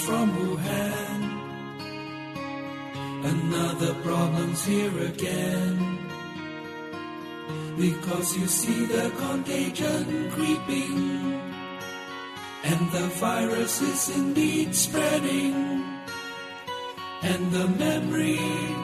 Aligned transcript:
from 0.00 0.30
Wuhan. 0.32 1.20
Another 3.24 3.94
problem's 4.02 4.64
here 4.64 4.98
again. 5.12 5.98
Because 7.76 8.36
you 8.36 8.46
see 8.46 8.86
the 8.86 9.10
contagion 9.16 10.30
creeping. 10.32 11.40
And 12.64 12.92
the 12.92 13.08
virus 13.20 13.82
is 13.82 14.16
indeed 14.16 14.74
spreading. 14.74 15.54
And 17.22 17.52
the 17.52 17.68
memory 17.68 18.74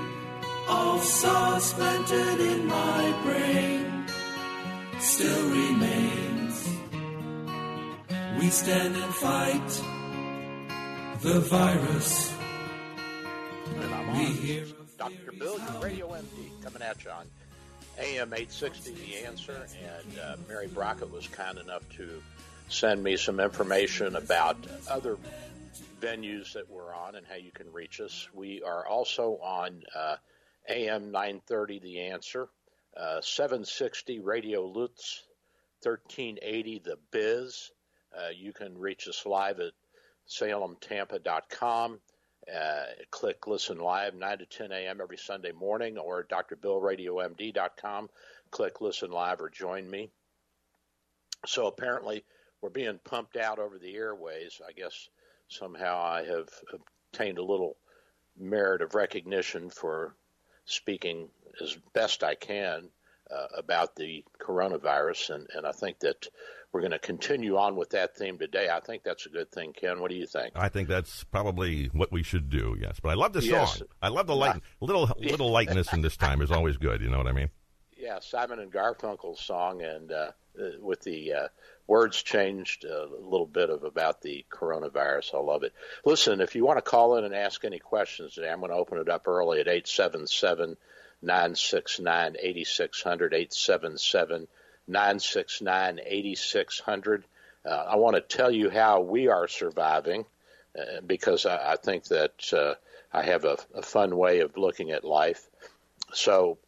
of 0.69 1.03
SARS 1.03 1.73
planted 1.75 2.41
in 2.41 2.67
my 2.67 3.05
brain 3.25 4.07
still 4.99 5.45
remains. 5.51 6.57
We 8.39 8.49
stand 8.51 8.97
and 8.97 9.15
fight 9.15 10.00
the 11.23 11.41
virus. 11.41 12.33
And 13.67 13.95
I'm 13.95 14.09
on. 14.11 14.75
Dr. 14.97 15.33
Bill, 15.39 15.59
Radio 15.83 16.09
MD, 16.09 16.63
coming 16.63 16.83
at 16.83 17.05
you 17.05 17.11
on 17.11 17.27
AM 17.99 18.33
860, 18.33 18.93
The 18.93 19.27
Answer. 19.27 19.67
And 19.83 20.19
uh, 20.19 20.37
Mary 20.49 20.67
Brockett 20.67 21.13
was 21.13 21.27
kind 21.29 21.59
enough 21.59 21.83
to 21.97 22.23
send 22.69 23.03
me 23.03 23.17
some 23.17 23.39
information 23.39 24.17
about 24.17 24.57
other 24.91 25.19
venues 26.01 26.55
that 26.55 26.71
we're 26.71 26.95
on 26.95 27.15
and 27.17 27.27
how 27.27 27.37
you 27.37 27.51
can 27.51 27.71
reach 27.71 28.01
us. 28.01 28.29
We 28.35 28.63
are 28.63 28.87
also 28.87 29.39
on 29.43 29.83
uh, 29.95 30.17
AM 30.69 31.11
930, 31.11 31.81
The 31.81 32.01
Answer, 32.01 32.49
uh, 32.97 33.21
760 33.21 34.21
Radio 34.21 34.67
Lutz, 34.67 35.23
1380 35.83 36.83
The 36.85 36.97
Biz. 37.11 37.71
Uh, 38.17 38.29
you 38.35 38.53
can 38.53 38.79
reach 38.79 39.07
us 39.07 39.25
live 39.27 39.61
at 39.61 39.73
salemtampa.com. 40.31 42.01
Uh, 42.53 42.85
click 43.11 43.47
listen 43.47 43.79
live 43.79 44.15
9 44.15 44.39
to 44.39 44.47
10 44.47 44.73
a.m. 44.73 45.01
every 45.01 45.19
Sunday 45.19 45.53
morning 45.53 45.99
or 45.99 46.25
drbillradiomd.com. 46.25 48.09
Click 48.51 48.81
listen 48.81 49.11
live 49.11 49.41
or 49.41 49.51
join 49.51 49.89
me. 49.89 50.11
So 51.47 51.67
apparently, 51.67 52.25
we're 52.61 52.71
being 52.71 52.99
pumped 53.05 53.37
out 53.37 53.59
over 53.59 53.79
the 53.79 53.95
airways. 53.95 54.61
I 54.67 54.73
guess 54.73 55.09
somehow 55.49 56.01
I 56.03 56.25
have 56.25 56.49
obtained 57.13 57.39
a 57.39 57.45
little 57.45 57.77
merit 58.39 58.83
of 58.83 58.95
recognition 58.95 59.71
for 59.71 60.15
speaking 60.65 61.29
as 61.63 61.77
best 61.93 62.23
I 62.23 62.35
can 62.35 62.89
uh, 63.31 63.47
about 63.57 63.97
the 63.97 64.25
coronavirus, 64.41 65.35
and, 65.35 65.47
and 65.55 65.67
I 65.67 65.73
think 65.73 66.01
that 66.01 66.29
we're 66.73 66.81
going 66.81 66.93
to 66.93 66.99
continue 66.99 67.57
on 67.57 67.77
with 67.77 67.91
that 67.91 68.17
theme 68.17 68.39
today. 68.39 68.69
I 68.71 68.81
think 68.81 69.03
that's 69.03 69.27
a 69.27 69.29
good 69.29 69.51
thing, 69.51 69.73
Ken. 69.73 70.01
What 70.01 70.11
do 70.11 70.17
you 70.17 70.27
think? 70.27 70.53
I 70.55 70.69
think 70.69 70.89
that's 70.89 71.25
probably 71.25 71.87
what 71.93 72.13
we 72.13 72.23
should 72.23 72.49
do. 72.49 72.77
Yes, 72.81 73.01
but 73.01 73.11
I 73.11 73.15
love 73.15 73.33
the 73.33 73.43
yes. 73.43 73.79
song. 73.79 73.89
I 74.01 74.09
love 74.09 74.27
the 74.27 74.37
light, 74.37 74.61
little 74.81 75.11
little 75.19 75.51
lightness 75.51 75.93
in 75.93 76.03
this 76.03 76.17
time 76.17 76.43
is 76.43 76.51
always 76.51 76.77
good. 76.77 77.01
You 77.01 77.11
know 77.11 77.19
what 77.19 77.27
I 77.27 77.33
mean? 77.33 77.51
Yeah, 77.97 78.21
Simon 78.21 78.61
and 78.61 78.73
Garfunkel's 78.73 79.41
song, 79.41 79.83
and 79.83 80.13
uh, 80.13 80.31
uh 80.59 80.65
with 80.81 81.03
the 81.03 81.33
uh, 81.33 81.49
words 81.87 82.23
changed 82.23 82.85
a 82.85 83.07
little 83.21 83.47
bit 83.47 83.69
of 83.69 83.83
about 83.83 84.23
the 84.23 84.47
coronavirus. 84.51 85.35
I 85.35 85.39
love 85.39 85.65
it. 85.65 85.73
Listen, 86.05 86.41
if 86.41 86.55
you 86.55 86.65
want 86.65 86.79
to 86.79 86.83
call 86.83 87.17
in 87.17 87.25
and 87.25 87.35
ask 87.35 87.65
any 87.65 87.81
questions 87.81 88.35
today, 88.35 88.49
I'm 88.49 88.61
going 88.61 88.71
to 88.71 88.77
open 88.77 88.99
it 88.99 89.09
up 89.09 89.27
early 89.27 89.61
at 89.61 89.69
eight 89.69 89.89
seven 89.89 90.27
seven. 90.27 90.77
969 91.23 92.37
8600 92.41 93.35
877 93.35 94.49
969 94.89 96.01
8600. 96.05 97.25
Uh, 97.65 97.69
I 97.71 97.97
want 97.97 98.17
to 98.17 98.23
tell 98.23 98.51
you 98.51 98.71
how 98.71 99.01
we 99.01 99.29
are 99.29 99.49
surviving 99.49 100.25
uh, 100.79 101.01
because 101.07 101.47
I, 101.47 101.73
I, 101.73 101.77
think 101.77 102.05
that 102.05 102.53
uh, 102.53 102.75
I 103.13 103.23
have 103.23 103.45
a, 103.45 103.59
a, 103.75 103.83
fun 103.83 104.17
way 104.17 104.41
of 104.41 104.57
looking 104.57 104.93
at 104.93 105.05
life. 105.05 105.49
So, 106.15 106.59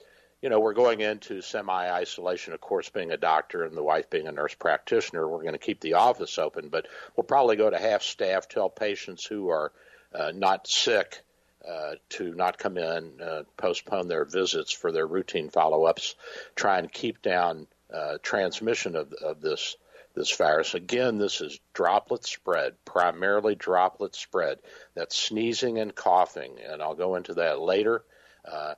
you 0.43 0.51
know, 0.51 0.61
we're 0.61 0.75
going 0.75 1.01
into 1.01 1.41
semi 1.41 1.91
isolation, 1.91 2.53
of 2.53 2.61
course, 2.61 2.91
being 2.91 3.13
a 3.13 3.17
doctor 3.17 3.65
and 3.65 3.77
the 3.77 3.83
wife 3.83 4.11
being 4.11 4.27
a 4.27 4.33
nurse 4.33 4.55
practitioner. 4.55 5.27
We're 5.27 5.43
going 5.43 5.53
to 5.53 5.59
keep 5.59 5.81
the 5.81 5.95
office 5.95 6.39
open, 6.39 6.69
but 6.69 6.87
we'll 7.17 7.25
probably 7.25 7.57
go 7.57 7.71
to 7.71 7.79
half 7.79 8.03
staff, 8.03 8.49
tell 8.49 8.69
patients 8.69 9.25
who 9.25 9.49
are 9.51 9.73
uh, 10.15 10.33
not 10.35 10.67
sick 10.67 11.23
uh, 11.67 11.95
to 12.09 12.35
not 12.35 12.59
come 12.59 12.77
in, 12.77 13.21
uh, 13.21 13.45
postpone 13.57 14.09
their 14.09 14.25
visits 14.25 14.73
for 14.73 14.91
their 14.91 15.07
routine 15.07 15.49
follow-ups, 15.49 16.17
try 16.57 16.79
and 16.79 16.93
keep 16.93 17.23
down 17.23 17.69
uh, 17.93 18.19
transmission 18.23 18.97
of, 18.97 19.13
of 19.13 19.41
this 19.41 19.77
this 20.15 20.37
virus. 20.37 20.75
Again, 20.75 21.17
this 21.17 21.41
is 21.41 21.59
droplet 21.73 22.27
spread, 22.27 22.75
primarily 22.85 23.55
droplet 23.55 24.15
spread. 24.15 24.59
That's 24.95 25.17
sneezing 25.17 25.79
and 25.79 25.95
coughing, 25.95 26.59
and 26.61 26.83
I'll 26.83 26.95
go 26.95 27.15
into 27.15 27.35
that 27.35 27.61
later. 27.61 28.05
Uh, 28.45 28.75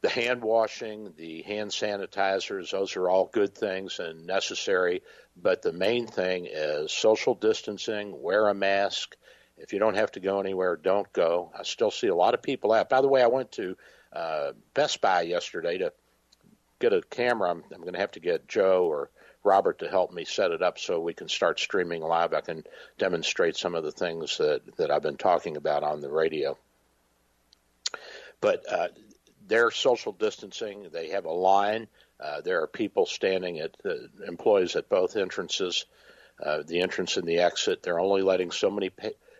the 0.00 0.08
hand 0.08 0.42
washing, 0.42 1.12
the 1.18 1.42
hand 1.42 1.72
sanitizers, 1.72 2.70
those 2.70 2.96
are 2.96 3.08
all 3.08 3.28
good 3.30 3.54
things 3.54 3.98
and 3.98 4.26
necessary. 4.26 5.02
But 5.36 5.60
the 5.60 5.74
main 5.74 6.06
thing 6.06 6.46
is 6.50 6.90
social 6.90 7.34
distancing, 7.34 8.22
wear 8.22 8.48
a 8.48 8.54
mask, 8.54 9.14
if 9.58 9.72
you 9.72 9.78
don't 9.78 9.94
have 9.94 10.12
to 10.12 10.20
go 10.20 10.40
anywhere, 10.40 10.76
don't 10.76 11.10
go. 11.12 11.50
I 11.58 11.62
still 11.62 11.90
see 11.90 12.08
a 12.08 12.14
lot 12.14 12.34
of 12.34 12.42
people 12.42 12.72
out. 12.72 12.88
By 12.88 13.00
the 13.00 13.08
way, 13.08 13.22
I 13.22 13.28
went 13.28 13.52
to 13.52 13.76
uh, 14.12 14.52
Best 14.74 15.00
Buy 15.00 15.22
yesterday 15.22 15.78
to 15.78 15.92
get 16.78 16.92
a 16.92 17.02
camera. 17.02 17.50
I'm, 17.50 17.64
I'm 17.72 17.80
going 17.80 17.94
to 17.94 18.00
have 18.00 18.12
to 18.12 18.20
get 18.20 18.48
Joe 18.48 18.86
or 18.86 19.10
Robert 19.44 19.78
to 19.78 19.88
help 19.88 20.12
me 20.12 20.24
set 20.24 20.50
it 20.50 20.62
up 20.62 20.78
so 20.78 21.00
we 21.00 21.14
can 21.14 21.28
start 21.28 21.60
streaming 21.60 22.02
live. 22.02 22.34
I 22.34 22.40
can 22.40 22.64
demonstrate 22.98 23.56
some 23.56 23.74
of 23.74 23.84
the 23.84 23.92
things 23.92 24.38
that, 24.38 24.62
that 24.76 24.90
I've 24.90 25.02
been 25.02 25.16
talking 25.16 25.56
about 25.56 25.84
on 25.84 26.00
the 26.00 26.10
radio. 26.10 26.58
But 28.40 28.64
uh, 28.70 28.88
they're 29.46 29.70
social 29.70 30.12
distancing. 30.12 30.88
They 30.92 31.10
have 31.10 31.24
a 31.24 31.32
line. 31.32 31.86
Uh, 32.18 32.40
there 32.40 32.62
are 32.62 32.66
people 32.66 33.06
standing 33.06 33.60
at 33.60 33.76
the 33.82 34.08
employees 34.26 34.74
at 34.74 34.88
both 34.88 35.16
entrances, 35.16 35.84
uh, 36.44 36.62
the 36.66 36.80
entrance 36.80 37.16
and 37.16 37.26
the 37.26 37.38
exit. 37.38 37.82
They're 37.82 38.00
only 38.00 38.22
letting 38.22 38.50
so 38.50 38.70
many 38.70 38.90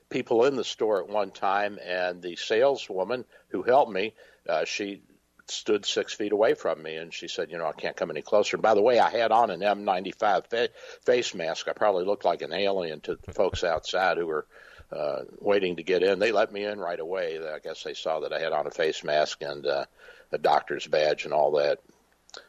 people 0.09 0.45
in 0.45 0.57
the 0.57 0.65
store 0.65 1.03
at 1.03 1.09
one 1.09 1.31
time, 1.31 1.79
and 1.85 2.23
the 2.23 2.37
saleswoman 2.37 3.25
who 3.49 3.63
helped 3.63 3.91
me, 3.91 4.13
uh, 4.49 4.65
she 4.65 5.03
stood 5.51 5.85
six 5.85 6.13
feet 6.13 6.33
away 6.33 6.55
from 6.55 6.83
me, 6.83 6.97
and 6.97 7.13
she 7.13 7.29
said, 7.29 7.51
"You 7.51 7.59
know, 7.59 7.67
I 7.67 7.73
can't 7.73 7.97
come 7.97 8.11
any 8.11 8.23
closer." 8.23 8.57
And 8.57 8.63
by 8.63 8.75
the 8.75 8.83
way, 8.83 8.99
I 8.99 9.11
had 9.11 9.33
on 9.33 9.51
an 9.51 9.61
N95 9.61 10.47
fa- 10.47 10.69
face 11.05 11.35
mask. 11.35 11.69
I 11.69 11.73
probably 11.73 12.05
looked 12.05 12.25
like 12.25 12.43
an 12.43 12.53
alien 12.53 13.01
to 13.03 13.17
the 13.17 13.33
folks 13.33 13.65
outside 13.65 14.19
who 14.19 14.27
were 14.27 14.47
uh, 14.93 15.23
waiting 15.41 15.77
to 15.77 15.83
get 15.83 16.03
in. 16.03 16.19
They 16.19 16.33
let 16.33 16.53
me 16.53 16.65
in 16.65 16.79
right 16.79 16.99
away. 16.99 17.39
I 17.39 17.59
guess 17.59 17.83
they 17.83 17.95
saw 17.95 18.21
that 18.21 18.33
I 18.33 18.41
had 18.41 18.53
on 18.53 18.67
a 18.67 18.71
face 18.71 19.03
mask 19.05 19.43
and 19.43 19.67
uh, 19.67 19.85
a 20.33 20.39
doctor's 20.39 20.87
badge 20.87 21.25
and 21.25 21.35
all 21.35 21.53
that. 21.53 21.81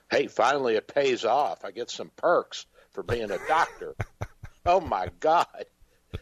Hey, 0.09 0.27
finally 0.27 0.75
it 0.75 0.87
pays 0.87 1.25
off. 1.25 1.65
I 1.65 1.71
get 1.71 1.89
some 1.89 2.11
perks 2.15 2.65
for 2.91 3.03
being 3.03 3.31
a 3.31 3.39
doctor. 3.47 3.95
oh 4.65 4.81
my 4.81 5.09
God! 5.19 5.65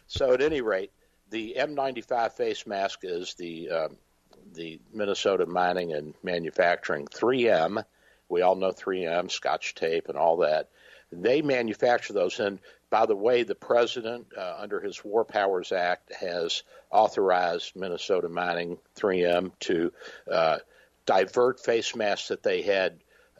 So 0.08 0.34
at 0.34 0.42
any 0.42 0.62
rate, 0.62 0.92
the 1.30 1.56
N95 1.58 2.34
face 2.34 2.68
mask 2.68 3.00
is 3.04 3.34
the 3.36 3.70
um, 3.70 3.98
the 4.56 4.80
Minnesota 4.94 5.46
Mining 5.46 5.94
and 5.94 6.14
Manufacturing 6.24 7.06
3M. 7.08 7.84
We 8.30 8.42
all 8.42 8.56
know 8.56 8.72
3M, 8.72 9.30
Scotch 9.30 9.76
tape, 9.76 10.10
and 10.10 10.18
all 10.18 10.38
that. 10.38 10.70
They 11.12 11.42
manufacture 11.42 12.14
those. 12.14 12.40
And 12.40 12.60
by 12.90 13.06
the 13.06 13.16
way, 13.16 13.44
the 13.44 13.56
president, 13.56 14.28
uh, 14.38 14.56
under 14.60 14.80
his 14.80 15.04
War 15.04 15.24
Powers 15.24 15.72
Act, 15.72 16.14
has 16.14 16.64
authorized 16.92 17.76
Minnesota 17.76 18.30
Mining 18.30 18.78
3M 18.98 19.52
to 19.62 19.92
uh, 20.32 20.58
divert 21.06 21.60
face 21.60 21.96
masks 21.96 22.30
that 22.30 22.44
they 22.44 22.62
had 22.62 23.00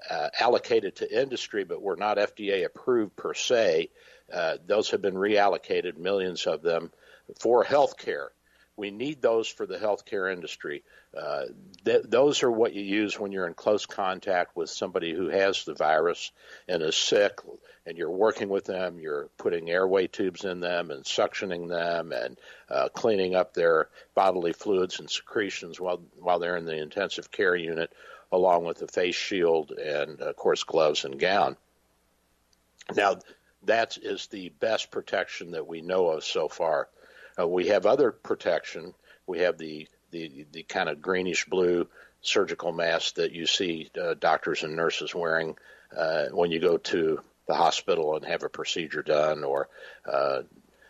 uh, 0.10 0.30
allocated 0.40 0.98
to 0.98 1.22
industry 1.22 1.64
but 1.64 1.82
were 1.82 1.96
not 1.96 2.18
FDA 2.18 2.66
approved 2.66 3.16
per 3.16 3.34
se. 3.34 3.90
Uh, 4.32 4.58
those 4.66 4.92
have 4.92 5.02
been 5.02 5.16
reallocated, 5.16 5.98
millions 5.98 6.48
of 6.48 6.62
them, 6.62 6.92
for 7.40 7.64
healthcare. 7.64 8.28
We 8.78 8.92
need 8.92 9.22
those 9.22 9.48
for 9.48 9.66
the 9.66 9.78
healthcare 9.78 10.32
industry. 10.32 10.84
Uh, 11.18 11.46
th- 11.86 12.04
those 12.10 12.44
are 12.44 12.52
what 12.52 12.74
you 12.74 12.84
use 12.84 13.18
when 13.18 13.32
you're 13.32 13.48
in 13.48 13.54
close 13.54 13.86
contact 13.86 14.56
with 14.56 14.70
somebody 14.70 15.14
who 15.14 15.30
has 15.30 15.64
the 15.64 15.74
virus 15.74 16.32
and 16.68 16.84
is 16.84 16.98
sick, 16.98 17.40
and 17.86 17.98
you're 17.98 18.10
working 18.10 18.50
with 18.50 18.66
them. 18.66 19.00
You're 19.00 19.30
putting 19.38 19.70
airway 19.70 20.08
tubes 20.08 20.44
in 20.44 20.60
them 20.60 20.92
and 20.92 21.06
suctioning 21.06 21.70
them 21.70 22.12
and 22.12 22.38
uh, 22.70 22.90
cleaning 22.90 23.34
up 23.34 23.54
their 23.54 23.88
bodily 24.14 24.52
fluids 24.52 25.00
and 25.00 25.10
secretions 25.10 25.80
while 25.80 26.02
while 26.20 26.40
they're 26.40 26.58
in 26.58 26.66
the 26.66 26.78
intensive 26.78 27.32
care 27.32 27.56
unit, 27.56 27.94
along 28.32 28.66
with 28.66 28.82
a 28.82 28.88
face 28.88 29.16
shield 29.16 29.72
and, 29.72 30.20
of 30.20 30.36
course, 30.36 30.64
gloves 30.66 31.06
and 31.06 31.18
gown. 31.18 31.56
Now, 32.94 33.20
that 33.64 33.98
is 33.98 34.28
the 34.28 34.50
best 34.50 34.92
protection 34.92 35.52
that 35.52 35.68
we 35.68 35.82
know 35.82 36.10
of 36.10 36.26
so 36.26 36.50
far. 36.50 36.90
Uh, 37.40 37.48
we 37.48 37.68
have 37.68 37.86
other 37.86 38.12
protection. 38.12 38.94
We 39.28 39.40
have 39.40 39.58
the, 39.58 39.88
the, 40.12 40.46
the 40.52 40.64
kind 40.64 40.90
of 40.90 41.02
greenish 41.02 41.46
blue 41.46 41.88
surgical 42.22 42.72
mask 42.72 43.16
that 43.16 43.32
you 43.32 43.46
see 43.46 43.90
uh, 44.02 44.16
doctors 44.20 44.64
and 44.64 44.76
nurses 44.76 45.14
wearing 45.14 45.56
uh, 45.96 46.26
when 46.32 46.52
you 46.52 46.60
go 46.60 46.78
to 46.78 47.20
the 47.48 47.54
hospital 47.54 48.16
and 48.16 48.26
have 48.26 48.44
a 48.44 48.50
procedure 48.50 49.04
done 49.04 49.44
or 49.44 49.70
uh, 50.12 50.42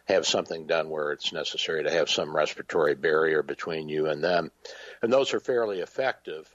have 0.05 0.25
something 0.25 0.67
done 0.67 0.89
where 0.89 1.11
it's 1.11 1.33
necessary 1.33 1.83
to 1.83 1.91
have 1.91 2.09
some 2.09 2.35
respiratory 2.35 2.95
barrier 2.95 3.43
between 3.43 3.89
you 3.89 4.07
and 4.07 4.23
them, 4.23 4.51
and 5.01 5.11
those 5.11 5.33
are 5.33 5.39
fairly 5.39 5.79
effective. 5.79 6.47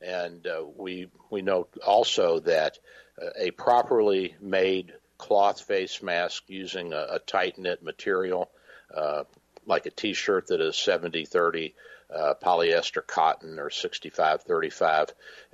And 0.00 0.46
uh, 0.46 0.64
we 0.76 1.08
we 1.30 1.42
note 1.42 1.70
also 1.84 2.40
that 2.40 2.78
uh, 3.20 3.30
a 3.36 3.50
properly 3.50 4.36
made 4.40 4.92
cloth 5.16 5.62
face 5.62 6.02
mask 6.02 6.44
using 6.46 6.92
a, 6.92 7.06
a 7.12 7.18
tight 7.18 7.58
knit 7.58 7.82
material, 7.82 8.50
uh, 8.94 9.24
like 9.66 9.86
a 9.86 9.90
T-shirt 9.90 10.48
that 10.48 10.60
is 10.60 10.74
70-30 10.74 11.72
uh, 12.14 12.34
polyester 12.42 13.06
cotton 13.06 13.58
or 13.58 13.68
65-35, 13.68 15.10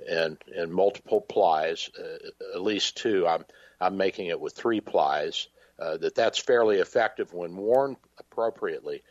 and 0.09 0.37
and 0.55 0.73
multiple 0.73 1.19
plies, 1.19 1.89
uh, 1.99 2.29
at 2.55 2.61
least 2.61 2.97
two. 2.97 3.27
I'm 3.27 3.45
I'm 3.81 3.97
making 3.97 4.27
it 4.27 4.39
with 4.39 4.53
three 4.53 4.81
plies. 4.81 5.47
Uh, 5.77 5.97
that 5.97 6.15
that's 6.15 6.39
fairly 6.39 6.77
effective 6.77 7.33
when 7.33 7.57
worn 7.57 7.97
appropriately. 8.17 9.03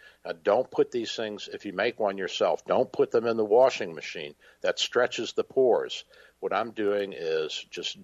Don't 0.43 0.71
put 0.71 0.91
these 0.91 1.15
things 1.15 1.51
if 1.53 1.67
you 1.67 1.75
make 1.75 2.01
one 2.01 2.17
yourself. 2.17 2.65
Don't 2.65 2.91
put 2.91 3.11
them 3.11 3.27
in 3.27 3.37
the 3.37 3.45
washing 3.45 3.95
machine. 3.95 4.35
That 4.63 4.79
stretches 4.79 5.35
the 5.35 5.45
pores. 5.45 6.05
What 6.41 6.55
I'm 6.55 6.71
doing 6.71 7.13
is 7.15 7.67
just 7.71 7.99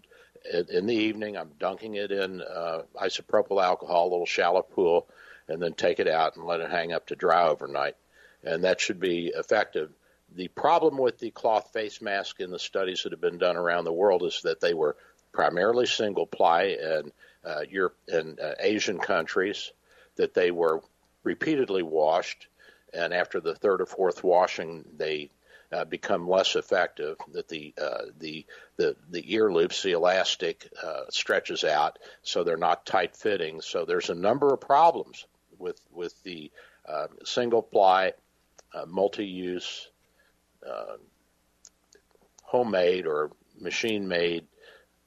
in 0.70 0.86
the 0.86 0.94
evening, 0.94 1.36
I'm 1.36 1.52
dunking 1.58 1.94
it 1.94 2.10
in 2.10 2.40
uh, 2.40 2.82
isopropyl 2.96 3.62
alcohol, 3.62 4.08
a 4.08 4.10
little 4.10 4.26
shallow 4.26 4.62
pool, 4.62 5.06
and 5.50 5.60
then 5.60 5.74
take 5.74 5.98
it 5.98 6.08
out 6.08 6.36
and 6.36 6.46
let 6.46 6.60
it 6.60 6.70
hang 6.70 6.92
up 6.92 7.06
to 7.06 7.16
dry 7.16 7.48
overnight. 7.48 7.96
And 8.44 8.64
that 8.64 8.80
should 8.80 9.00
be 9.00 9.32
effective. 9.34 9.90
The 10.36 10.48
problem 10.48 10.96
with 10.96 11.18
the 11.18 11.32
cloth 11.32 11.72
face 11.72 12.00
mask 12.00 12.40
in 12.40 12.50
the 12.50 12.58
studies 12.58 13.02
that 13.02 13.12
have 13.12 13.20
been 13.20 13.38
done 13.38 13.56
around 13.56 13.84
the 13.84 13.92
world 13.92 14.22
is 14.22 14.42
that 14.44 14.60
they 14.60 14.74
were 14.74 14.96
primarily 15.32 15.86
single 15.86 16.26
ply 16.26 16.76
in 16.80 17.12
uh, 17.44 17.62
Europe 17.68 17.96
and 18.06 18.38
uh, 18.38 18.52
Asian 18.60 18.98
countries, 18.98 19.72
that 20.16 20.34
they 20.34 20.52
were 20.52 20.80
repeatedly 21.24 21.82
washed, 21.82 22.46
and 22.94 23.12
after 23.12 23.40
the 23.40 23.54
third 23.54 23.80
or 23.80 23.86
fourth 23.86 24.22
washing, 24.22 24.84
they 24.96 25.30
uh, 25.72 25.84
become 25.84 26.28
less 26.28 26.54
effective. 26.54 27.16
That 27.32 27.48
the 27.48 27.74
uh, 27.80 28.06
the 28.18 28.46
the 28.76 28.96
the 29.10 29.34
ear 29.34 29.52
loops, 29.52 29.82
the 29.82 29.92
elastic, 29.92 30.68
uh, 30.82 31.04
stretches 31.10 31.64
out, 31.64 31.98
so 32.22 32.44
they're 32.44 32.56
not 32.56 32.86
tight 32.86 33.16
fitting. 33.16 33.60
So 33.62 33.84
there's 33.84 34.10
a 34.10 34.14
number 34.14 34.52
of 34.52 34.60
problems 34.60 35.26
with 35.60 35.80
with 35.92 36.20
the 36.22 36.50
uh, 36.88 37.06
single 37.24 37.62
ply, 37.62 38.12
uh, 38.74 38.86
multi 38.86 39.26
use, 39.26 39.88
uh, 40.68 40.96
homemade 42.42 43.06
or 43.06 43.30
machine 43.60 44.08
made 44.08 44.46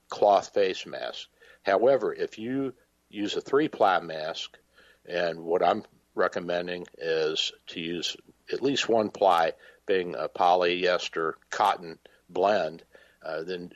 cloth 0.09 0.53
face 0.53 0.85
mask. 0.85 1.27
However, 1.63 2.13
if 2.13 2.37
you 2.37 2.73
use 3.09 3.35
a 3.35 3.41
three 3.41 3.67
ply 3.67 3.99
mask, 3.99 4.57
and 5.05 5.39
what 5.39 5.63
I'm 5.63 5.83
recommending 6.15 6.85
is 6.97 7.51
to 7.67 7.79
use 7.79 8.15
at 8.51 8.61
least 8.61 8.87
one 8.87 9.09
ply 9.09 9.53
being 9.85 10.15
a 10.15 10.29
polyester 10.29 11.33
cotton 11.49 11.97
blend, 12.29 12.83
uh, 13.25 13.43
then 13.43 13.71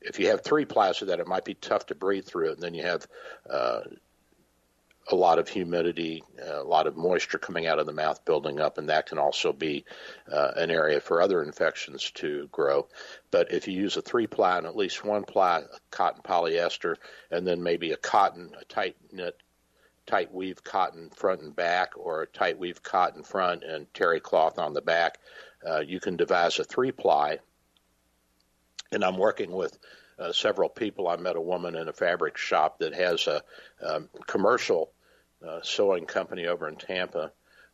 if 0.00 0.18
you 0.18 0.28
have 0.28 0.42
three 0.42 0.64
plies 0.64 1.02
of 1.02 1.08
that, 1.08 1.20
it 1.20 1.26
might 1.26 1.44
be 1.44 1.54
tough 1.54 1.86
to 1.86 1.94
breathe 1.94 2.24
through 2.24 2.50
it. 2.50 2.54
And 2.54 2.62
then 2.62 2.74
you 2.74 2.84
have 2.84 3.06
uh, 3.48 3.80
a 5.10 5.14
lot 5.14 5.38
of 5.38 5.48
humidity, 5.48 6.22
uh, 6.40 6.62
a 6.62 6.64
lot 6.64 6.86
of 6.86 6.96
moisture 6.96 7.38
coming 7.38 7.66
out 7.66 7.78
of 7.78 7.86
the 7.86 7.92
mouth 7.92 8.24
building 8.24 8.60
up, 8.60 8.78
and 8.78 8.88
that 8.88 9.06
can 9.06 9.18
also 9.18 9.52
be 9.52 9.84
uh, 10.32 10.52
an 10.56 10.70
area 10.70 11.00
for 11.00 11.20
other 11.20 11.42
infections 11.42 12.10
to 12.12 12.48
grow. 12.50 12.88
But 13.30 13.52
if 13.52 13.68
you 13.68 13.74
use 13.74 13.96
a 13.96 14.02
three 14.02 14.26
ply 14.26 14.58
and 14.58 14.66
at 14.66 14.76
least 14.76 15.04
one 15.04 15.24
ply 15.24 15.62
cotton 15.90 16.22
polyester, 16.22 16.96
and 17.30 17.46
then 17.46 17.62
maybe 17.62 17.92
a 17.92 17.96
cotton, 17.96 18.52
a 18.58 18.64
tight 18.64 18.96
knit 19.12 19.36
tight 20.06 20.32
weave 20.32 20.62
cotton 20.62 21.10
front 21.10 21.40
and 21.40 21.56
back 21.56 21.92
or 21.96 22.22
a 22.22 22.26
tight 22.26 22.58
weave 22.58 22.82
cotton 22.82 23.22
front 23.22 23.64
and 23.64 23.92
terry 23.94 24.20
cloth 24.20 24.58
on 24.58 24.74
the 24.74 24.82
back. 24.82 25.18
Uh, 25.66 25.80
you 25.80 25.98
can 25.98 26.16
devise 26.16 26.58
a 26.58 26.64
three 26.64 26.92
ply. 26.92 27.38
And 28.92 29.02
I'm 29.02 29.16
working 29.16 29.50
with 29.50 29.78
uh, 30.18 30.32
several 30.32 30.68
people. 30.68 31.08
I 31.08 31.16
met 31.16 31.36
a 31.36 31.40
woman 31.40 31.74
in 31.74 31.88
a 31.88 31.92
fabric 31.92 32.36
shop 32.36 32.78
that 32.78 32.94
has 32.94 33.26
a 33.26 33.42
um, 33.82 34.08
commercial 34.26 34.92
uh, 35.46 35.60
sewing 35.62 36.06
company 36.06 36.46
over 36.46 36.68
in 36.68 36.76
Tampa. 36.76 37.32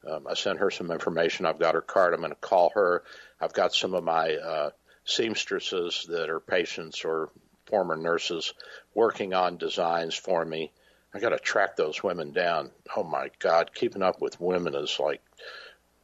Um, 0.08 0.26
I 0.26 0.34
sent 0.34 0.58
her 0.58 0.70
some 0.70 0.90
information. 0.90 1.46
I've 1.46 1.58
got 1.58 1.74
her 1.74 1.82
card. 1.82 2.14
I'm 2.14 2.20
going 2.20 2.30
to 2.30 2.36
call 2.36 2.70
her. 2.74 3.02
I've 3.40 3.52
got 3.52 3.74
some 3.74 3.94
of 3.94 4.02
my 4.02 4.34
uh, 4.34 4.70
seamstresses 5.04 6.06
that 6.08 6.30
are 6.30 6.40
patients 6.40 7.04
or 7.04 7.30
former 7.66 7.96
nurses 7.96 8.54
working 8.94 9.34
on 9.34 9.56
designs 9.56 10.14
for 10.14 10.44
me 10.44 10.72
I 11.12 11.18
got 11.18 11.30
to 11.30 11.38
track 11.38 11.76
those 11.76 12.02
women 12.02 12.32
down. 12.32 12.70
Oh 12.96 13.02
my 13.02 13.30
God, 13.38 13.74
keeping 13.74 14.02
up 14.02 14.20
with 14.20 14.40
women 14.40 14.74
is 14.74 14.98
like 15.00 15.22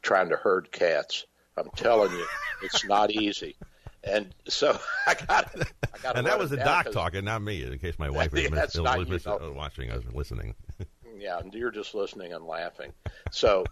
trying 0.02 0.30
to 0.30 0.36
herd 0.36 0.72
cats. 0.72 1.26
I'm 1.56 1.70
telling 1.76 2.12
you, 2.12 2.26
it's 2.62 2.84
not 2.84 3.10
easy. 3.10 3.56
And 4.02 4.34
so 4.48 4.78
I 5.06 5.14
got 5.14 5.48
I 5.94 5.98
got 6.02 6.16
And 6.18 6.26
that 6.26 6.38
was 6.38 6.50
the 6.50 6.56
doc 6.56 6.90
talking, 6.90 7.24
not 7.24 7.40
me. 7.42 7.64
In 7.64 7.78
case 7.78 7.98
my 7.98 8.10
wife 8.10 8.34
is 8.34 8.50
that's 8.50 8.76
not, 8.76 9.08
you 9.08 9.18
know, 9.24 9.52
watching, 9.54 9.90
I 9.90 9.96
was 9.96 10.12
listening. 10.12 10.54
yeah, 11.20 11.38
and 11.40 11.52
you're 11.54 11.70
just 11.70 11.94
listening 11.94 12.32
and 12.32 12.44
laughing. 12.44 12.92
So 13.30 13.70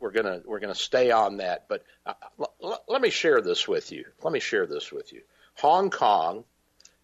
we're 0.00 0.12
gonna 0.12 0.42
we're 0.44 0.60
gonna 0.60 0.74
stay 0.74 1.10
on 1.10 1.38
that. 1.38 1.66
But 1.68 1.84
uh, 2.04 2.14
l- 2.62 2.84
let 2.88 3.00
me 3.00 3.10
share 3.10 3.40
this 3.40 3.66
with 3.66 3.92
you. 3.92 4.04
Let 4.22 4.32
me 4.32 4.40
share 4.40 4.66
this 4.66 4.92
with 4.92 5.12
you. 5.12 5.22
Hong 5.54 5.90
Kong 5.90 6.44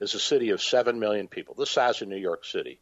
is 0.01 0.15
a 0.15 0.21
city 0.21 0.51
of 0.51 0.61
seven 0.63 0.99
million 0.99 1.29
people, 1.29 1.55
the 1.55 1.67
size 1.67 2.03
of 2.03 2.09
New 2.09 2.17
York 2.17 2.45
City. 2.45 2.81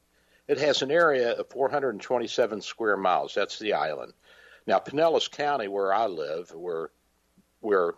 It 0.48 0.58
has 0.58 0.82
an 0.82 0.90
area 0.90 1.32
of 1.32 1.48
427 1.50 2.62
square 2.62 2.96
miles. 2.96 3.34
That's 3.34 3.58
the 3.58 3.74
island. 3.74 4.12
Now, 4.66 4.78
Pinellas 4.78 5.30
County, 5.30 5.68
where 5.68 5.92
I 5.92 6.06
live, 6.06 6.50
where 6.50 6.90
we're 7.60 7.92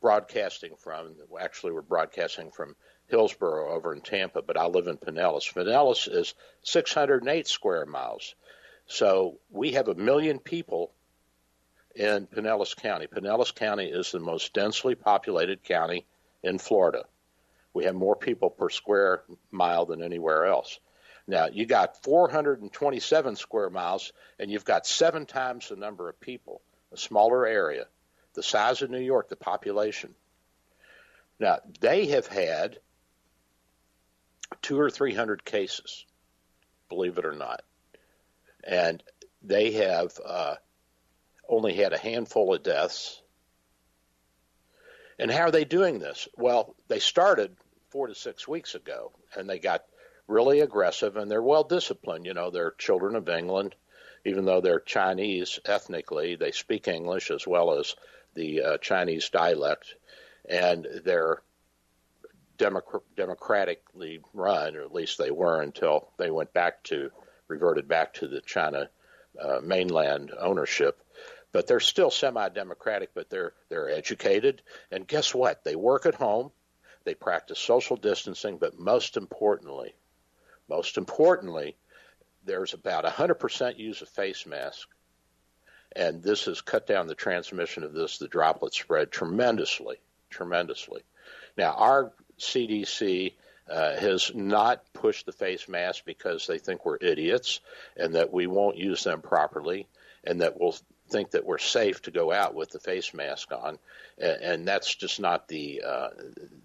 broadcasting 0.00 0.76
from, 0.78 1.14
actually, 1.38 1.72
we're 1.72 1.82
broadcasting 1.82 2.50
from 2.52 2.74
Hillsborough 3.08 3.74
over 3.74 3.92
in 3.92 4.00
Tampa, 4.00 4.40
but 4.40 4.56
I 4.56 4.66
live 4.66 4.86
in 4.86 4.96
Pinellas. 4.96 5.52
Pinellas 5.52 6.08
is 6.10 6.34
608 6.62 7.46
square 7.48 7.84
miles. 7.84 8.34
So 8.90 9.38
we 9.50 9.72
have 9.72 9.86
a 9.86 9.94
million 9.94 10.40
people 10.40 10.90
in 11.94 12.26
Pinellas 12.26 12.74
County. 12.74 13.06
Pinellas 13.06 13.54
County 13.54 13.86
is 13.86 14.10
the 14.10 14.18
most 14.18 14.52
densely 14.52 14.96
populated 14.96 15.62
county 15.62 16.06
in 16.42 16.58
Florida. 16.58 17.04
We 17.72 17.84
have 17.84 17.94
more 17.94 18.16
people 18.16 18.50
per 18.50 18.68
square 18.68 19.22
mile 19.52 19.86
than 19.86 20.02
anywhere 20.02 20.46
else. 20.46 20.80
Now, 21.28 21.46
you 21.46 21.66
got 21.66 22.02
427 22.02 23.36
square 23.36 23.70
miles, 23.70 24.12
and 24.40 24.50
you've 24.50 24.64
got 24.64 24.88
seven 24.88 25.24
times 25.24 25.68
the 25.68 25.76
number 25.76 26.08
of 26.08 26.18
people, 26.18 26.60
a 26.92 26.96
smaller 26.96 27.46
area, 27.46 27.84
the 28.34 28.42
size 28.42 28.82
of 28.82 28.90
New 28.90 28.98
York, 28.98 29.28
the 29.28 29.36
population. 29.36 30.16
Now, 31.38 31.60
they 31.78 32.06
have 32.06 32.26
had 32.26 32.80
two 34.62 34.80
or 34.80 34.90
three 34.90 35.14
hundred 35.14 35.44
cases, 35.44 36.04
believe 36.88 37.18
it 37.18 37.24
or 37.24 37.36
not. 37.36 37.62
And 38.64 39.02
they 39.42 39.72
have 39.72 40.12
uh, 40.24 40.54
only 41.48 41.74
had 41.74 41.92
a 41.92 41.98
handful 41.98 42.54
of 42.54 42.62
deaths. 42.62 43.20
And 45.18 45.30
how 45.30 45.42
are 45.42 45.50
they 45.50 45.64
doing 45.64 45.98
this? 45.98 46.28
Well, 46.36 46.74
they 46.88 46.98
started 46.98 47.56
four 47.90 48.06
to 48.06 48.14
six 48.14 48.46
weeks 48.46 48.74
ago, 48.74 49.12
and 49.36 49.48
they 49.48 49.58
got 49.58 49.84
really 50.26 50.60
aggressive 50.60 51.16
and 51.16 51.30
they're 51.30 51.42
well 51.42 51.64
disciplined. 51.64 52.24
You 52.24 52.34
know, 52.34 52.50
they're 52.50 52.70
children 52.72 53.16
of 53.16 53.28
England, 53.28 53.74
even 54.24 54.44
though 54.44 54.60
they're 54.60 54.80
Chinese 54.80 55.58
ethnically, 55.64 56.36
they 56.36 56.52
speak 56.52 56.88
English 56.88 57.30
as 57.30 57.46
well 57.46 57.78
as 57.78 57.94
the 58.34 58.62
uh, 58.62 58.78
Chinese 58.78 59.28
dialect, 59.28 59.94
and 60.48 60.86
they're 61.04 61.42
democ- 62.58 63.02
democratically 63.16 64.20
run, 64.32 64.76
or 64.76 64.82
at 64.82 64.94
least 64.94 65.18
they 65.18 65.32
were 65.32 65.60
until 65.60 66.12
they 66.16 66.30
went 66.30 66.52
back 66.52 66.82
to 66.84 67.10
reverted 67.50 67.88
back 67.88 68.14
to 68.14 68.28
the 68.28 68.40
China 68.40 68.88
uh, 69.40 69.60
mainland 69.62 70.32
ownership. 70.38 71.02
But 71.52 71.66
they're 71.66 71.80
still 71.80 72.10
semi-democratic, 72.10 73.10
but 73.12 73.28
they're 73.28 73.52
they're 73.68 73.90
educated, 73.90 74.62
and 74.92 75.06
guess 75.06 75.34
what? 75.34 75.64
They 75.64 75.74
work 75.74 76.06
at 76.06 76.14
home, 76.14 76.52
they 77.04 77.14
practice 77.14 77.58
social 77.58 77.96
distancing, 77.96 78.58
but 78.58 78.78
most 78.78 79.16
importantly, 79.16 79.94
most 80.68 80.96
importantly, 80.96 81.76
there's 82.44 82.72
about 82.72 83.04
100% 83.04 83.78
use 83.78 84.00
of 84.00 84.08
face 84.08 84.46
mask, 84.46 84.88
and 85.96 86.22
this 86.22 86.44
has 86.44 86.60
cut 86.60 86.86
down 86.86 87.08
the 87.08 87.14
transmission 87.16 87.82
of 87.82 87.92
this, 87.92 88.18
the 88.18 88.28
droplet 88.28 88.72
spread, 88.72 89.10
tremendously, 89.10 89.96
tremendously. 90.30 91.02
Now, 91.56 91.74
our 91.74 92.12
CDC 92.38 93.34
uh, 93.70 93.96
has 93.96 94.32
not 94.34 94.82
pushed 94.92 95.26
the 95.26 95.32
face 95.32 95.68
mask 95.68 96.04
because 96.04 96.46
they 96.46 96.58
think 96.58 96.84
we're 96.84 96.98
idiots 97.00 97.60
and 97.96 98.14
that 98.14 98.32
we 98.32 98.46
won't 98.46 98.76
use 98.76 99.04
them 99.04 99.22
properly 99.22 99.86
and 100.24 100.40
that 100.40 100.58
we'll 100.58 100.74
think 101.10 101.32
that 101.32 101.44
we're 101.44 101.58
safe 101.58 102.02
to 102.02 102.10
go 102.10 102.32
out 102.32 102.54
with 102.54 102.70
the 102.70 102.78
face 102.78 103.12
mask 103.12 103.52
on, 103.52 103.78
and, 104.18 104.42
and 104.42 104.68
that's 104.68 104.94
just 104.94 105.20
not 105.20 105.48
the 105.48 105.82
uh, 105.86 106.08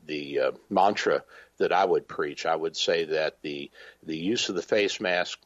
the 0.05 0.39
uh, 0.39 0.51
mantra 0.69 1.23
that 1.57 1.71
I 1.71 1.83
would 1.83 2.07
preach. 2.07 2.45
I 2.45 2.55
would 2.55 2.77
say 2.77 3.05
that 3.05 3.41
the 3.41 3.71
the 4.03 4.17
use 4.17 4.49
of 4.49 4.55
the 4.55 4.61
face 4.61 4.99
mask, 5.01 5.39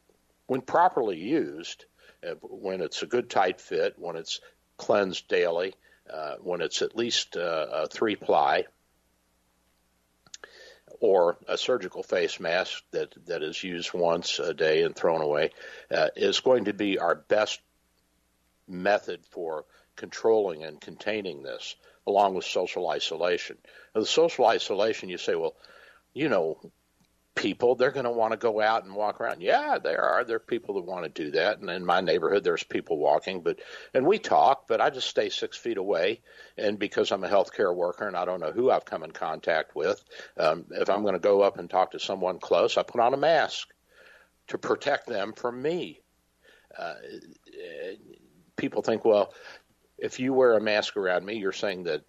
when 0.47 0.61
properly 0.61 1.17
used, 1.17 1.85
uh, 2.27 2.35
when 2.41 2.81
it's 2.81 3.01
a 3.01 3.07
good 3.07 3.29
tight 3.29 3.61
fit, 3.61 3.95
when 3.97 4.15
it's 4.15 4.41
cleansed 4.77 5.27
daily, 5.27 5.73
uh, 6.11 6.35
when 6.41 6.61
it's 6.61 6.81
at 6.81 6.95
least 6.95 7.37
uh, 7.37 7.67
a 7.71 7.87
three 7.87 8.15
ply, 8.15 8.65
or 10.99 11.37
a 11.47 11.57
surgical 11.57 12.03
face 12.03 12.39
mask 12.39 12.83
that, 12.91 13.13
that 13.25 13.43
is 13.43 13.63
used 13.63 13.93
once 13.93 14.39
a 14.39 14.53
day 14.53 14.83
and 14.83 14.95
thrown 14.95 15.21
away, 15.21 15.51
uh, 15.91 16.09
is 16.15 16.39
going 16.41 16.65
to 16.65 16.73
be 16.73 16.99
our 16.99 17.15
best 17.15 17.61
method 18.67 19.21
for 19.31 19.65
controlling 19.95 20.63
and 20.63 20.79
containing 20.79 21.43
this, 21.43 21.75
along 22.05 22.35
with 22.35 22.45
social 22.45 22.89
isolation. 22.89 23.57
Now, 23.93 24.01
the 24.01 24.07
social 24.07 24.45
isolation, 24.45 25.09
you 25.09 25.17
say, 25.17 25.35
well, 25.35 25.55
you 26.13 26.29
know, 26.29 26.59
people 27.39 27.73
they're 27.73 27.89
going 27.91 28.03
to 28.03 28.11
want 28.11 28.31
to 28.31 28.37
go 28.37 28.59
out 28.59 28.83
and 28.83 28.93
walk 28.93 29.21
around. 29.21 29.41
Yeah 29.41 29.77
there 29.79 30.01
are. 30.01 30.25
There 30.25 30.35
are 30.35 30.39
people 30.41 30.75
that 30.75 30.85
want 30.85 31.05
to 31.05 31.23
do 31.23 31.31
that. 31.31 31.59
And 31.59 31.69
in 31.69 31.85
my 31.85 32.01
neighborhood 32.01 32.43
there's 32.43 32.63
people 32.65 32.97
walking 32.97 33.41
but 33.41 33.59
and 33.93 34.05
we 34.05 34.19
talk 34.19 34.67
but 34.67 34.81
i 34.81 34.89
just 34.89 35.09
stay 35.09 35.29
six 35.29 35.55
feet 35.55 35.77
away. 35.77 36.19
And 36.57 36.77
because 36.77 37.13
i'm 37.13 37.23
a 37.23 37.29
healthcare 37.29 37.73
worker 37.73 38.05
and 38.05 38.17
i 38.17 38.25
don't 38.25 38.41
know 38.41 38.51
who 38.51 38.69
i've 38.69 38.83
come 38.83 39.03
in 39.03 39.11
contact 39.11 39.73
with 39.73 40.03
um, 40.37 40.65
if 40.71 40.89
i'm 40.89 41.01
going 41.03 41.13
to 41.13 41.19
go 41.19 41.41
up 41.41 41.57
and 41.57 41.69
talk 41.69 41.91
to 41.91 41.99
someone 41.99 42.39
close 42.39 42.77
i 42.77 42.83
put 42.83 42.99
on 42.99 43.13
a 43.13 43.17
mask 43.17 43.69
to 44.49 44.57
protect 44.57 45.07
them 45.07 45.31
from 45.33 45.61
me. 45.61 46.01
Uh, 46.77 46.95
people 48.57 48.81
think 48.81 49.05
well 49.05 49.33
if 49.97 50.19
you 50.19 50.33
wear 50.33 50.57
a 50.57 50.61
mask 50.61 50.97
around 50.97 51.25
me 51.25 51.35
you're 51.35 51.53
saying 51.53 51.83
that 51.83 52.01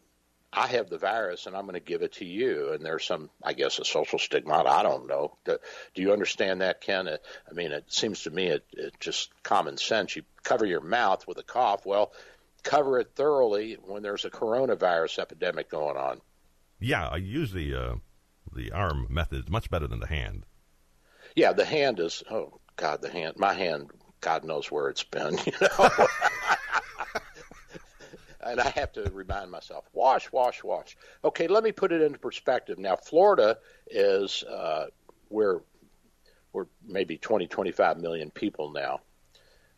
I 0.52 0.66
have 0.66 0.90
the 0.90 0.98
virus 0.98 1.46
and 1.46 1.56
I'm 1.56 1.62
going 1.62 1.74
to 1.74 1.80
give 1.80 2.02
it 2.02 2.14
to 2.14 2.24
you. 2.24 2.72
And 2.72 2.84
there's 2.84 3.04
some, 3.04 3.30
I 3.42 3.52
guess, 3.52 3.78
a 3.78 3.84
social 3.84 4.18
stigma. 4.18 4.64
I 4.66 4.82
don't 4.82 5.06
know. 5.06 5.36
Do, 5.44 5.58
do 5.94 6.02
you 6.02 6.12
understand 6.12 6.60
that, 6.60 6.80
Ken? 6.80 7.08
I 7.08 7.52
mean, 7.52 7.70
it 7.70 7.92
seems 7.92 8.24
to 8.24 8.30
me 8.30 8.46
it, 8.46 8.64
it 8.72 8.94
just 8.98 9.30
common 9.42 9.76
sense. 9.76 10.16
You 10.16 10.22
cover 10.42 10.66
your 10.66 10.80
mouth 10.80 11.26
with 11.28 11.38
a 11.38 11.44
cough. 11.44 11.86
Well, 11.86 12.12
cover 12.62 12.98
it 12.98 13.12
thoroughly 13.14 13.74
when 13.74 14.02
there's 14.02 14.24
a 14.24 14.30
coronavirus 14.30 15.20
epidemic 15.20 15.70
going 15.70 15.96
on. 15.96 16.20
Yeah, 16.80 17.06
I 17.08 17.16
use 17.16 17.52
the 17.52 17.74
uh, 17.74 17.94
the 18.52 18.72
arm 18.72 19.06
method. 19.10 19.50
Much 19.50 19.70
better 19.70 19.86
than 19.86 20.00
the 20.00 20.06
hand. 20.06 20.46
Yeah, 21.36 21.52
the 21.52 21.64
hand 21.64 22.00
is. 22.00 22.22
Oh 22.30 22.58
God, 22.76 23.02
the 23.02 23.10
hand. 23.10 23.34
My 23.36 23.54
hand. 23.54 23.90
God 24.20 24.44
knows 24.44 24.70
where 24.70 24.88
it's 24.88 25.04
been. 25.04 25.38
You 25.46 25.52
know. 25.60 25.90
and 28.42 28.60
I 28.60 28.70
have 28.70 28.92
to 28.92 29.10
remind 29.12 29.50
myself, 29.50 29.84
wash, 29.92 30.30
wash, 30.32 30.64
wash. 30.64 30.96
Okay, 31.24 31.46
let 31.46 31.62
me 31.62 31.72
put 31.72 31.92
it 31.92 32.02
into 32.02 32.18
perspective. 32.18 32.78
Now, 32.78 32.96
Florida 32.96 33.58
is 33.90 34.42
uh, 34.44 34.86
we're 35.28 35.60
we're 36.52 36.66
maybe 36.84 37.16
20, 37.16 37.46
25 37.46 37.98
million 37.98 38.30
people 38.30 38.72
now, 38.72 39.00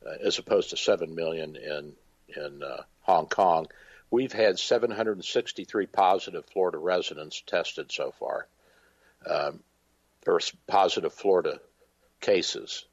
uh, 0.07 0.27
as 0.27 0.39
opposed 0.39 0.71
to 0.71 0.77
seven 0.77 1.15
million 1.15 1.57
in 1.57 1.93
in 2.37 2.63
uh, 2.63 2.83
Hong 3.03 3.27
Kong. 3.27 3.67
We've 4.11 4.33
had 4.33 4.59
763 4.59 5.87
positive 5.87 6.45
Florida 6.53 6.79
residents 6.79 7.43
tested 7.47 7.91
so 7.91 8.13
far, 8.13 8.47
um, 9.27 9.61
or 10.27 10.41
positive 10.67 11.13
Florida 11.13 11.61
cases. 12.21 12.85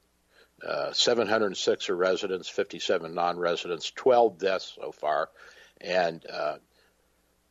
Uh, 0.66 0.92
706 0.92 1.88
are 1.88 1.96
residents, 1.96 2.48
57 2.48 3.14
non-residents, 3.14 3.90
12 3.92 4.38
deaths 4.38 4.76
so 4.80 4.92
far. 4.92 5.30
And 5.80 6.24
uh, 6.28 6.56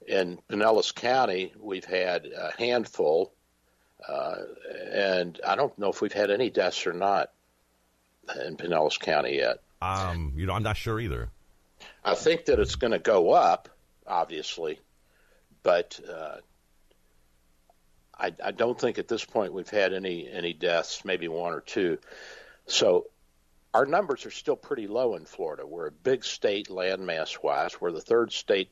in 0.07 0.39
Pinellas 0.49 0.93
County, 0.93 1.53
we've 1.59 1.85
had 1.85 2.25
a 2.25 2.51
handful, 2.57 3.33
uh, 4.07 4.35
and 4.91 5.39
I 5.45 5.55
don't 5.55 5.77
know 5.77 5.89
if 5.89 6.01
we've 6.01 6.13
had 6.13 6.31
any 6.31 6.49
deaths 6.49 6.85
or 6.85 6.93
not 6.93 7.31
in 8.45 8.57
Pinellas 8.57 8.99
County 8.99 9.37
yet. 9.37 9.59
Um, 9.81 10.33
you 10.35 10.45
know, 10.45 10.53
I'm 10.53 10.63
not 10.63 10.77
sure 10.77 10.99
either. 10.99 11.29
I 12.03 12.15
think 12.15 12.45
that 12.45 12.59
it's 12.59 12.75
going 12.75 12.91
to 12.91 12.99
go 12.99 13.31
up, 13.31 13.69
obviously, 14.05 14.79
but 15.63 15.99
uh, 16.09 16.37
I, 18.17 18.33
I 18.43 18.51
don't 18.51 18.79
think 18.79 18.99
at 18.99 19.07
this 19.07 19.23
point 19.23 19.53
we've 19.53 19.69
had 19.69 19.93
any 19.93 20.29
any 20.29 20.53
deaths, 20.53 21.05
maybe 21.05 21.27
one 21.27 21.53
or 21.53 21.61
two. 21.61 21.99
So 22.67 23.07
our 23.73 23.85
numbers 23.85 24.25
are 24.25 24.31
still 24.31 24.55
pretty 24.55 24.87
low 24.87 25.15
in 25.15 25.25
Florida. 25.25 25.65
We're 25.65 25.87
a 25.87 25.91
big 25.91 26.23
state 26.23 26.69
landmass 26.69 27.41
wise. 27.43 27.79
We're 27.79 27.91
the 27.91 28.01
third 28.01 28.31
state, 28.31 28.71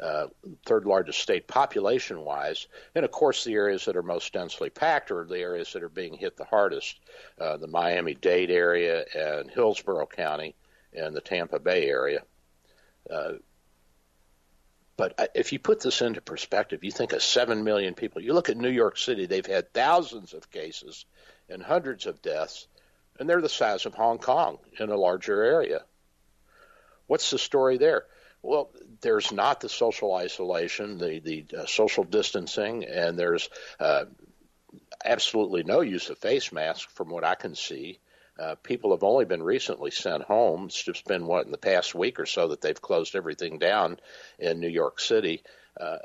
uh, 0.00 0.28
third 0.64 0.84
largest 0.84 1.20
state 1.20 1.48
population 1.48 2.20
wise. 2.20 2.68
And 2.94 3.04
of 3.04 3.10
course, 3.10 3.44
the 3.44 3.54
areas 3.54 3.84
that 3.86 3.96
are 3.96 4.02
most 4.02 4.32
densely 4.32 4.70
packed 4.70 5.10
are 5.10 5.24
the 5.24 5.38
areas 5.38 5.72
that 5.72 5.82
are 5.82 5.88
being 5.88 6.14
hit 6.14 6.36
the 6.36 6.44
hardest 6.44 7.00
uh, 7.40 7.56
the 7.56 7.66
Miami 7.66 8.14
Dade 8.14 8.50
area 8.50 9.04
and 9.14 9.50
Hillsborough 9.50 10.06
County 10.06 10.54
and 10.92 11.14
the 11.14 11.20
Tampa 11.20 11.58
Bay 11.58 11.88
area. 11.88 12.22
Uh, 13.10 13.32
but 14.96 15.14
uh, 15.18 15.26
if 15.34 15.52
you 15.52 15.58
put 15.58 15.80
this 15.80 16.00
into 16.00 16.20
perspective, 16.20 16.84
you 16.84 16.90
think 16.92 17.12
of 17.12 17.22
7 17.22 17.64
million 17.64 17.94
people. 17.94 18.22
You 18.22 18.34
look 18.34 18.50
at 18.50 18.56
New 18.56 18.70
York 18.70 18.98
City, 18.98 19.26
they've 19.26 19.46
had 19.46 19.72
thousands 19.72 20.32
of 20.32 20.50
cases 20.50 21.06
and 21.48 21.62
hundreds 21.62 22.06
of 22.06 22.20
deaths 22.22 22.66
and 23.18 23.28
they're 23.28 23.40
the 23.40 23.48
size 23.48 23.86
of 23.86 23.94
Hong 23.94 24.18
Kong 24.18 24.58
in 24.78 24.90
a 24.90 24.96
larger 24.96 25.42
area. 25.42 25.82
What's 27.06 27.30
the 27.30 27.38
story 27.38 27.78
there? 27.78 28.04
Well, 28.42 28.70
there's 29.00 29.32
not 29.32 29.60
the 29.60 29.68
social 29.68 30.14
isolation, 30.14 30.98
the 30.98 31.18
the 31.20 31.46
uh, 31.58 31.66
social 31.66 32.04
distancing, 32.04 32.84
and 32.84 33.18
there's 33.18 33.48
uh, 33.80 34.04
absolutely 35.04 35.64
no 35.64 35.80
use 35.80 36.10
of 36.10 36.18
face 36.18 36.52
masks 36.52 36.92
from 36.94 37.08
what 37.08 37.24
I 37.24 37.34
can 37.34 37.54
see. 37.54 37.98
Uh, 38.38 38.54
people 38.62 38.92
have 38.92 39.02
only 39.02 39.24
been 39.24 39.42
recently 39.42 39.90
sent 39.90 40.22
home. 40.22 40.66
It's 40.66 40.82
just 40.82 41.04
been 41.06 41.26
what 41.26 41.46
in 41.46 41.50
the 41.50 41.58
past 41.58 41.94
week 41.94 42.20
or 42.20 42.26
so 42.26 42.48
that 42.48 42.60
they've 42.60 42.80
closed 42.80 43.16
everything 43.16 43.58
down 43.58 43.98
in 44.38 44.60
New 44.60 44.68
York 44.68 45.00
City. 45.00 45.42
Uh, 45.78 45.96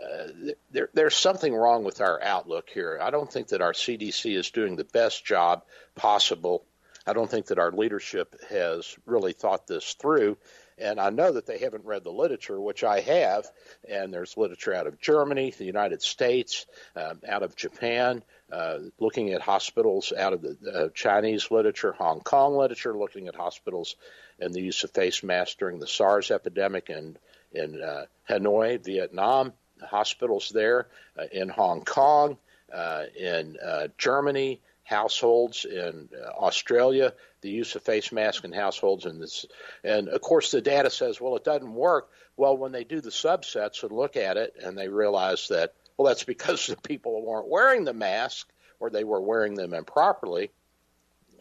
there, 0.72 0.90
there's 0.94 1.16
something 1.16 1.54
wrong 1.54 1.84
with 1.84 2.02
our 2.02 2.22
outlook 2.22 2.70
here. 2.70 3.00
I 3.02 3.12
don't 3.12 3.32
think 3.32 3.50
that 3.50 3.62
our 3.62 3.74
CDC 3.74 4.36
is 4.36 4.50
doing 4.50 4.76
the 4.76 4.84
best 4.84 5.26
job 5.26 5.64
possible 5.96 6.66
I 7.06 7.14
don't 7.14 7.30
think 7.30 7.48
that 7.48 7.60
our 7.60 7.72
leadership 7.72 8.36
has 8.50 8.96
really 9.06 9.34
thought 9.34 9.68
this 9.68 9.94
through. 9.96 10.38
And 10.78 11.00
I 11.00 11.10
know 11.10 11.34
that 11.34 11.46
they 11.46 11.60
haven't 11.60 11.86
read 11.86 12.04
the 12.04 12.12
literature, 12.12 12.60
which 12.60 12.84
I 12.84 13.02
have. 13.02 13.46
And 13.88 14.14
there's 14.14 14.38
literature 14.38 14.74
out 14.74 14.88
of 14.88 15.00
Germany, 15.00 15.54
the 15.56 15.66
United 15.66 16.02
States, 16.02 16.66
um, 16.96 17.20
out 17.28 17.44
of 17.44 17.56
Japan, 17.56 18.24
uh, 18.52 18.80
looking 19.00 19.34
at 19.34 19.42
hospitals 19.42 20.14
out 20.18 20.34
of 20.34 20.42
the 20.42 20.58
uh, 20.72 20.90
Chinese 20.94 21.52
literature, 21.52 21.92
Hong 21.92 22.22
Kong 22.22 22.56
literature, 22.56 22.98
looking 22.98 23.28
at 23.28 23.36
hospitals 23.36 23.96
and 24.40 24.54
the 24.54 24.62
use 24.62 24.84
of 24.84 24.92
face 24.92 25.24
masks 25.24 25.56
during 25.56 25.80
the 25.80 25.88
SARS 25.88 26.32
epidemic 26.32 26.90
in, 26.90 27.18
in 27.52 27.82
uh, 27.82 28.06
Hanoi, 28.30 28.84
Vietnam, 28.84 29.54
hospitals 29.82 30.52
there, 30.54 30.88
uh, 31.20 31.26
in 31.32 31.50
Hong 31.50 31.84
Kong, 31.84 32.38
uh, 32.74 33.04
in 33.16 33.58
uh, 33.64 33.88
Germany, 33.98 34.62
households 34.94 35.66
in 35.66 36.08
uh, 36.16 36.30
Australia, 36.38 37.14
the 37.42 37.50
use 37.50 37.76
of 37.76 37.82
face 37.82 38.12
masks 38.12 38.46
in 38.46 38.54
households, 38.54 39.06
and 39.06 39.20
this, 39.20 39.46
and 39.84 40.08
of 40.08 40.22
course 40.22 40.52
the 40.52 40.62
data 40.62 40.90
says, 40.90 41.20
well, 41.20 41.36
it 41.36 41.44
doesn't 41.44 41.74
work. 41.74 42.12
Well, 42.38 42.58
when 42.58 42.72
they 42.72 42.84
do 42.84 43.02
the 43.02 43.10
subsets 43.10 43.82
and 43.82 43.92
look 43.92 44.16
at 44.16 44.38
it, 44.38 44.56
and 44.64 44.78
they 44.78 44.88
realize 44.88 45.48
that, 45.50 45.74
well, 45.98 46.08
that's 46.08 46.24
because 46.24 46.68
the 46.68 46.78
people 46.78 47.26
weren't 47.26 47.50
wearing 47.50 47.86
the 47.86 47.94
mask 47.94 48.48
or 48.80 48.90
they 48.90 49.04
were 49.04 49.22
wearing 49.22 49.56
them 49.56 49.74
improperly, 49.74 50.52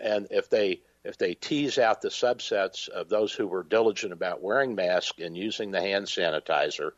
and 0.00 0.28
if 0.30 0.48
they 0.48 0.80
if 1.04 1.18
they 1.18 1.34
tease 1.34 1.78
out 1.78 2.00
the 2.00 2.08
subsets 2.08 2.88
of 2.88 3.08
those 3.08 3.32
who 3.32 3.48
were 3.48 3.64
diligent 3.64 4.12
about 4.12 4.40
wearing 4.40 4.76
masks 4.76 5.18
and 5.18 5.36
using 5.36 5.72
the 5.72 5.80
hand 5.80 6.06
sanitizer, 6.06 6.92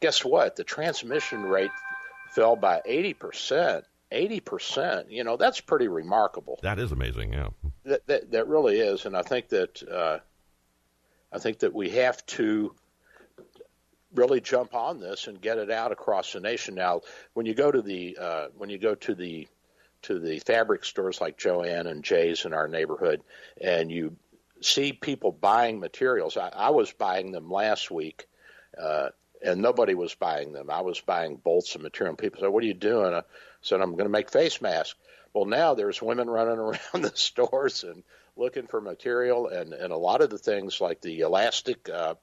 guess 0.00 0.24
what? 0.24 0.56
The 0.56 0.64
transmission 0.64 1.42
rate 1.42 1.70
fell 2.30 2.56
by 2.56 2.80
80 2.84 3.14
percent 3.14 3.84
eighty 4.10 4.40
percent. 4.40 5.10
You 5.10 5.24
know, 5.24 5.36
that's 5.36 5.60
pretty 5.60 5.88
remarkable. 5.88 6.58
That 6.62 6.78
is 6.78 6.92
amazing. 6.92 7.32
Yeah, 7.32 7.48
that 7.84 8.06
that, 8.06 8.30
that 8.32 8.48
really 8.48 8.78
is, 8.80 9.06
and 9.06 9.16
I 9.16 9.22
think 9.22 9.48
that 9.48 9.82
uh, 9.82 10.18
I 11.32 11.38
think 11.38 11.58
that 11.60 11.74
we 11.74 11.90
have 11.90 12.24
to 12.26 12.74
really 14.14 14.40
jump 14.40 14.74
on 14.74 15.00
this 15.00 15.26
and 15.26 15.40
get 15.40 15.58
it 15.58 15.70
out 15.70 15.90
across 15.90 16.32
the 16.32 16.40
nation. 16.40 16.74
Now, 16.74 17.00
when 17.32 17.46
you 17.46 17.54
go 17.54 17.72
to 17.72 17.82
the 17.82 18.16
uh, 18.20 18.46
when 18.56 18.70
you 18.70 18.78
go 18.78 18.94
to 18.94 19.14
the 19.14 19.48
to 20.02 20.18
the 20.18 20.38
fabric 20.40 20.84
stores 20.84 21.20
like 21.20 21.38
Joann 21.38 21.86
and 21.86 22.04
Jay's 22.04 22.44
in 22.44 22.52
our 22.52 22.68
neighborhood, 22.68 23.22
and 23.60 23.90
you 23.90 24.16
see 24.60 24.92
people 24.92 25.32
buying 25.32 25.80
materials. 25.80 26.36
I, 26.36 26.48
I 26.48 26.70
was 26.70 26.92
buying 26.92 27.32
them 27.32 27.50
last 27.50 27.90
week. 27.90 28.26
Uh, 28.80 29.10
and 29.44 29.60
nobody 29.60 29.94
was 29.94 30.14
buying 30.14 30.52
them. 30.52 30.70
I 30.70 30.80
was 30.80 31.00
buying 31.00 31.36
bolts 31.36 31.74
of 31.74 31.82
material. 31.82 32.10
And 32.10 32.18
people 32.18 32.40
said, 32.40 32.48
"What 32.48 32.64
are 32.64 32.66
you 32.66 32.74
doing?" 32.74 33.14
I 33.14 33.22
said, 33.64 33.80
"I'm 33.80 33.92
going 33.92 34.04
to 34.04 34.08
make 34.10 34.30
face 34.30 34.60
masks." 34.60 34.94
Well, 35.32 35.46
now 35.46 35.74
there's 35.74 36.00
women 36.00 36.30
running 36.30 36.58
around 36.58 37.02
the 37.02 37.12
stores 37.14 37.84
and 37.84 38.02
looking 38.36 38.66
for 38.66 38.80
material, 38.80 39.48
and 39.48 39.72
and 39.72 39.92
a 39.92 39.96
lot 39.96 40.20
of 40.20 40.30
the 40.30 40.38
things 40.38 40.80
like 40.80 41.00
the 41.00 41.20
elastic 41.20 41.88
uh, 41.88 42.14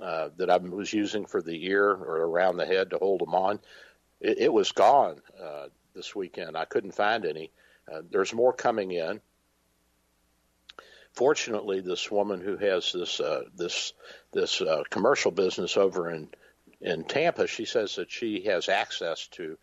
uh, 0.00 0.30
that 0.36 0.50
I 0.50 0.56
was 0.56 0.92
using 0.92 1.26
for 1.26 1.42
the 1.42 1.66
ear 1.66 1.90
or 1.90 2.16
around 2.16 2.56
the 2.56 2.66
head 2.66 2.90
to 2.90 2.98
hold 2.98 3.20
them 3.20 3.34
on, 3.34 3.60
it, 4.20 4.38
it 4.38 4.52
was 4.52 4.72
gone 4.72 5.20
uh, 5.42 5.66
this 5.94 6.14
weekend. 6.14 6.56
I 6.56 6.64
couldn't 6.64 6.92
find 6.92 7.24
any. 7.24 7.50
Uh, 7.90 8.02
there's 8.10 8.34
more 8.34 8.52
coming 8.52 8.92
in 8.92 9.20
fortunately, 11.18 11.80
this 11.80 12.12
woman 12.12 12.40
who 12.40 12.56
has 12.56 12.92
this 12.92 13.18
uh, 13.18 13.42
this 13.56 13.92
this 14.32 14.60
uh, 14.60 14.84
commercial 14.88 15.32
business 15.32 15.76
over 15.76 16.10
in 16.10 16.28
in 16.80 17.02
Tampa, 17.04 17.48
she 17.48 17.64
says 17.64 17.96
that 17.96 18.10
she 18.10 18.44
has 18.44 18.68
access 18.68 19.26
to 19.28 19.58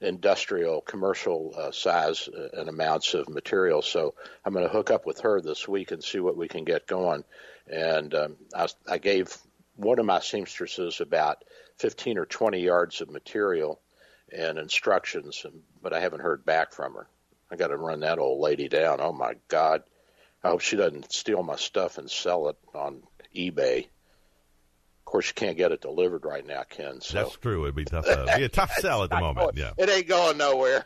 industrial, 0.00 0.80
commercial 0.80 1.54
uh, 1.56 1.70
size 1.70 2.28
uh, 2.28 2.60
and 2.60 2.68
amounts 2.68 3.14
of 3.14 3.28
material. 3.28 3.82
So 3.82 4.14
I'm 4.44 4.52
going 4.52 4.66
to 4.66 4.72
hook 4.72 4.90
up 4.90 5.06
with 5.06 5.20
her 5.20 5.40
this 5.40 5.66
week 5.66 5.90
and 5.90 6.02
see 6.02 6.20
what 6.20 6.36
we 6.36 6.48
can 6.48 6.64
get 6.64 6.86
going. 6.86 7.24
And 7.66 8.14
um, 8.14 8.36
I, 8.54 8.68
I 8.88 8.98
gave 8.98 9.36
one 9.76 9.98
of 9.98 10.06
my 10.06 10.20
seamstresses 10.20 11.00
about 11.00 11.44
15 11.78 12.18
or 12.18 12.26
20 12.26 12.60
yards 12.60 13.00
of 13.00 13.10
material 13.10 13.80
and 14.32 14.58
instructions, 14.58 15.44
but 15.82 15.92
I 15.92 16.00
haven't 16.00 16.20
heard 16.22 16.44
back 16.44 16.72
from 16.72 16.94
her. 16.94 17.06
I 17.50 17.56
got 17.56 17.68
to 17.68 17.76
run 17.76 18.00
that 18.00 18.18
old 18.18 18.40
lady 18.40 18.68
down. 18.68 19.00
Oh 19.00 19.12
my 19.12 19.34
God. 19.48 19.82
I 20.42 20.48
hope 20.48 20.60
she 20.60 20.76
doesn't 20.76 21.12
steal 21.12 21.42
my 21.42 21.56
stuff 21.56 21.98
and 21.98 22.10
sell 22.10 22.48
it 22.48 22.56
on 22.74 23.02
eBay. 23.34 23.86
Of 25.06 25.12
course, 25.12 25.28
you 25.28 25.34
can't 25.34 25.56
get 25.56 25.70
it 25.70 25.80
delivered 25.80 26.24
right 26.24 26.44
now, 26.44 26.64
Ken. 26.68 27.00
So. 27.00 27.22
That's 27.22 27.36
true. 27.36 27.62
It'd 27.62 27.76
be 27.76 27.84
tough. 27.84 28.08
Uh, 28.08 28.36
be 28.36 28.42
a 28.42 28.48
tough 28.48 28.72
sell 28.80 29.04
at 29.04 29.10
the 29.10 29.20
moment. 29.20 29.54
Going, 29.54 29.56
yeah, 29.56 29.70
it 29.78 29.88
ain't 29.88 30.08
going 30.08 30.36
nowhere. 30.36 30.84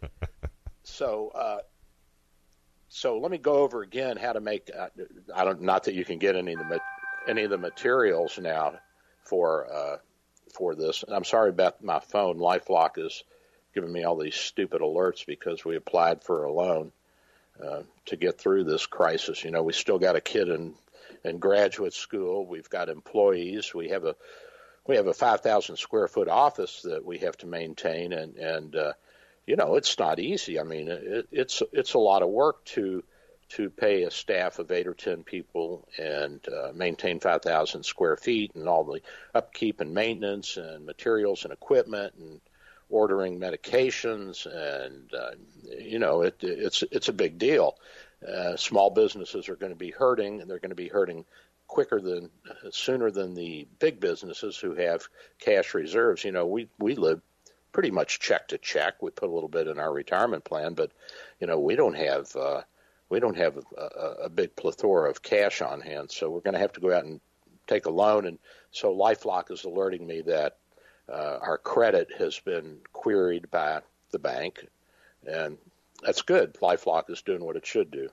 so, 0.84 1.32
uh, 1.34 1.58
so 2.88 3.18
let 3.18 3.32
me 3.32 3.38
go 3.38 3.54
over 3.54 3.82
again 3.82 4.18
how 4.18 4.32
to 4.34 4.40
make. 4.40 4.70
Uh, 4.72 4.88
I 5.34 5.44
don't. 5.44 5.62
Not 5.62 5.84
that 5.84 5.94
you 5.94 6.04
can 6.04 6.18
get 6.18 6.36
any 6.36 6.52
of 6.52 6.60
the 6.60 6.80
any 7.26 7.42
of 7.42 7.50
the 7.50 7.58
materials 7.58 8.38
now 8.38 8.74
for 9.24 9.66
uh, 9.72 9.96
for 10.54 10.76
this. 10.76 11.02
And 11.02 11.12
I'm 11.12 11.24
sorry 11.24 11.50
about 11.50 11.82
my 11.82 11.98
phone. 11.98 12.38
LifeLock 12.38 13.04
is 13.04 13.24
giving 13.74 13.92
me 13.92 14.04
all 14.04 14.16
these 14.16 14.36
stupid 14.36 14.80
alerts 14.80 15.26
because 15.26 15.64
we 15.64 15.74
applied 15.74 16.22
for 16.22 16.44
a 16.44 16.52
loan 16.52 16.92
uh, 17.60 17.82
to 18.06 18.16
get 18.16 18.38
through 18.38 18.62
this 18.62 18.86
crisis. 18.86 19.42
You 19.42 19.50
know, 19.50 19.64
we 19.64 19.72
still 19.72 19.98
got 19.98 20.14
a 20.14 20.20
kid 20.20 20.48
in 20.48 20.74
in 21.26 21.38
graduate 21.38 21.94
school. 21.94 22.46
We've 22.46 22.70
got 22.70 22.88
employees. 22.88 23.74
We 23.74 23.90
have 23.90 24.04
a 24.04 24.16
we 24.86 24.96
have 24.96 25.08
a 25.08 25.14
5,000 25.14 25.76
square 25.76 26.06
foot 26.06 26.28
office 26.28 26.82
that 26.82 27.04
we 27.04 27.18
have 27.18 27.36
to 27.38 27.46
maintain, 27.46 28.12
and 28.12 28.36
and 28.36 28.76
uh, 28.76 28.92
you 29.46 29.56
know 29.56 29.74
it's 29.74 29.98
not 29.98 30.18
easy. 30.18 30.60
I 30.60 30.62
mean, 30.62 30.88
it, 30.88 31.28
it's 31.32 31.62
it's 31.72 31.94
a 31.94 31.98
lot 31.98 32.22
of 32.22 32.28
work 32.28 32.64
to 32.66 33.02
to 33.48 33.70
pay 33.70 34.02
a 34.02 34.10
staff 34.10 34.58
of 34.58 34.70
eight 34.70 34.86
or 34.86 34.94
ten 34.94 35.22
people 35.22 35.88
and 35.98 36.40
uh, 36.48 36.72
maintain 36.74 37.20
5,000 37.20 37.84
square 37.84 38.16
feet 38.16 38.56
and 38.56 38.68
all 38.68 38.82
the 38.82 39.00
upkeep 39.36 39.80
and 39.80 39.94
maintenance 39.94 40.56
and 40.56 40.84
materials 40.84 41.44
and 41.44 41.52
equipment 41.52 42.14
and 42.18 42.40
ordering 42.88 43.38
medications 43.38 44.46
and 44.46 45.12
uh, 45.14 45.30
you 45.78 45.98
know 45.98 46.22
it, 46.22 46.36
it's 46.40 46.82
it's 46.90 47.08
a 47.08 47.12
big 47.12 47.38
deal. 47.38 47.76
Uh, 48.26 48.56
small 48.56 48.90
businesses 48.90 49.48
are 49.48 49.56
going 49.56 49.72
to 49.72 49.78
be 49.78 49.90
hurting 49.90 50.40
and 50.40 50.50
they're 50.50 50.58
going 50.58 50.70
to 50.70 50.76
be 50.76 50.88
hurting 50.88 51.24
quicker 51.66 52.00
than 52.00 52.30
uh, 52.48 52.70
sooner 52.70 53.10
than 53.10 53.34
the 53.34 53.66
big 53.78 54.00
businesses 54.00 54.56
who 54.56 54.74
have 54.74 55.08
cash 55.40 55.74
reserves. 55.74 56.24
You 56.24 56.32
know, 56.32 56.46
we 56.46 56.68
we 56.78 56.94
live 56.94 57.20
pretty 57.72 57.90
much 57.90 58.20
check 58.20 58.48
to 58.48 58.58
check. 58.58 59.02
We 59.02 59.10
put 59.10 59.28
a 59.28 59.32
little 59.32 59.48
bit 59.48 59.66
in 59.66 59.78
our 59.78 59.92
retirement 59.92 60.44
plan, 60.44 60.74
but 60.74 60.92
you 61.40 61.46
know, 61.46 61.58
we 61.58 61.76
don't 61.76 61.96
have 61.96 62.34
uh, 62.34 62.62
we 63.08 63.20
don't 63.20 63.36
have 63.36 63.58
a, 63.58 63.80
a, 63.80 64.10
a 64.24 64.28
big 64.28 64.56
plethora 64.56 65.10
of 65.10 65.22
cash 65.22 65.60
on 65.60 65.80
hand, 65.80 66.10
so 66.10 66.30
we're 66.30 66.40
going 66.40 66.54
to 66.54 66.60
have 66.60 66.72
to 66.72 66.80
go 66.80 66.92
out 66.94 67.04
and 67.04 67.20
take 67.66 67.86
a 67.86 67.90
loan. 67.90 68.26
And 68.26 68.38
so 68.70 68.94
LifeLock 68.94 69.50
is 69.50 69.64
alerting 69.64 70.06
me 70.06 70.22
that 70.22 70.56
uh, 71.12 71.38
our 71.40 71.58
credit 71.58 72.08
has 72.18 72.38
been 72.40 72.78
queried 72.92 73.50
by 73.50 73.80
the 74.10 74.18
bank, 74.18 74.66
and 75.26 75.58
that's 76.06 76.22
good. 76.22 76.54
LifeLock 76.54 77.10
is 77.10 77.22
doing 77.22 77.44
what 77.44 77.56
it 77.56 77.66
should 77.66 77.90
do. 77.90 78.08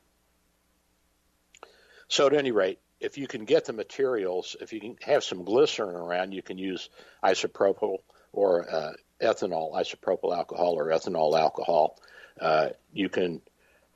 So 2.07 2.25
at 2.25 2.33
any 2.33 2.51
rate, 2.51 2.79
if 3.00 3.19
you 3.19 3.27
can 3.27 3.45
get 3.45 3.65
the 3.65 3.73
materials, 3.73 4.55
if 4.59 4.73
you 4.73 4.79
can 4.79 4.97
have 5.03 5.23
some 5.23 5.43
glycerin 5.43 5.95
around, 5.95 6.31
you 6.31 6.41
can 6.41 6.57
use 6.57 6.89
isopropyl 7.23 7.99
or 8.32 8.67
uh, 8.67 8.93
ethanol, 9.21 9.73
isopropyl 9.73 10.36
alcohol 10.36 10.73
or 10.73 10.88
ethanol 10.88 11.39
alcohol. 11.39 11.99
Uh, 12.41 12.69
you 12.93 13.10
can 13.10 13.41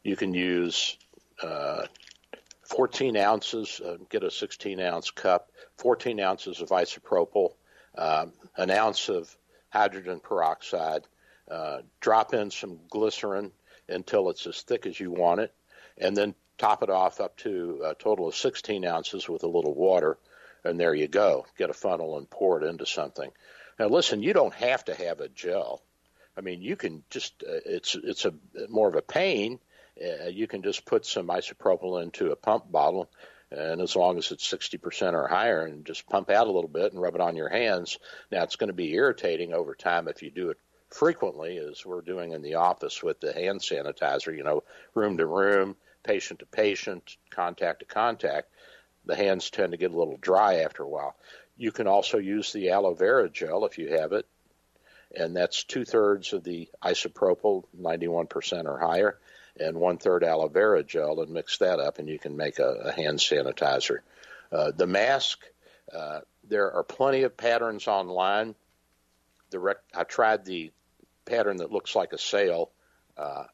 you 0.03 0.15
can 0.15 0.31
use 0.31 0.95
uh, 1.41 1.87
14 2.65 3.17
ounces, 3.17 3.81
uh, 3.83 3.97
get 4.09 4.23
a 4.23 4.29
16 4.29 4.79
ounce 4.79 5.09
cup, 5.09 5.49
14 5.77 6.19
ounces 6.19 6.61
of 6.61 6.69
isopropyl, 6.69 7.53
um, 7.97 8.31
an 8.57 8.69
ounce 8.69 9.09
of 9.09 9.35
hydrogen 9.69 10.19
peroxide, 10.19 11.01
uh, 11.49 11.79
drop 11.99 12.35
in 12.35 12.51
some 12.51 12.79
glycerin 12.91 13.51
until 13.89 14.29
it's 14.29 14.45
as 14.47 14.61
thick 14.61 14.85
as 14.85 14.99
you 14.99 15.11
want 15.11 15.41
it, 15.41 15.53
and 15.97 16.15
then 16.15 16.35
top 16.57 16.83
it 16.83 16.89
off 16.89 17.19
up 17.19 17.37
to 17.37 17.81
a 17.85 17.95
total 17.95 18.27
of 18.27 18.35
16 18.35 18.85
ounces 18.85 19.29
with 19.29 19.43
a 19.43 19.47
little 19.47 19.73
water, 19.73 20.17
and 20.63 20.79
there 20.79 20.93
you 20.93 21.07
go. 21.07 21.45
Get 21.57 21.69
a 21.69 21.73
funnel 21.73 22.17
and 22.17 22.29
pour 22.29 22.61
it 22.61 22.67
into 22.67 22.85
something. 22.85 23.31
Now, 23.79 23.87
listen, 23.87 24.23
you 24.23 24.33
don't 24.33 24.53
have 24.55 24.85
to 24.85 24.95
have 24.95 25.19
a 25.19 25.29
gel. 25.29 25.81
I 26.35 26.41
mean, 26.41 26.61
you 26.61 26.75
can 26.75 27.03
just 27.09 27.43
uh, 27.43 27.61
it's 27.65 27.95
it's 27.95 28.25
a 28.25 28.33
more 28.69 28.87
of 28.87 28.95
a 28.95 29.01
pain. 29.01 29.59
Uh, 29.99 30.27
you 30.27 30.47
can 30.47 30.61
just 30.61 30.85
put 30.85 31.05
some 31.05 31.27
isopropyl 31.27 32.01
into 32.01 32.31
a 32.31 32.35
pump 32.35 32.71
bottle, 32.71 33.09
and 33.51 33.81
as 33.81 33.95
long 33.95 34.17
as 34.17 34.31
it's 34.31 34.47
60% 34.47 35.13
or 35.13 35.27
higher, 35.27 35.65
and 35.65 35.85
just 35.85 36.07
pump 36.07 36.29
out 36.29 36.47
a 36.47 36.51
little 36.51 36.69
bit 36.69 36.91
and 36.91 37.01
rub 37.01 37.15
it 37.15 37.21
on 37.21 37.35
your 37.35 37.49
hands. 37.49 37.97
Now, 38.31 38.43
it's 38.43 38.57
going 38.57 38.67
to 38.67 38.73
be 38.73 38.93
irritating 38.93 39.53
over 39.53 39.73
time 39.73 40.07
if 40.07 40.21
you 40.21 40.29
do 40.29 40.51
it 40.51 40.59
frequently, 40.89 41.57
as 41.57 41.85
we're 41.85 42.01
doing 42.01 42.31
in 42.31 42.41
the 42.41 42.55
office 42.55 43.03
with 43.03 43.19
the 43.19 43.33
hand 43.33 43.61
sanitizer. 43.61 44.35
You 44.35 44.43
know, 44.43 44.63
room 44.93 45.17
to 45.17 45.25
room, 45.25 45.75
patient 46.03 46.39
to 46.39 46.45
patient, 46.45 47.17
contact 47.29 47.79
to 47.79 47.85
contact, 47.85 48.49
the 49.05 49.15
hands 49.15 49.49
tend 49.49 49.71
to 49.71 49.77
get 49.77 49.91
a 49.91 49.97
little 49.97 50.17
dry 50.17 50.57
after 50.57 50.83
a 50.83 50.87
while. 50.87 51.15
You 51.57 51.71
can 51.71 51.87
also 51.87 52.17
use 52.17 52.53
the 52.53 52.69
aloe 52.69 52.93
vera 52.93 53.29
gel 53.29 53.65
if 53.65 53.77
you 53.77 53.97
have 53.97 54.13
it, 54.13 54.25
and 55.15 55.35
that's 55.35 55.63
two 55.63 55.85
thirds 55.85 56.33
of 56.33 56.43
the 56.43 56.69
isopropyl, 56.83 57.63
91% 57.79 58.65
or 58.65 58.77
higher, 58.77 59.17
and 59.59 59.77
one 59.77 59.97
third 59.97 60.23
aloe 60.23 60.49
vera 60.49 60.83
gel, 60.83 61.21
and 61.21 61.31
mix 61.31 61.57
that 61.57 61.79
up, 61.79 61.99
and 61.99 62.07
you 62.07 62.19
can 62.19 62.37
make 62.37 62.59
a, 62.59 62.69
a 62.85 62.91
hand 62.91 63.19
sanitizer. 63.19 63.99
Uh, 64.51 64.71
the 64.71 64.87
mask, 64.87 65.39
uh, 65.93 66.19
there 66.47 66.71
are 66.71 66.83
plenty 66.83 67.23
of 67.23 67.35
patterns 67.35 67.87
online. 67.87 68.55
The 69.49 69.59
rec- 69.59 69.83
I 69.95 70.03
tried 70.03 70.45
the 70.45 70.71
pattern 71.25 71.57
that 71.57 71.71
looks 71.71 71.95
like 71.95 72.13
a 72.13 72.17
sail. 72.17 72.71
Uh, 73.17 73.45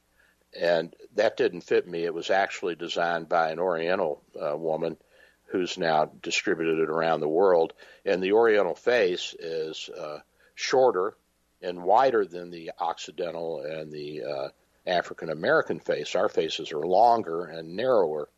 and 0.59 0.95
that 1.15 1.37
didn't 1.37 1.61
fit 1.61 1.87
me. 1.87 2.03
It 2.03 2.13
was 2.13 2.29
actually 2.29 2.75
designed 2.75 3.27
by 3.29 3.49
an 3.49 3.59
Oriental 3.59 4.21
uh, 4.39 4.55
woman 4.55 4.97
who's 5.45 5.77
now 5.77 6.05
distributed 6.21 6.79
it 6.79 6.89
around 6.89 7.19
the 7.19 7.27
world. 7.27 7.73
And 8.05 8.21
the 8.21 8.33
Oriental 8.33 8.75
face 8.75 9.35
is 9.37 9.89
uh, 9.89 10.19
shorter 10.55 11.15
and 11.61 11.83
wider 11.83 12.25
than 12.25 12.51
the 12.51 12.71
Occidental 12.79 13.61
and 13.61 13.91
the 13.91 14.23
uh, 14.23 14.47
African 14.85 15.29
American 15.29 15.79
face. 15.79 16.15
Our 16.15 16.29
faces 16.29 16.71
are 16.71 16.85
longer 16.85 17.45
and 17.45 17.75
narrower. 17.75 18.29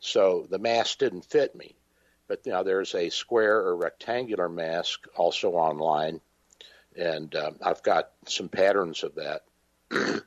So 0.00 0.46
the 0.50 0.58
mask 0.58 0.98
didn't 0.98 1.24
fit 1.24 1.54
me. 1.54 1.76
But 2.26 2.46
now 2.46 2.62
there's 2.62 2.94
a 2.94 3.10
square 3.10 3.58
or 3.58 3.76
rectangular 3.76 4.48
mask 4.48 5.06
also 5.16 5.52
online, 5.52 6.20
and 6.96 7.34
um, 7.34 7.56
I've 7.62 7.82
got 7.82 8.10
some 8.26 8.48
patterns 8.48 9.04
of 9.04 9.14
that. 9.16 9.42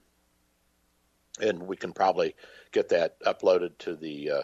and 1.39 1.63
we 1.63 1.75
can 1.75 1.93
probably 1.93 2.35
get 2.71 2.89
that 2.89 3.19
uploaded 3.21 3.77
to 3.79 3.95
the 3.95 4.31
uh, 4.31 4.41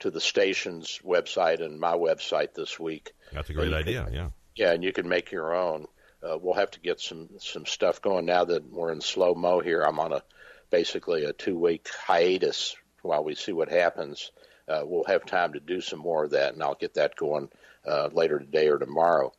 to 0.00 0.10
the 0.10 0.20
station's 0.20 1.00
website 1.04 1.64
and 1.64 1.78
my 1.78 1.94
website 1.94 2.54
this 2.54 2.78
week. 2.78 3.12
That's 3.32 3.50
a 3.50 3.54
great 3.54 3.72
idea. 3.72 4.04
Can, 4.04 4.14
yeah. 4.14 4.28
Yeah, 4.54 4.72
and 4.72 4.84
you 4.84 4.92
can 4.92 5.08
make 5.08 5.32
your 5.32 5.54
own. 5.54 5.86
Uh, 6.22 6.38
we'll 6.38 6.54
have 6.54 6.70
to 6.72 6.80
get 6.80 7.00
some 7.00 7.28
some 7.38 7.66
stuff 7.66 8.02
going 8.02 8.26
now 8.26 8.44
that 8.44 8.70
we're 8.70 8.92
in 8.92 9.00
slow 9.00 9.34
mo 9.34 9.60
here. 9.60 9.82
I'm 9.82 9.98
on 9.98 10.12
a 10.12 10.22
basically 10.70 11.24
a 11.24 11.32
two 11.32 11.58
week 11.58 11.88
hiatus 12.06 12.76
while 13.02 13.24
we 13.24 13.34
see 13.34 13.52
what 13.52 13.70
happens. 13.70 14.30
Uh, 14.68 14.82
we'll 14.84 15.04
have 15.04 15.24
time 15.26 15.52
to 15.54 15.60
do 15.60 15.80
some 15.80 15.98
more 15.98 16.24
of 16.24 16.30
that, 16.30 16.54
and 16.54 16.62
I'll 16.62 16.74
get 16.74 16.94
that 16.94 17.16
going 17.16 17.48
uh, 17.86 18.08
later 18.12 18.38
today 18.38 18.68
or 18.68 18.78
tomorrow. 18.78 19.32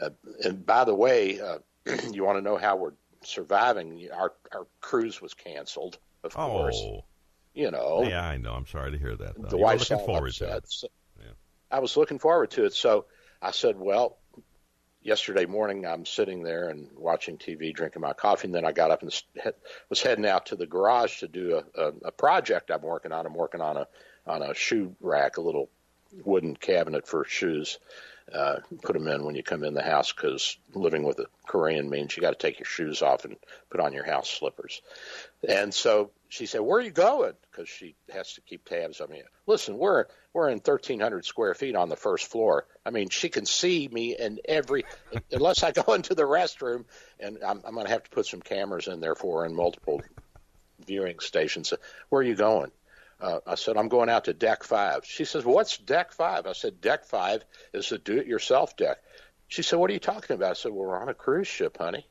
Uh, 0.00 0.10
and 0.44 0.64
by 0.64 0.84
the 0.84 0.94
way, 0.94 1.40
uh, 1.40 1.58
you 2.12 2.24
want 2.24 2.38
to 2.38 2.42
know 2.42 2.56
how 2.56 2.76
we're 2.76 2.94
surviving? 3.22 4.08
Our 4.12 4.32
our 4.52 4.66
cruise 4.80 5.20
was 5.20 5.34
canceled 5.34 5.98
of 6.24 6.36
oh. 6.36 6.48
course. 6.48 6.82
You 7.54 7.70
know. 7.70 8.04
Yeah, 8.04 8.26
I 8.26 8.38
know. 8.38 8.54
I'm 8.54 8.66
sorry 8.66 8.92
to 8.92 8.98
hear 8.98 9.14
that. 9.14 9.34
Though. 9.36 9.48
The 9.48 9.56
you 9.58 9.62
wife's 9.62 9.90
looking 9.90 10.06
forward 10.06 10.28
upset. 10.28 10.50
to 10.50 10.56
it. 10.56 10.64
So 10.68 10.88
yeah. 11.20 11.32
I 11.70 11.80
was 11.80 11.96
looking 11.96 12.18
forward 12.18 12.50
to 12.52 12.64
it. 12.64 12.72
So 12.72 13.04
I 13.42 13.50
said, 13.50 13.78
well, 13.78 14.16
yesterday 15.02 15.44
morning 15.44 15.84
I'm 15.84 16.06
sitting 16.06 16.42
there 16.42 16.70
and 16.70 16.88
watching 16.96 17.36
TV, 17.36 17.74
drinking 17.74 18.00
my 18.00 18.14
coffee, 18.14 18.48
and 18.48 18.54
then 18.54 18.64
I 18.64 18.72
got 18.72 18.90
up 18.90 19.02
and 19.02 19.22
was 19.90 20.02
heading 20.02 20.24
out 20.24 20.46
to 20.46 20.56
the 20.56 20.66
garage 20.66 21.20
to 21.20 21.28
do 21.28 21.62
a, 21.76 21.82
a, 21.82 21.92
a 22.06 22.12
project 22.12 22.70
I'm 22.70 22.82
working 22.82 23.12
on. 23.12 23.26
I'm 23.26 23.34
working 23.34 23.60
on 23.60 23.76
a 23.76 23.86
on 24.26 24.40
a 24.40 24.54
shoe 24.54 24.94
rack, 25.00 25.36
a 25.36 25.42
little 25.42 25.68
wooden 26.24 26.56
cabinet 26.56 27.06
for 27.06 27.24
shoes. 27.24 27.78
Uh, 28.34 28.60
put 28.82 28.94
them 28.94 29.08
in 29.08 29.24
when 29.24 29.34
you 29.34 29.42
come 29.42 29.62
in 29.62 29.74
the 29.74 29.82
house 29.82 30.12
because 30.12 30.56
living 30.74 31.02
with 31.02 31.18
a 31.18 31.26
Korean 31.46 31.90
means 31.90 32.16
you 32.16 32.22
got 32.22 32.38
to 32.38 32.46
take 32.46 32.58
your 32.58 32.66
shoes 32.66 33.02
off 33.02 33.26
and 33.26 33.36
put 33.68 33.80
on 33.80 33.92
your 33.92 34.06
house 34.06 34.30
slippers. 34.30 34.80
And 35.46 35.74
so 35.74 36.12
she 36.28 36.46
said, 36.46 36.62
"Where 36.62 36.78
are 36.78 36.82
you 36.82 36.90
going?" 36.90 37.34
Because 37.50 37.68
she 37.68 37.94
has 38.10 38.32
to 38.34 38.40
keep 38.40 38.64
tabs 38.64 39.02
on 39.02 39.10
me. 39.10 39.22
Listen, 39.46 39.76
we're 39.76 40.06
we're 40.32 40.48
in 40.48 40.58
1,300 40.58 41.26
square 41.26 41.54
feet 41.54 41.76
on 41.76 41.90
the 41.90 41.96
first 41.96 42.26
floor. 42.26 42.66
I 42.86 42.90
mean, 42.90 43.10
she 43.10 43.28
can 43.28 43.44
see 43.44 43.86
me 43.92 44.16
in 44.18 44.40
every 44.46 44.84
unless 45.30 45.62
I 45.62 45.72
go 45.72 45.92
into 45.94 46.14
the 46.14 46.22
restroom, 46.22 46.86
and 47.20 47.38
I'm, 47.46 47.60
I'm 47.66 47.74
going 47.74 47.86
to 47.86 47.92
have 47.92 48.04
to 48.04 48.10
put 48.10 48.26
some 48.26 48.40
cameras 48.40 48.88
in 48.88 49.00
there 49.00 49.14
for 49.14 49.44
in 49.44 49.54
multiple 49.54 50.00
viewing 50.86 51.18
stations. 51.18 51.74
Where 52.08 52.20
are 52.20 52.24
you 52.24 52.34
going? 52.34 52.70
Uh, 53.22 53.38
I 53.46 53.54
said, 53.54 53.76
I'm 53.76 53.88
going 53.88 54.10
out 54.10 54.24
to 54.24 54.34
deck 54.34 54.64
five. 54.64 55.06
She 55.06 55.24
says, 55.24 55.44
What's 55.44 55.78
deck 55.78 56.12
five? 56.12 56.46
I 56.46 56.52
said, 56.52 56.80
Deck 56.80 57.04
five 57.04 57.44
is 57.72 57.90
a 57.92 57.98
do 57.98 58.18
it 58.18 58.26
yourself 58.26 58.76
deck. 58.76 58.98
She 59.48 59.62
said, 59.62 59.78
What 59.78 59.90
are 59.90 59.94
you 59.94 60.00
talking 60.00 60.34
about? 60.34 60.50
I 60.50 60.54
said, 60.54 60.72
well, 60.72 60.88
We're 60.88 61.00
on 61.00 61.08
a 61.08 61.14
cruise 61.14 61.48
ship, 61.48 61.78
honey. 61.78 62.06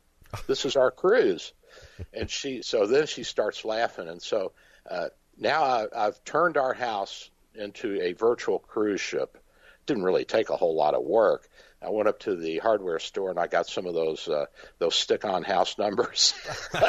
This 0.47 0.63
is 0.63 0.77
our 0.77 0.89
cruise 0.89 1.51
and 2.13 2.29
she 2.29 2.61
so 2.61 2.85
then 2.85 3.07
she 3.07 3.23
starts 3.23 3.65
laughing, 3.65 4.07
and 4.07 4.21
so 4.21 4.51
uh, 4.89 5.07
now 5.37 5.63
I, 5.63 5.85
I've 5.95 6.23
turned 6.23 6.57
our 6.57 6.73
house 6.73 7.29
into 7.55 7.99
a 8.01 8.13
virtual 8.13 8.59
cruise 8.59 9.01
ship. 9.01 9.37
Didn't 9.85 10.03
really 10.03 10.25
take 10.25 10.49
a 10.49 10.57
whole 10.57 10.75
lot 10.75 10.93
of 10.93 11.03
work. 11.03 11.47
I 11.81 11.89
went 11.89 12.07
up 12.07 12.19
to 12.21 12.35
the 12.35 12.59
hardware 12.59 12.99
store 12.99 13.31
and 13.31 13.39
I 13.39 13.47
got 13.47 13.67
some 13.67 13.87
of 13.87 13.93
those 13.93 14.27
uh, 14.27 14.45
those 14.79 14.95
stick-on 14.95 15.43
house 15.43 15.77
numbers. 15.77 16.33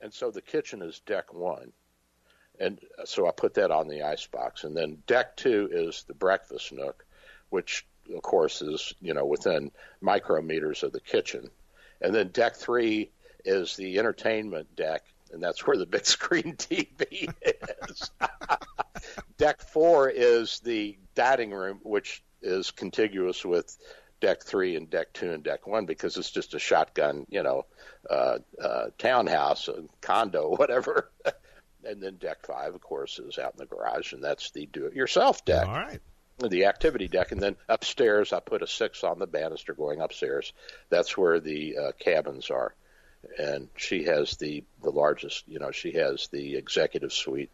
and 0.00 0.12
so 0.12 0.30
the 0.30 0.42
kitchen 0.42 0.82
is 0.82 1.00
deck 1.00 1.32
one, 1.32 1.72
and 2.60 2.78
so 3.06 3.26
I 3.26 3.32
put 3.32 3.54
that 3.54 3.70
on 3.70 3.88
the 3.88 4.02
icebox. 4.02 4.64
And 4.64 4.76
then 4.76 4.98
deck 5.06 5.36
two 5.36 5.68
is 5.72 6.04
the 6.06 6.14
breakfast 6.14 6.72
nook, 6.72 7.04
which 7.48 7.86
of 8.14 8.22
course 8.22 8.60
is 8.62 8.94
you 9.00 9.14
know 9.14 9.24
within 9.24 9.72
micrometers 10.02 10.82
of 10.82 10.92
the 10.92 11.00
kitchen. 11.00 11.50
And 12.00 12.14
then 12.14 12.28
deck 12.28 12.56
three 12.56 13.10
is 13.44 13.76
the 13.76 13.98
entertainment 13.98 14.76
deck, 14.76 15.02
and 15.32 15.42
that's 15.42 15.66
where 15.66 15.76
the 15.76 15.86
big 15.86 16.04
screen 16.06 16.56
TV 16.56 17.32
is. 17.88 18.10
deck 19.38 19.62
four 19.62 20.08
is 20.08 20.60
the 20.60 20.98
dining 21.14 21.50
room, 21.50 21.80
which 21.82 22.22
is 22.42 22.70
contiguous 22.70 23.44
with 23.44 23.76
deck 24.20 24.42
three 24.42 24.76
and 24.76 24.90
deck 24.90 25.12
two 25.14 25.32
and 25.32 25.42
deck 25.42 25.66
one 25.66 25.86
because 25.86 26.16
it's 26.16 26.30
just 26.30 26.54
a 26.54 26.58
shotgun, 26.58 27.26
you 27.30 27.42
know, 27.42 27.64
uh, 28.08 28.38
uh, 28.62 28.86
townhouse, 28.98 29.68
a 29.68 29.84
condo, 30.00 30.50
whatever. 30.56 31.10
And 31.84 32.02
then 32.02 32.16
deck 32.16 32.46
five, 32.46 32.74
of 32.74 32.80
course, 32.80 33.18
is 33.18 33.38
out 33.38 33.54
in 33.54 33.58
the 33.58 33.66
garage, 33.66 34.12
and 34.12 34.22
that's 34.22 34.50
the 34.50 34.66
do-it-yourself 34.66 35.44
deck. 35.44 35.66
All 35.66 35.74
right 35.74 36.00
the 36.48 36.66
activity 36.66 37.08
deck, 37.08 37.32
and 37.32 37.42
then 37.42 37.56
upstairs 37.68 38.32
I 38.32 38.40
put 38.40 38.62
a 38.62 38.66
six 38.66 39.04
on 39.04 39.18
the 39.18 39.26
banister 39.26 39.74
going 39.74 40.00
upstairs. 40.00 40.52
That's 40.88 41.16
where 41.16 41.40
the 41.40 41.76
uh, 41.76 41.92
cabins 41.98 42.50
are, 42.50 42.74
and 43.38 43.68
she 43.76 44.04
has 44.04 44.36
the 44.36 44.64
the 44.82 44.90
largest. 44.90 45.44
You 45.46 45.58
know, 45.58 45.70
she 45.70 45.92
has 45.92 46.28
the 46.28 46.56
executive 46.56 47.12
suite. 47.12 47.50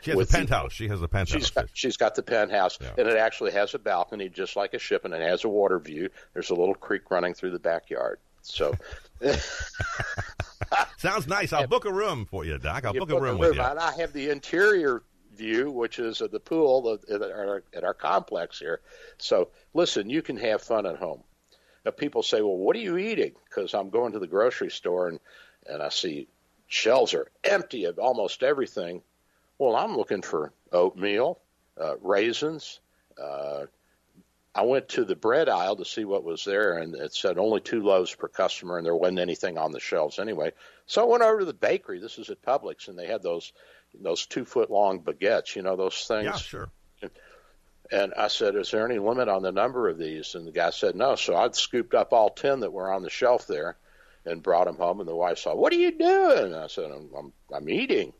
She 0.00 0.12
has 0.12 0.30
penthouse. 0.30 0.70
The, 0.70 0.74
she 0.74 0.88
has 0.88 1.02
a 1.02 1.08
penthouse. 1.08 1.38
She's 1.38 1.50
got, 1.50 1.66
she's 1.74 1.96
got 1.98 2.14
the 2.14 2.22
penthouse, 2.22 2.78
yeah. 2.80 2.92
and 2.96 3.06
it 3.06 3.16
actually 3.16 3.52
has 3.52 3.74
a 3.74 3.78
balcony, 3.78 4.28
just 4.28 4.56
like 4.56 4.72
a 4.72 4.78
ship, 4.78 5.04
and 5.04 5.12
it 5.12 5.20
has 5.20 5.44
a 5.44 5.48
water 5.48 5.78
view. 5.78 6.08
There's 6.32 6.50
a 6.50 6.54
little 6.54 6.74
creek 6.74 7.10
running 7.10 7.34
through 7.34 7.50
the 7.50 7.58
backyard. 7.58 8.18
So. 8.42 8.74
Sounds 10.98 11.26
nice. 11.26 11.52
I'll 11.52 11.66
book 11.66 11.84
a 11.84 11.92
room 11.92 12.26
for 12.26 12.44
you, 12.44 12.58
Doc. 12.58 12.84
I'll 12.84 12.94
you 12.94 13.00
book, 13.00 13.10
book, 13.10 13.18
a 13.18 13.22
room, 13.22 13.30
a 13.30 13.32
room 13.32 13.40
with 13.40 13.54
you. 13.56 13.62
And 13.62 13.78
I 13.78 13.92
have 13.96 14.12
the 14.12 14.30
interior 14.30 15.02
view, 15.34 15.70
which 15.70 15.98
is 15.98 16.18
the 16.18 16.40
pool 16.40 16.98
at 17.10 17.22
our, 17.22 17.62
at 17.74 17.84
our 17.84 17.94
complex 17.94 18.58
here. 18.58 18.80
So 19.18 19.48
listen, 19.74 20.10
you 20.10 20.22
can 20.22 20.36
have 20.36 20.62
fun 20.62 20.86
at 20.86 20.96
home. 20.96 21.22
Now, 21.84 21.92
people 21.92 22.22
say, 22.22 22.42
well, 22.42 22.56
what 22.56 22.76
are 22.76 22.80
you 22.80 22.98
eating? 22.98 23.32
Because 23.48 23.72
I'm 23.72 23.90
going 23.90 24.12
to 24.12 24.18
the 24.18 24.26
grocery 24.26 24.70
store 24.70 25.08
and, 25.08 25.20
and 25.66 25.82
I 25.82 25.88
see 25.88 26.28
shelves 26.66 27.14
are 27.14 27.30
empty 27.42 27.84
of 27.84 27.98
almost 27.98 28.42
everything. 28.42 29.02
Well, 29.58 29.76
I'm 29.76 29.96
looking 29.96 30.22
for 30.22 30.52
oatmeal, 30.72 31.40
uh, 31.80 31.96
raisins. 32.02 32.80
Uh, 33.20 33.66
I 34.54 34.62
went 34.62 34.88
to 34.90 35.04
the 35.04 35.14
bread 35.14 35.48
aisle 35.48 35.76
to 35.76 35.84
see 35.84 36.04
what 36.04 36.24
was 36.24 36.44
there, 36.44 36.78
and 36.78 36.94
it 36.96 37.14
said 37.14 37.38
only 37.38 37.60
two 37.60 37.82
loaves 37.82 38.14
per 38.14 38.26
customer, 38.26 38.78
and 38.78 38.86
there 38.86 38.96
wasn't 38.96 39.20
anything 39.20 39.58
on 39.58 39.70
the 39.70 39.78
shelves 39.78 40.18
anyway. 40.18 40.52
So 40.86 41.02
I 41.02 41.06
went 41.06 41.22
over 41.22 41.40
to 41.40 41.44
the 41.44 41.52
bakery. 41.52 42.00
This 42.00 42.18
is 42.18 42.30
at 42.30 42.42
Publix, 42.42 42.88
and 42.88 42.98
they 42.98 43.06
had 43.06 43.22
those 43.22 43.52
those 43.94 44.26
two 44.26 44.44
foot 44.44 44.70
long 44.70 45.00
baguettes, 45.00 45.56
you 45.56 45.62
know, 45.62 45.76
those 45.76 46.04
things. 46.06 46.24
Yeah, 46.24 46.36
sure. 46.36 46.70
And 47.92 48.14
I 48.14 48.28
said, 48.28 48.54
Is 48.54 48.70
there 48.70 48.88
any 48.88 48.98
limit 48.98 49.28
on 49.28 49.42
the 49.42 49.52
number 49.52 49.88
of 49.88 49.98
these? 49.98 50.34
And 50.34 50.46
the 50.46 50.52
guy 50.52 50.70
said, 50.70 50.94
No. 50.94 51.16
So 51.16 51.34
I 51.34 51.50
scooped 51.50 51.94
up 51.94 52.12
all 52.12 52.30
10 52.30 52.60
that 52.60 52.72
were 52.72 52.92
on 52.92 53.02
the 53.02 53.10
shelf 53.10 53.46
there 53.46 53.76
and 54.24 54.42
brought 54.42 54.66
them 54.66 54.76
home. 54.76 55.00
And 55.00 55.08
the 55.08 55.16
wife 55.16 55.38
said, 55.38 55.54
What 55.54 55.72
are 55.72 55.76
you 55.76 55.96
doing? 55.98 56.44
And 56.46 56.56
I 56.56 56.68
said, 56.68 56.90
I'm, 56.90 57.10
I'm, 57.16 57.32
I'm 57.52 57.68
eating. 57.68 58.12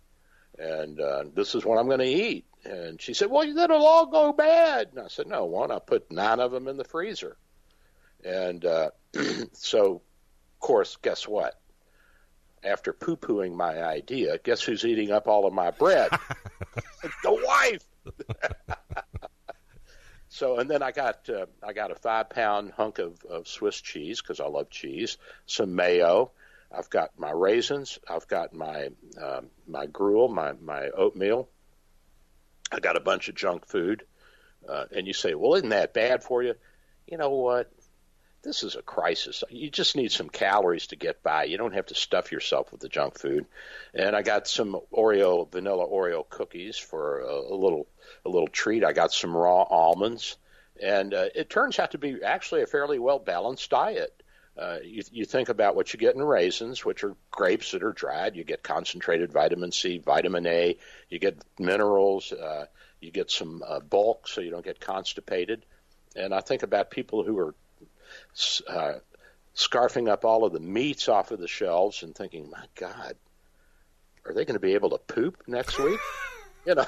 And 0.59 1.01
uh, 1.01 1.25
this 1.35 1.55
is 1.55 1.65
what 1.65 1.79
I'm 1.79 1.87
going 1.87 2.01
to 2.01 2.05
eat. 2.05 2.47
And 2.65 3.01
she 3.01 3.15
said, 3.15 3.31
Well, 3.31 3.47
then 3.47 3.71
it'll 3.71 3.87
all 3.87 4.07
go 4.07 4.33
bad. 4.33 4.89
And 4.91 5.01
I 5.01 5.09
said, 5.09 5.27
No, 5.27 5.47
one, 5.47 5.71
I 5.71 5.79
put 5.79 6.11
nine 6.11 6.41
of 6.41 6.53
them 6.53 6.69
in 6.69 6.77
the 6.77 6.85
freezer. 6.85 7.37
And 8.25 8.65
uh, 8.65 8.91
so, 9.53 9.95
of 9.95 10.61
course, 10.61 10.97
guess 11.03 11.27
what? 11.27 11.61
after 12.65 12.93
poo 12.93 13.17
pooing 13.17 13.55
my 13.55 13.83
idea, 13.83 14.39
guess 14.39 14.63
who's 14.63 14.85
eating 14.85 15.11
up 15.11 15.29
all 15.29 15.47
of 15.47 15.53
my 15.53 15.71
bread? 15.71 16.11
the 17.23 17.33
wife. 17.33 17.85
so, 20.29 20.59
and 20.59 20.69
then 20.69 20.83
I 20.83 20.93
got 20.93 21.29
uh, 21.29 21.47
I 21.63 21.73
got 21.73 21.91
a 21.91 21.95
five 21.95 22.31
pound 22.31 22.73
hunk 22.73 22.99
of, 22.99 23.25
of 23.25 23.49
Swiss 23.49 23.81
cheese 23.81 24.21
because 24.21 24.41
I 24.41 24.47
love 24.47 24.71
cheese, 24.71 25.19
some 25.47 25.75
mayo. 25.75 26.33
I've 26.73 26.91
got 26.91 27.19
my 27.19 27.33
raisins. 27.33 27.99
I've 28.09 28.29
got 28.29 28.53
my 28.53 28.91
uh, 29.21 29.43
my 29.67 29.87
gruel, 29.87 30.29
my 30.29 30.53
my 30.53 30.91
oatmeal. 30.91 31.49
I 32.73 32.81
got 32.81 32.97
a 32.97 33.01
bunch 33.01 33.29
of 33.29 33.35
junk 33.35 33.67
food. 33.67 34.05
Uh, 34.69 34.85
and 34.95 35.07
you 35.07 35.13
say, 35.13 35.35
well, 35.35 35.55
isn't 35.55 35.71
that 35.71 35.95
bad 35.95 36.23
for 36.23 36.43
you? 36.43 36.55
You 37.07 37.17
know 37.17 37.31
what? 37.31 37.73
this 38.43 38.63
is 38.63 38.75
a 38.75 38.83
crisis. 38.83 39.45
You 39.51 39.71
just 39.71 39.97
need 39.97 40.13
some 40.13 40.29
calories 40.29 40.89
to 40.89 40.97
get 40.97 41.23
by. 41.23 41.45
You 41.45 41.59
don't 41.59 41.75
have 41.75 41.87
to 41.87 41.95
stuff 41.95 42.33
yourself 42.33 42.73
with 42.73 42.81
the 42.81 42.89
junk 42.89 43.19
food. 43.19 43.47
And 43.95 44.17
I 44.17 44.23
got 44.23 44.49
some 44.49 44.81
Oreo 44.93 45.51
vanilla 45.51 45.87
Oreo 45.87 46.29
cookies 46.29 46.77
for 46.79 47.21
a, 47.21 47.35
a 47.35 47.57
little 47.57 47.87
a 48.25 48.29
little 48.29 48.49
treat. 48.49 48.85
I 48.85 48.93
got 48.93 49.13
some 49.13 49.37
raw 49.37 49.63
almonds, 49.63 50.37
and 50.83 51.13
uh, 51.13 51.27
it 51.35 51.51
turns 51.51 51.79
out 51.79 51.93
to 51.93 51.99
be 51.99 52.23
actually 52.23 52.63
a 52.63 52.67
fairly 52.67 52.99
well 52.99 53.19
balanced 53.19 53.71
diet. 53.71 54.23
Uh, 54.61 54.79
you, 54.85 55.03
you 55.11 55.25
think 55.25 55.49
about 55.49 55.75
what 55.75 55.93
you 55.93 55.99
get 55.99 56.15
in 56.15 56.23
raisins, 56.23 56.85
which 56.85 57.03
are 57.03 57.17
grapes 57.31 57.73
that 57.73 57.83
are 57.83 57.93
dried. 57.93 58.37
You 58.37 58.45
get 58.45 58.63
concentrated 58.63 59.33
vitamin 59.33 59.73
C, 59.73 59.99
vitamin 59.99 60.47
A. 60.47 60.77
You 61.09 61.19
get 61.19 61.39
minerals. 61.59 62.31
Uh, 62.31 62.67
you 63.01 63.11
get 63.11 63.31
some 63.31 63.63
uh, 63.67 63.81
bulk, 63.81 64.29
so 64.29 64.43
you 64.43 64.51
don't 64.51 64.65
get 64.65 64.79
constipated. 64.79 65.65
And 66.15 66.35
I 66.35 66.41
think 66.41 66.63
about 66.63 66.91
people 66.91 67.25
who 67.25 67.39
are 67.39 67.55
uh, 68.69 68.93
scarfing 69.57 70.11
up 70.11 70.27
all 70.27 70.45
of 70.45 70.53
the 70.53 70.61
meats 70.61 71.09
off 71.09 71.31
of 71.31 71.41
the 71.41 71.49
shelves 71.49 72.03
and 72.03 72.15
thinking, 72.15 72.51
my 72.51 72.65
God, 72.75 73.15
are 74.27 74.35
they 74.35 74.45
going 74.45 74.57
to 74.57 74.61
be 74.61 74.75
able 74.75 74.91
to 74.91 74.99
poop 74.99 75.43
next 75.47 75.79
week? 75.79 76.01
you 76.67 76.75
know, 76.75 76.87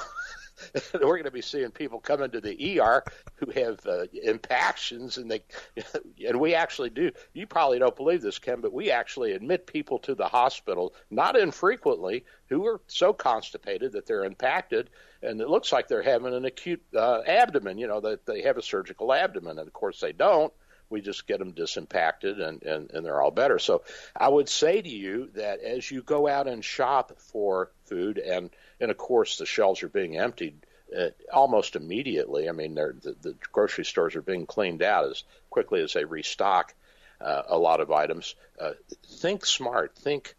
we're 0.94 1.00
going 1.00 1.24
to 1.24 1.30
be 1.30 1.42
seeing 1.42 1.70
people 1.70 2.00
come 2.00 2.22
into 2.22 2.40
the 2.40 2.80
ER 2.80 3.04
who 3.36 3.50
have 3.52 3.84
uh, 3.86 4.04
impactions, 4.22 5.18
and 5.18 5.30
they, 5.30 5.42
and 6.26 6.40
we 6.40 6.54
actually 6.54 6.90
do. 6.90 7.10
You 7.32 7.46
probably 7.46 7.78
don't 7.78 7.96
believe 7.96 8.22
this, 8.22 8.38
Ken, 8.38 8.60
but 8.60 8.72
we 8.72 8.90
actually 8.90 9.32
admit 9.32 9.66
people 9.66 9.98
to 10.00 10.14
the 10.14 10.28
hospital 10.28 10.94
not 11.10 11.36
infrequently 11.36 12.24
who 12.48 12.66
are 12.66 12.80
so 12.86 13.12
constipated 13.12 13.92
that 13.92 14.06
they're 14.06 14.24
impacted, 14.24 14.90
and 15.22 15.40
it 15.40 15.48
looks 15.48 15.72
like 15.72 15.88
they're 15.88 16.02
having 16.02 16.34
an 16.34 16.44
acute 16.44 16.82
uh, 16.96 17.20
abdomen. 17.26 17.78
You 17.78 17.88
know 17.88 18.00
that 18.00 18.26
they 18.26 18.42
have 18.42 18.58
a 18.58 18.62
surgical 18.62 19.12
abdomen, 19.12 19.58
and 19.58 19.66
of 19.66 19.72
course 19.72 20.00
they 20.00 20.12
don't 20.12 20.52
we 20.92 21.00
just 21.00 21.26
get 21.26 21.38
them 21.38 21.52
disimpacted 21.52 22.38
and, 22.38 22.62
and, 22.62 22.90
and 22.90 23.04
they're 23.04 23.20
all 23.20 23.30
better. 23.30 23.58
So 23.58 23.82
I 24.14 24.28
would 24.28 24.48
say 24.48 24.80
to 24.80 24.88
you 24.88 25.30
that 25.34 25.60
as 25.60 25.90
you 25.90 26.02
go 26.02 26.28
out 26.28 26.46
and 26.46 26.62
shop 26.62 27.18
for 27.18 27.72
food, 27.86 28.18
and, 28.18 28.50
and 28.82 28.90
of 28.90 28.98
course 28.98 29.38
the 29.38 29.46
shelves 29.46 29.82
are 29.82 29.88
being 29.88 30.18
emptied 30.18 30.58
uh, 30.96 31.08
almost 31.32 31.76
immediately. 31.76 32.48
I 32.48 32.52
mean, 32.52 32.74
the, 32.74 33.16
the 33.22 33.34
grocery 33.52 33.84
stores 33.84 34.14
are 34.16 34.22
being 34.22 34.44
cleaned 34.44 34.82
out 34.82 35.08
as 35.08 35.24
quickly 35.48 35.80
as 35.80 35.94
they 35.94 36.04
restock 36.04 36.74
uh, 37.20 37.42
a 37.48 37.56
lot 37.56 37.80
of 37.80 37.90
items. 37.90 38.34
Uh, 38.60 38.72
think 39.20 39.46
smart. 39.46 39.96
Think 39.96 40.34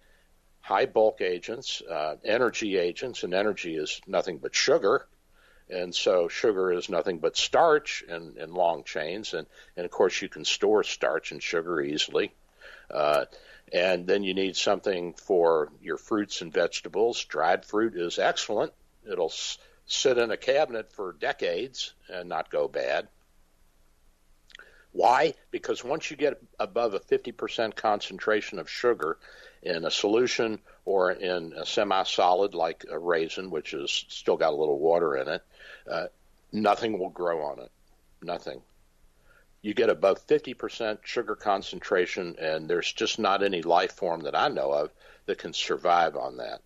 high 0.59 0.85
bulk 0.85 1.21
agents, 1.21 1.81
uh, 1.81 2.17
energy 2.23 2.77
agents, 2.77 3.23
and 3.23 3.33
energy 3.33 3.75
is 3.75 4.01
nothing 4.05 4.37
but 4.37 4.53
sugar. 4.53 5.07
And 5.69 5.95
so 5.95 6.27
sugar 6.27 6.71
is 6.71 6.89
nothing 6.89 7.19
but 7.19 7.37
starch 7.37 8.03
and, 8.07 8.37
in 8.37 8.53
long 8.53 8.83
chains. 8.83 9.33
And, 9.33 9.47
and 9.75 9.85
of 9.85 9.91
course, 9.91 10.21
you 10.21 10.29
can 10.29 10.45
store 10.45 10.83
starch 10.83 11.31
and 11.31 11.41
sugar 11.41 11.81
easily. 11.81 12.33
And 13.73 14.05
then 14.05 14.23
you 14.23 14.33
need 14.33 14.55
something 14.55 15.13
for 15.13 15.71
your 15.81 15.97
fruits 15.97 16.41
and 16.41 16.53
vegetables. 16.53 17.25
Dried 17.25 17.65
fruit 17.65 17.95
is 17.95 18.19
excellent. 18.19 18.71
It'll 19.09 19.33
sit 19.87 20.17
in 20.17 20.31
a 20.31 20.37
cabinet 20.37 20.93
for 20.93 21.13
decades 21.13 21.93
and 22.07 22.29
not 22.29 22.51
go 22.51 22.67
bad. 22.67 23.07
Why? 24.91 25.33
Because 25.49 25.83
once 25.83 26.11
you 26.11 26.17
get 26.17 26.39
above 26.59 26.93
a 26.93 26.99
50% 26.99 27.75
concentration 27.75 28.59
of 28.59 28.69
sugar, 28.69 29.17
in 29.63 29.85
a 29.85 29.91
solution 29.91 30.59
or 30.85 31.11
in 31.11 31.53
a 31.53 31.65
semi-solid 31.65 32.53
like 32.53 32.85
a 32.89 32.99
raisin, 32.99 33.49
which 33.49 33.71
has 33.71 33.91
still 34.09 34.37
got 34.37 34.53
a 34.53 34.55
little 34.55 34.79
water 34.79 35.15
in 35.17 35.27
it, 35.27 35.41
uh, 35.89 36.05
nothing 36.51 36.99
will 36.99 37.09
grow 37.09 37.43
on 37.43 37.59
it. 37.59 37.71
Nothing. 38.21 38.61
You 39.63 39.73
get 39.73 39.89
above 39.89 40.27
50% 40.27 40.99
sugar 41.03 41.35
concentration, 41.35 42.35
and 42.39 42.69
there's 42.69 42.91
just 42.93 43.17
not 43.17 43.41
any 43.41 43.63
life 43.63 43.93
form 43.93 44.21
that 44.21 44.35
I 44.35 44.49
know 44.49 44.71
of 44.71 44.91
that 45.25 45.39
can 45.39 45.53
survive 45.53 46.15
on 46.15 46.37
that. 46.37 46.61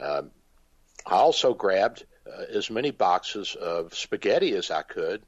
Um, 0.00 0.30
I 1.04 1.16
also 1.16 1.52
grabbed 1.52 2.06
uh, 2.26 2.44
as 2.54 2.70
many 2.70 2.90
boxes 2.90 3.54
of 3.54 3.94
spaghetti 3.94 4.54
as 4.54 4.70
I 4.70 4.82
could. 4.82 5.22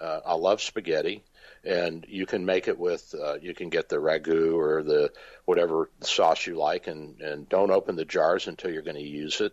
Uh, 0.00 0.20
I 0.24 0.34
love 0.34 0.62
spaghetti 0.62 1.22
and 1.64 2.06
you 2.08 2.26
can 2.26 2.46
make 2.46 2.68
it 2.68 2.78
with 2.78 3.14
uh, 3.20 3.34
you 3.40 3.54
can 3.54 3.68
get 3.68 3.88
the 3.88 3.96
ragu 3.96 4.56
or 4.56 4.82
the 4.82 5.12
whatever 5.44 5.90
sauce 6.00 6.46
you 6.46 6.56
like, 6.56 6.86
and 6.86 7.20
and 7.20 7.48
don't 7.48 7.70
open 7.70 7.96
the 7.96 8.04
jars 8.04 8.46
until 8.46 8.70
you're 8.70 8.82
going 8.82 8.96
to 8.96 9.02
use 9.02 9.40
it. 9.40 9.52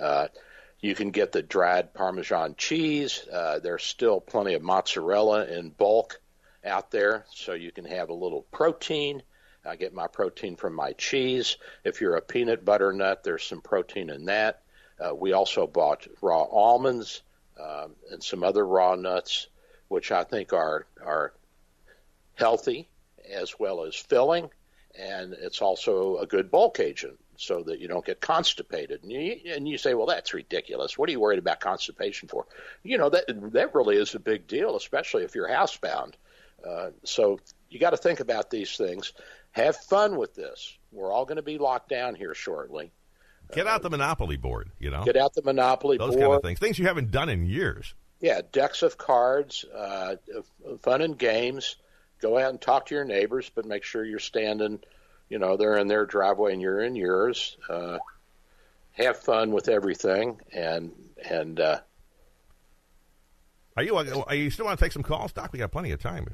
Uh, 0.00 0.28
you 0.80 0.94
can 0.94 1.10
get 1.10 1.32
the 1.32 1.42
dried 1.42 1.94
Parmesan 1.94 2.54
cheese. 2.56 3.26
Uh, 3.30 3.58
there's 3.58 3.84
still 3.84 4.20
plenty 4.20 4.54
of 4.54 4.62
mozzarella 4.62 5.46
in 5.46 5.70
bulk 5.70 6.20
out 6.64 6.90
there, 6.90 7.24
so 7.34 7.52
you 7.52 7.72
can 7.72 7.84
have 7.84 8.08
a 8.08 8.14
little 8.14 8.42
protein. 8.52 9.22
I 9.64 9.76
get 9.76 9.94
my 9.94 10.06
protein 10.06 10.56
from 10.56 10.74
my 10.74 10.92
cheese. 10.92 11.56
If 11.84 12.00
you're 12.00 12.16
a 12.16 12.22
peanut 12.22 12.64
butter 12.64 12.92
nut, 12.92 13.22
there's 13.22 13.44
some 13.44 13.60
protein 13.60 14.10
in 14.10 14.26
that. 14.26 14.62
Uh, 14.98 15.14
we 15.14 15.32
also 15.32 15.66
bought 15.66 16.06
raw 16.20 16.42
almonds 16.42 17.22
um, 17.60 17.94
and 18.10 18.22
some 18.22 18.42
other 18.42 18.66
raw 18.66 18.94
nuts, 18.94 19.48
which 19.88 20.10
I 20.10 20.24
think 20.24 20.52
are 20.52 20.86
are 21.04 21.32
healthy 22.34 22.88
as 23.32 23.58
well 23.58 23.84
as 23.84 23.94
filling, 23.94 24.50
and 24.98 25.32
it's 25.32 25.62
also 25.62 26.18
a 26.18 26.26
good 26.26 26.50
bulk 26.50 26.80
agent 26.80 27.18
so 27.36 27.62
that 27.62 27.80
you 27.80 27.88
don't 27.88 28.04
get 28.04 28.20
constipated. 28.20 29.02
And 29.02 29.10
you, 29.10 29.36
and 29.46 29.66
you 29.66 29.78
say, 29.78 29.94
well, 29.94 30.06
that's 30.06 30.34
ridiculous. 30.34 30.96
What 30.96 31.08
are 31.08 31.12
you 31.12 31.20
worried 31.20 31.38
about 31.38 31.60
constipation 31.60 32.28
for? 32.28 32.46
You 32.82 32.98
know, 32.98 33.10
that, 33.10 33.24
that 33.52 33.74
really 33.74 33.96
is 33.96 34.14
a 34.14 34.20
big 34.20 34.46
deal, 34.46 34.76
especially 34.76 35.24
if 35.24 35.34
you're 35.34 35.48
housebound. 35.48 36.14
Uh, 36.68 36.90
so 37.04 37.40
you 37.70 37.78
got 37.78 37.90
to 37.90 37.96
think 37.96 38.20
about 38.20 38.50
these 38.50 38.76
things. 38.76 39.12
Have 39.52 39.76
fun 39.76 40.16
with 40.16 40.34
this. 40.34 40.76
We're 40.90 41.12
all 41.12 41.24
going 41.24 41.36
to 41.36 41.42
be 41.42 41.58
locked 41.58 41.88
down 41.88 42.14
here 42.14 42.34
shortly. 42.34 42.92
Get 43.52 43.66
out 43.66 43.82
the 43.82 43.90
Monopoly 43.90 44.36
board, 44.36 44.70
you 44.78 44.90
know. 44.90 45.04
Get 45.04 45.16
out 45.16 45.34
the 45.34 45.42
Monopoly 45.42 45.98
Those 45.98 46.14
board. 46.14 46.20
kind 46.20 46.34
of 46.34 46.42
things. 46.42 46.58
Things 46.58 46.78
you 46.78 46.86
haven't 46.86 47.10
done 47.10 47.28
in 47.28 47.44
years. 47.44 47.94
Yeah, 48.20 48.40
decks 48.50 48.82
of 48.82 48.96
cards, 48.96 49.64
uh, 49.74 50.16
fun 50.80 51.02
and 51.02 51.18
games 51.18 51.76
go 52.20 52.38
out 52.38 52.50
and 52.50 52.60
talk 52.60 52.86
to 52.86 52.94
your 52.94 53.04
neighbors, 53.04 53.50
but 53.54 53.66
make 53.66 53.82
sure 53.82 54.04
you're 54.04 54.20
standing, 54.20 54.78
you 55.28 55.38
know, 55.38 55.56
they're 55.56 55.76
in 55.76 55.88
their 55.88 56.06
driveway 56.06 56.52
and 56.52 56.62
you're 56.62 56.80
in 56.80 56.94
yours. 56.94 57.56
Uh, 57.68 57.98
have 58.92 59.18
fun 59.18 59.50
with 59.50 59.68
everything, 59.68 60.40
and 60.52 60.92
and 61.28 61.58
uh, 61.58 61.80
are 63.76 63.82
you 63.82 63.96
are 63.96 64.34
you 64.34 64.50
still 64.50 64.66
want 64.66 64.78
to 64.78 64.84
take 64.84 64.92
some 64.92 65.02
calls, 65.02 65.32
Doc? 65.32 65.50
We 65.52 65.58
got 65.58 65.72
plenty 65.72 65.92
of 65.92 66.00
time. 66.00 66.26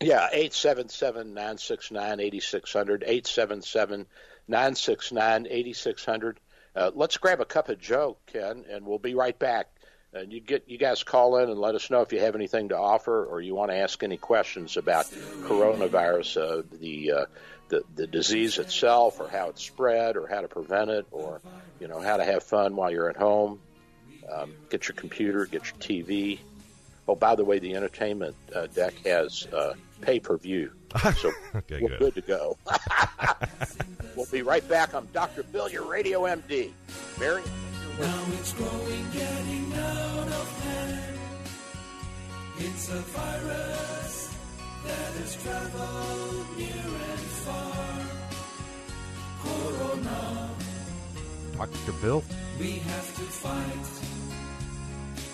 Yeah, 0.00 0.28
eight 0.32 0.54
seven 0.54 0.88
seven 0.88 1.34
nine 1.34 1.58
six 1.58 1.90
nine 1.90 2.20
eighty 2.20 2.40
six 2.40 2.72
hundred. 2.72 3.02
Eight 3.06 3.26
seven 3.26 3.62
seven 3.62 4.06
nine 4.46 4.74
six 4.74 5.10
nine 5.10 5.46
eighty 5.50 5.72
six 5.72 6.04
hundred. 6.04 6.38
Uh, 6.76 6.90
let's 6.94 7.16
grab 7.16 7.40
a 7.40 7.44
cup 7.44 7.68
of 7.68 7.80
Joe, 7.80 8.16
Ken, 8.26 8.64
and 8.70 8.86
we'll 8.86 8.98
be 8.98 9.14
right 9.14 9.36
back 9.36 9.68
and 10.12 10.32
you 10.32 10.40
get 10.40 10.64
you 10.68 10.78
guys 10.78 11.02
call 11.02 11.36
in 11.38 11.50
and 11.50 11.58
let 11.58 11.74
us 11.74 11.90
know 11.90 12.00
if 12.00 12.12
you 12.12 12.20
have 12.20 12.34
anything 12.34 12.70
to 12.70 12.76
offer 12.76 13.24
or 13.24 13.40
you 13.40 13.54
want 13.54 13.70
to 13.70 13.76
ask 13.76 14.02
any 14.02 14.16
questions 14.16 14.76
about 14.76 15.06
coronavirus, 15.44 16.36
uh, 16.40 16.62
the, 16.80 17.12
uh, 17.12 17.26
the 17.68 17.82
the 17.94 18.06
disease 18.06 18.58
itself, 18.58 19.20
or 19.20 19.28
how 19.28 19.50
it's 19.50 19.62
spread, 19.62 20.16
or 20.16 20.26
how 20.26 20.40
to 20.40 20.48
prevent 20.48 20.90
it, 20.90 21.06
or 21.10 21.40
you 21.80 21.88
know 21.88 22.00
how 22.00 22.16
to 22.16 22.24
have 22.24 22.42
fun 22.42 22.76
while 22.76 22.90
you're 22.90 23.10
at 23.10 23.16
home. 23.16 23.60
Um, 24.30 24.52
get 24.70 24.88
your 24.88 24.94
computer, 24.94 25.44
get 25.46 25.66
your 25.66 25.76
TV. 25.76 26.38
Oh, 27.06 27.14
by 27.14 27.34
the 27.34 27.44
way, 27.44 27.58
the 27.58 27.74
entertainment 27.74 28.36
uh, 28.54 28.66
deck 28.66 28.94
has 29.04 29.46
uh, 29.46 29.74
pay 30.00 30.20
per 30.20 30.36
view, 30.36 30.72
so 31.16 31.30
okay, 31.54 31.80
we're 31.80 31.88
good. 31.88 31.98
good 31.98 32.14
to 32.14 32.20
go. 32.22 32.58
we'll 34.16 34.26
be 34.26 34.42
right 34.42 34.66
back. 34.68 34.94
I'm 34.94 35.06
Dr. 35.06 35.42
Bill, 35.44 35.68
your 35.68 35.84
radio 35.84 36.22
MD. 36.22 36.70
Mary. 37.18 37.42
Now 37.98 38.24
it's 38.34 38.52
growing, 38.52 39.10
getting 39.12 39.72
out 39.74 40.28
of 40.28 40.62
hand. 40.62 41.18
It's 42.58 42.88
a 42.90 43.00
virus 43.00 44.34
that 44.84 45.12
has 45.14 45.42
traveled 45.42 46.56
near 46.56 46.68
and 46.68 47.20
far. 47.44 48.06
Corona. 49.42 50.50
Dr. 51.56 51.92
Bill. 52.00 52.24
We 52.58 52.78
have 52.78 53.16
to 53.16 53.22
fight 53.22 53.97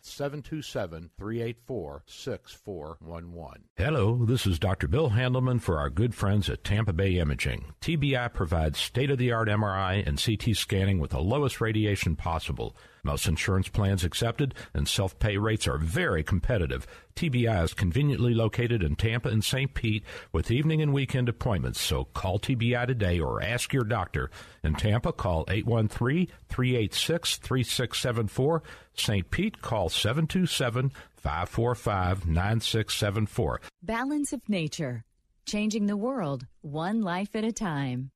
727 0.00 1.10
384 1.18 2.02
6411. 2.06 3.64
Hello, 3.76 4.24
this 4.24 4.46
is 4.46 4.58
Dr. 4.58 4.88
Bill 4.88 5.10
Handelman 5.10 5.60
for 5.60 5.78
our 5.78 5.90
good 5.90 6.14
friends 6.14 6.48
at 6.48 6.64
Tampa 6.64 6.92
Bay 6.92 7.18
Imaging. 7.18 7.74
TBI 7.80 8.32
provides 8.32 8.78
state 8.78 9.10
of 9.10 9.18
the 9.18 9.32
art 9.32 9.48
MRI 9.48 10.06
and 10.06 10.22
CT 10.22 10.56
scanning 10.56 10.98
with 10.98 11.10
the 11.10 11.20
lowest 11.20 11.60
radiation 11.60 12.16
possible. 12.16 12.76
Most 13.04 13.26
insurance 13.26 13.68
plans 13.68 14.04
accepted 14.04 14.54
and 14.72 14.86
self 14.86 15.18
pay 15.18 15.36
rates 15.36 15.66
are 15.66 15.76
very 15.76 16.22
competitive. 16.22 16.86
TBI 17.16 17.64
is 17.64 17.74
conveniently 17.74 18.32
located 18.32 18.80
in 18.80 18.94
Tampa 18.94 19.28
and 19.28 19.44
St. 19.44 19.74
Pete 19.74 20.04
with 20.30 20.52
evening 20.52 20.80
and 20.80 20.92
weekend 20.92 21.28
appointments, 21.28 21.80
so 21.80 22.04
call 22.04 22.38
TBI 22.38 22.86
today 22.86 23.18
or 23.18 23.42
ask 23.42 23.72
your 23.72 23.82
doctor. 23.82 24.30
In 24.62 24.76
Tampa, 24.76 25.12
call 25.12 25.44
813 25.48 26.28
386 26.48 27.38
3674. 27.38 28.62
St. 28.94 29.30
Pete, 29.32 29.60
call 29.60 29.88
727 29.88 30.92
545 31.16 32.26
9674. 32.28 33.60
Balance 33.82 34.32
of 34.32 34.48
Nature, 34.48 35.02
changing 35.44 35.86
the 35.86 35.96
world 35.96 36.46
one 36.60 37.02
life 37.02 37.34
at 37.34 37.42
a 37.42 37.52
time. 37.52 38.12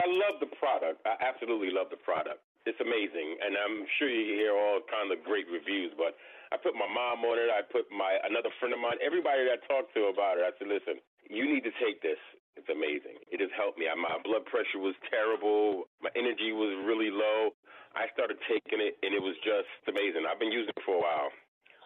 I 0.00 0.06
love 0.06 0.38
the 0.38 0.46
product. 0.46 1.04
I 1.04 1.16
absolutely 1.26 1.70
love 1.72 1.88
the 1.90 1.96
product. 1.96 2.38
It's 2.68 2.84
amazing, 2.84 3.40
and 3.40 3.56
I'm 3.56 3.88
sure 3.96 4.12
you 4.12 4.36
hear 4.36 4.52
all 4.52 4.84
kind 4.92 5.08
of 5.08 5.24
great 5.24 5.48
reviews. 5.48 5.96
But 5.96 6.20
I 6.52 6.60
put 6.60 6.76
my 6.76 6.84
mom 6.84 7.24
on 7.24 7.40
it. 7.40 7.48
I 7.48 7.64
put 7.64 7.88
my 7.88 8.20
another 8.28 8.52
friend 8.60 8.76
of 8.76 8.80
mine. 8.84 9.00
Everybody 9.00 9.48
that 9.48 9.56
I 9.56 9.60
talked 9.64 9.96
to 9.96 10.12
about 10.12 10.36
it, 10.36 10.44
I 10.44 10.52
said, 10.60 10.68
"Listen, 10.68 11.00
you 11.32 11.48
need 11.48 11.64
to 11.64 11.72
take 11.80 12.04
this. 12.04 12.20
It's 12.60 12.68
amazing. 12.68 13.24
It 13.32 13.40
has 13.40 13.48
helped 13.56 13.80
me. 13.80 13.88
My 13.96 14.20
blood 14.20 14.44
pressure 14.44 14.84
was 14.84 14.92
terrible. 15.08 15.88
My 16.04 16.12
energy 16.12 16.52
was 16.52 16.76
really 16.84 17.08
low. 17.08 17.56
I 17.96 18.12
started 18.12 18.36
taking 18.44 18.84
it, 18.84 19.00
and 19.00 19.16
it 19.16 19.22
was 19.24 19.38
just 19.40 19.72
amazing. 19.88 20.28
I've 20.28 20.38
been 20.38 20.52
using 20.52 20.76
it 20.76 20.84
for 20.84 21.00
a 21.00 21.02
while." 21.02 21.32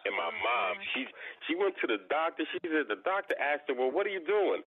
And 0.03 0.11
my 0.19 0.27
mom, 0.27 0.75
mm-hmm. 0.75 0.91
she 0.91 1.01
she 1.47 1.55
went 1.55 1.79
to 1.79 1.87
the 1.87 2.03
doctor. 2.11 2.43
She 2.43 2.59
said 2.67 2.91
the 2.91 2.99
doctor 3.07 3.39
asked 3.39 3.71
her, 3.71 3.75
"Well, 3.75 3.91
what 3.91 4.03
are 4.03 4.11
you 4.11 4.19
doing?" 4.19 4.63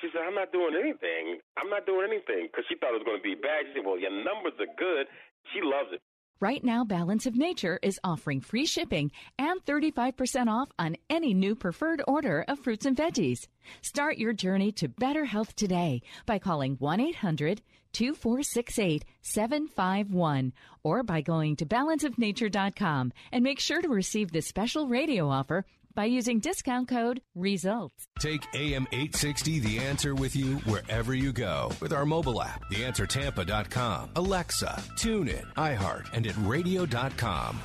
She 0.00 0.08
said, 0.08 0.24
"I'm 0.24 0.34
not 0.34 0.56
doing 0.56 0.72
anything. 0.72 1.44
I'm 1.60 1.68
not 1.68 1.84
doing 1.84 2.08
anything," 2.08 2.48
because 2.48 2.64
she 2.64 2.80
thought 2.80 2.96
it 2.96 3.04
was 3.04 3.08
going 3.08 3.20
to 3.20 3.28
be 3.28 3.36
bad. 3.36 3.68
She 3.68 3.76
said, 3.76 3.84
"Well, 3.84 4.00
your 4.00 4.12
numbers 4.12 4.56
are 4.56 4.72
good." 4.80 5.04
She 5.52 5.60
loves 5.62 5.90
it. 5.92 6.00
Right 6.40 6.64
now, 6.64 6.84
Balance 6.84 7.26
of 7.26 7.36
Nature 7.36 7.78
is 7.82 8.00
offering 8.02 8.40
free 8.40 8.64
shipping 8.64 9.12
and 9.38 9.62
35% 9.66 10.48
off 10.48 10.70
on 10.78 10.96
any 11.10 11.34
new 11.34 11.54
preferred 11.54 12.02
order 12.08 12.46
of 12.48 12.58
fruits 12.58 12.86
and 12.86 12.96
veggies. 12.96 13.46
Start 13.82 14.16
your 14.16 14.32
journey 14.32 14.72
to 14.72 14.88
better 14.88 15.26
health 15.26 15.54
today 15.54 16.00
by 16.24 16.38
calling 16.38 16.76
1 16.76 16.98
800 16.98 17.60
2468 17.92 19.04
751 19.20 20.52
or 20.82 21.02
by 21.02 21.20
going 21.20 21.56
to 21.56 21.66
balanceofnature.com 21.66 23.12
and 23.32 23.44
make 23.44 23.60
sure 23.60 23.82
to 23.82 23.88
receive 23.88 24.32
this 24.32 24.46
special 24.46 24.88
radio 24.88 25.28
offer 25.28 25.66
by 25.94 26.04
using 26.04 26.40
discount 26.40 26.88
code 26.88 27.20
RESULTS. 27.34 28.06
Take 28.18 28.42
AM 28.54 28.86
860 28.92 29.60
The 29.60 29.78
Answer 29.78 30.14
with 30.14 30.34
you 30.36 30.56
wherever 30.58 31.14
you 31.14 31.32
go 31.32 31.70
with 31.80 31.92
our 31.92 32.06
mobile 32.06 32.42
app, 32.42 32.70
theanswertampa.com, 32.70 34.10
Alexa, 34.16 34.82
TuneIn, 34.96 35.52
iHeart, 35.54 36.12
and 36.12 36.26
at 36.26 36.36
radio.com. 36.38 37.60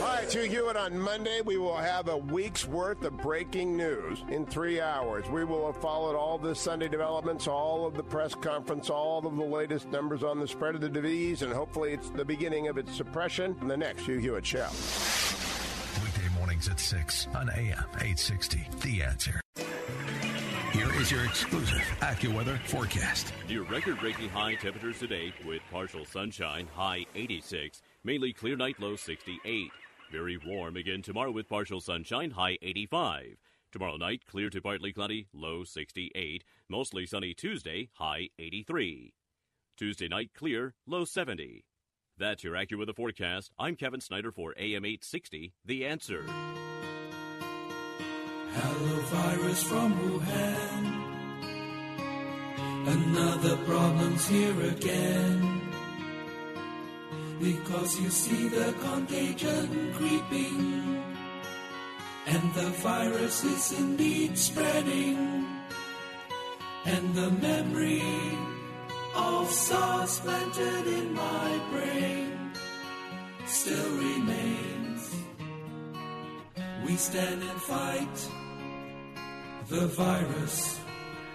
Hi, 0.00 0.20
With 0.22 0.32
Hugh 0.32 0.42
Hewitt 0.42 0.76
on 0.76 0.98
Monday, 0.98 1.40
we 1.40 1.56
will 1.58 1.76
have 1.76 2.08
a 2.08 2.16
week's 2.16 2.66
worth 2.66 3.02
of 3.04 3.16
breaking 3.18 3.76
news 3.76 4.22
in 4.28 4.46
three 4.46 4.80
hours. 4.80 5.24
We 5.30 5.44
will 5.44 5.72
have 5.72 5.80
followed 5.80 6.16
all 6.16 6.38
the 6.38 6.54
Sunday 6.54 6.88
developments, 6.88 7.46
all 7.46 7.86
of 7.86 7.94
the 7.94 8.02
press 8.02 8.34
conference, 8.34 8.90
all 8.90 9.26
of 9.26 9.36
the 9.36 9.44
latest 9.44 9.88
numbers 9.88 10.22
on 10.22 10.38
the 10.38 10.48
spread 10.48 10.74
of 10.74 10.80
the 10.80 10.88
disease, 10.88 11.42
and 11.42 11.52
hopefully 11.52 11.92
it's 11.92 12.10
the 12.10 12.24
beginning 12.24 12.68
of 12.68 12.78
its 12.78 12.94
suppression 12.94 13.56
in 13.60 13.68
the 13.68 13.76
next 13.76 14.02
Hugh 14.02 14.18
Hewitt 14.18 14.44
show. 14.46 14.68
Mornings 16.58 16.68
at 16.68 16.80
6 16.80 17.28
on 17.36 17.50
AM 17.50 17.84
860. 17.94 18.66
The 18.82 19.02
answer. 19.02 19.40
Here 20.72 20.92
is 21.00 21.08
your 21.08 21.24
exclusive 21.24 21.82
AccuWeather 22.00 22.58
forecast. 22.64 23.32
Near 23.48 23.62
record 23.62 24.00
breaking 24.00 24.28
high 24.30 24.56
temperatures 24.56 24.98
today 24.98 25.32
with 25.46 25.62
partial 25.70 26.04
sunshine, 26.04 26.66
high 26.74 27.06
86, 27.14 27.80
mainly 28.02 28.32
clear 28.32 28.56
night, 28.56 28.80
low 28.80 28.96
68. 28.96 29.70
Very 30.10 30.36
warm 30.44 30.76
again 30.76 31.00
tomorrow 31.00 31.30
with 31.30 31.48
partial 31.48 31.80
sunshine, 31.80 32.32
high 32.32 32.58
85. 32.60 33.36
Tomorrow 33.70 33.96
night, 33.96 34.22
clear 34.28 34.50
to 34.50 34.60
partly 34.60 34.92
cloudy, 34.92 35.28
low 35.32 35.62
68. 35.62 36.42
Mostly 36.68 37.06
sunny 37.06 37.34
Tuesday, 37.34 37.88
high 37.94 38.30
83. 38.36 39.12
Tuesday 39.76 40.08
night, 40.08 40.30
clear, 40.34 40.74
low 40.88 41.04
70. 41.04 41.67
That's 42.18 42.42
your 42.42 42.54
AccuWeather 42.54 42.96
forecast. 42.96 43.52
I'm 43.60 43.76
Kevin 43.76 44.00
Snyder 44.00 44.32
for 44.32 44.52
AM 44.58 44.84
860, 44.84 45.52
The 45.64 45.86
Answer. 45.86 46.24
Hello, 48.54 48.96
virus 49.02 49.62
from 49.62 49.94
Wuhan. 49.94 51.04
Another 52.88 53.56
problem's 53.58 54.26
here 54.28 54.60
again. 54.62 55.60
Because 57.40 58.00
you 58.00 58.10
see 58.10 58.48
the 58.48 58.74
contagion 58.80 59.94
creeping, 59.94 61.00
and 62.26 62.54
the 62.54 62.70
virus 62.82 63.44
is 63.44 63.78
indeed 63.78 64.36
spreading, 64.36 65.46
and 66.84 67.14
the 67.14 67.30
memory 67.30 68.02
of 69.14 69.50
SARS 69.50 70.20
planted 70.20 70.86
in 70.86 71.14
my 71.14 71.60
brain 71.70 72.52
still 73.46 73.90
remains. 73.96 75.14
We 76.84 76.96
stand 76.96 77.42
and 77.42 77.60
fight 77.62 78.28
the 79.68 79.86
virus. 79.86 80.80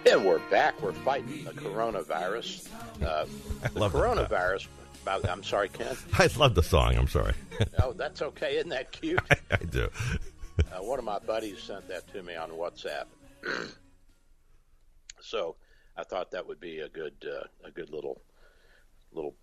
And 0.06 0.24
we're 0.24 0.38
back. 0.50 0.80
We're 0.82 0.92
fighting 0.92 1.44
the 1.44 1.52
coronavirus. 1.52 2.68
Uh, 3.02 3.26
the 3.72 3.78
love 3.78 3.92
that. 3.92 3.98
coronavirus. 3.98 4.68
About, 5.02 5.28
I'm 5.28 5.42
sorry, 5.42 5.68
Ken. 5.68 5.96
I 6.14 6.28
love 6.36 6.54
the 6.54 6.62
song. 6.62 6.96
I'm 6.96 7.08
sorry. 7.08 7.34
Oh, 7.82 7.92
that's 7.92 8.20
okay. 8.22 8.56
Isn't 8.56 8.70
that 8.70 8.90
cute? 8.90 9.20
I 9.50 9.56
do. 9.56 9.88
Uh, 10.58 10.78
one 10.82 10.98
of 10.98 11.04
my 11.04 11.18
buddies 11.20 11.62
sent 11.62 11.86
that 11.88 12.10
to 12.12 12.22
me 12.22 12.34
on 12.34 12.50
WhatsApp. 12.50 13.04
so 15.20 15.56
I 15.96 16.04
thought 16.04 16.32
that 16.32 16.46
would 16.46 16.60
be 16.60 16.80
a 16.80 16.88
good, 16.88 17.14
uh, 17.24 17.46
a 17.66 17.70
good 17.70 17.90
little, 17.90 18.20
little 19.12 19.34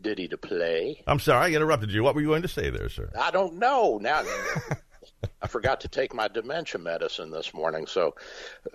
ditty 0.00 0.28
to 0.28 0.38
play. 0.38 1.02
I'm 1.06 1.18
sorry 1.18 1.52
I 1.52 1.56
interrupted 1.56 1.90
you. 1.90 2.02
What 2.02 2.14
were 2.14 2.20
you 2.20 2.28
going 2.28 2.42
to 2.42 2.48
say 2.48 2.70
there, 2.70 2.88
sir? 2.88 3.10
I 3.18 3.30
don't 3.30 3.54
know 3.54 3.98
now. 4.00 4.24
I 5.42 5.46
forgot 5.46 5.80
to 5.80 5.88
take 5.88 6.14
my 6.14 6.28
dementia 6.28 6.80
medicine 6.80 7.30
this 7.30 7.54
morning. 7.54 7.86
So, 7.86 8.14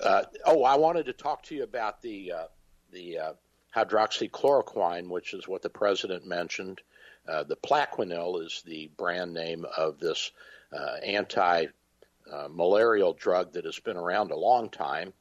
uh, 0.01 0.23
oh, 0.45 0.63
I 0.63 0.75
wanted 0.75 1.05
to 1.05 1.13
talk 1.13 1.43
to 1.43 1.55
you 1.55 1.63
about 1.63 2.01
the 2.01 2.31
uh, 2.33 2.45
the 2.91 3.19
uh, 3.19 3.33
hydroxychloroquine, 3.75 5.09
which 5.09 5.33
is 5.33 5.47
what 5.47 5.61
the 5.61 5.69
president 5.69 6.25
mentioned. 6.25 6.81
Uh, 7.27 7.43
the 7.43 7.55
Plaquenil 7.55 8.43
is 8.45 8.63
the 8.65 8.91
brand 8.97 9.33
name 9.33 9.65
of 9.77 9.99
this 9.99 10.31
uh, 10.73 10.97
anti 11.03 11.67
uh, 12.31 12.47
malarial 12.49 13.13
drug 13.13 13.53
that 13.53 13.65
has 13.65 13.79
been 13.79 13.97
around 13.97 14.31
a 14.31 14.37
long 14.37 14.69
time. 14.69 15.13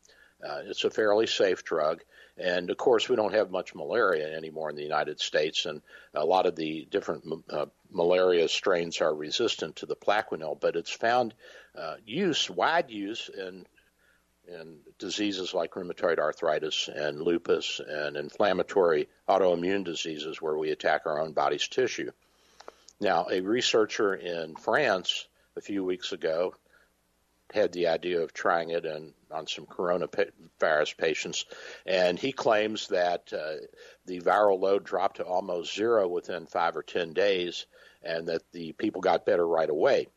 Uh, 0.47 0.61
it's 0.65 0.85
a 0.85 0.91
fairly 0.91 1.27
safe 1.27 1.65
drug. 1.65 2.03
And 2.39 2.71
of 2.71 2.77
course, 2.77 3.09
we 3.09 3.17
don't 3.17 3.35
have 3.35 3.51
much 3.51 3.75
malaria 3.75 4.35
anymore 4.35 4.71
in 4.71 4.77
the 4.77 4.83
United 4.83 5.21
States, 5.21 5.67
and 5.67 5.83
a 6.15 6.25
lot 6.25 6.47
of 6.47 6.57
the 6.57 6.89
different 6.91 7.25
uh, 7.51 7.67
malaria 7.91 8.49
strains 8.49 9.01
are 9.01 9.15
resistant 9.15 9.77
to 9.77 9.87
the 9.87 9.97
Plaquenil, 9.97 10.59
but 10.59 10.75
it's 10.75 10.91
found 10.91 11.35
uh, 11.77 11.97
use, 12.05 12.49
wide 12.49 12.91
use 12.91 13.29
in 13.29 13.67
in 14.49 14.79
diseases 14.99 15.55
like 15.55 15.73
rheumatoid 15.73 16.19
arthritis 16.19 16.89
and 16.93 17.21
lupus 17.21 17.81
and 17.87 18.17
inflammatory 18.17 19.09
autoimmune 19.29 19.85
diseases 19.85 20.43
where 20.43 20.57
we 20.57 20.71
attack 20.71 21.03
our 21.07 21.21
own 21.21 21.33
body's 21.33 21.69
tissue. 21.69 22.11
Now, 23.01 23.27
a 23.31 23.41
researcher 23.41 24.15
in 24.15 24.57
France 24.57 25.27
a 25.57 25.61
few 25.61 25.85
weeks 25.85 26.13
ago 26.13 26.55
had 27.53 27.73
the 27.73 27.89
idea 27.89 28.21
of 28.21 28.33
trying 28.33 28.71
it 28.71 28.85
in, 28.85 29.13
on 29.31 29.47
some 29.47 29.67
coronavirus 29.67 30.97
patients, 30.97 31.45
and 31.87 32.19
he 32.19 32.33
claims 32.33 32.89
that 32.89 33.33
uh, 33.33 33.65
the 34.07 34.21
viral 34.21 34.61
load 34.61 34.85
dropped 34.85 35.17
to 35.17 35.25
almost 35.25 35.75
zero 35.75 36.09
within 36.09 36.47
five 36.47 36.77
or 36.77 36.83
ten 36.83 37.13
days, 37.13 37.67
and 38.03 38.29
that 38.29 38.43
the 38.53 38.73
people 38.73 39.01
got 39.01 39.27
better 39.27 39.47
right 39.47 39.71
away. 39.71 40.09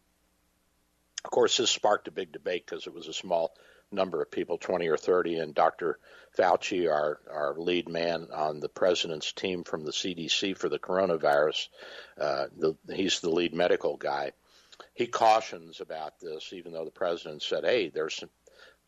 Of 1.24 1.32
course, 1.32 1.58
this 1.58 1.72
sparked 1.72 2.08
a 2.08 2.12
big 2.12 2.32
debate 2.32 2.66
because 2.66 2.88
it 2.88 2.94
was 2.94 3.08
a 3.08 3.14
small 3.14 3.56
number 3.92 4.22
of 4.22 4.32
people, 4.32 4.58
20 4.58 4.88
or 4.88 4.98
30, 4.98 5.40
and 5.40 5.56
Dr. 5.56 6.00
Fauci, 6.38 6.92
our, 6.92 7.20
our 7.32 7.56
lead 7.58 7.88
man 7.90 8.28
on 8.34 8.60
the 8.60 8.70
president's 8.70 9.32
team 9.32 9.64
from 9.64 9.86
the 9.86 9.92
CDC 9.92 10.58
for 10.58 10.70
the 10.70 10.80
coronavirus, 10.80 11.68
uh, 12.20 12.46
the, 12.58 12.76
he's 12.94 13.20
the 13.22 13.30
lead 13.30 13.54
medical 13.54 13.98
guy. 13.98 14.34
He 14.96 15.08
cautions 15.08 15.82
about 15.82 16.20
this, 16.20 16.52
even 16.54 16.74
though 16.74 16.86
the 16.86 16.92
president 16.92 17.44
said, 17.44 17.64
hey, 17.64 17.90
there's 17.90 18.16
some, 18.16 18.30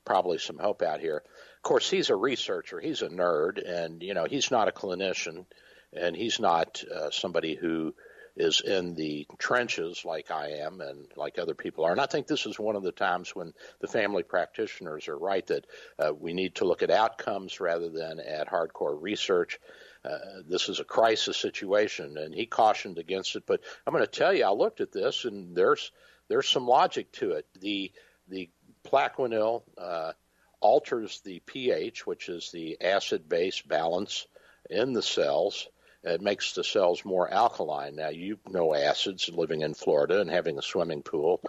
probably 0.05 0.37
some 0.37 0.57
hope 0.57 0.81
out 0.81 1.01
here. 1.01 1.17
Of 1.17 1.61
course, 1.63 1.89
he's 1.89 2.09
a 2.09 2.15
researcher, 2.15 2.79
he's 2.79 3.01
a 3.01 3.09
nerd, 3.09 3.61
and, 3.63 4.01
you 4.01 4.13
know, 4.13 4.25
he's 4.25 4.49
not 4.49 4.69
a 4.69 4.71
clinician, 4.71 5.45
and 5.93 6.15
he's 6.15 6.39
not 6.39 6.81
uh, 6.83 7.11
somebody 7.11 7.55
who 7.55 7.93
is 8.37 8.61
in 8.61 8.93
the 8.93 9.27
trenches 9.39 10.03
like 10.05 10.31
I 10.31 10.59
am 10.59 10.79
and 10.79 11.07
like 11.15 11.39
other 11.39 11.55
people 11.55 11.85
are. 11.85 11.91
And 11.91 11.99
I 11.99 12.05
think 12.05 12.27
this 12.27 12.45
is 12.45 12.59
one 12.59 12.75
of 12.75 12.83
the 12.83 12.91
times 12.91 13.35
when 13.35 13.53
the 13.81 13.87
family 13.87 14.23
practitioners 14.23 15.07
are 15.07 15.17
right 15.17 15.45
that 15.47 15.65
uh, 15.99 16.11
we 16.17 16.33
need 16.33 16.55
to 16.55 16.65
look 16.65 16.83
at 16.83 16.91
outcomes 16.91 17.59
rather 17.59 17.89
than 17.89 18.19
at 18.19 18.47
hardcore 18.47 18.95
research. 18.99 19.59
Uh, 20.07 20.41
this 20.47 20.69
is 20.69 20.79
a 20.79 20.85
crisis 20.85 21.35
situation, 21.37 22.17
and 22.17 22.33
he 22.33 22.45
cautioned 22.45 22.97
against 22.97 23.35
it. 23.35 23.43
But 23.45 23.61
I'm 23.85 23.93
going 23.93 24.05
to 24.05 24.11
tell 24.11 24.33
you, 24.33 24.45
I 24.45 24.51
looked 24.51 24.79
at 24.79 24.91
this, 24.91 25.25
and 25.25 25.55
there's 25.55 25.91
there's 26.29 26.47
some 26.47 26.67
logic 26.67 27.11
to 27.13 27.31
it. 27.31 27.45
The 27.59 27.91
the 28.27 28.49
Plaquenil 28.85 29.63
uh, 29.77 30.13
alters 30.61 31.21
the 31.21 31.39
pH, 31.39 32.07
which 32.07 32.29
is 32.29 32.51
the 32.51 32.77
acid-base 32.81 33.61
balance 33.61 34.27
in 34.69 34.93
the 34.93 35.01
cells, 35.01 35.67
it 36.03 36.21
makes 36.21 36.53
the 36.53 36.63
cells 36.63 37.03
more 37.03 37.29
alkaline. 37.29 37.95
Now, 37.95 38.09
you 38.09 38.39
know 38.47 38.73
acids 38.73 39.29
living 39.29 39.61
in 39.61 39.73
Florida 39.73 40.21
and 40.21 40.29
having 40.29 40.57
a 40.57 40.61
swimming 40.61 41.01
pool, 41.01 41.41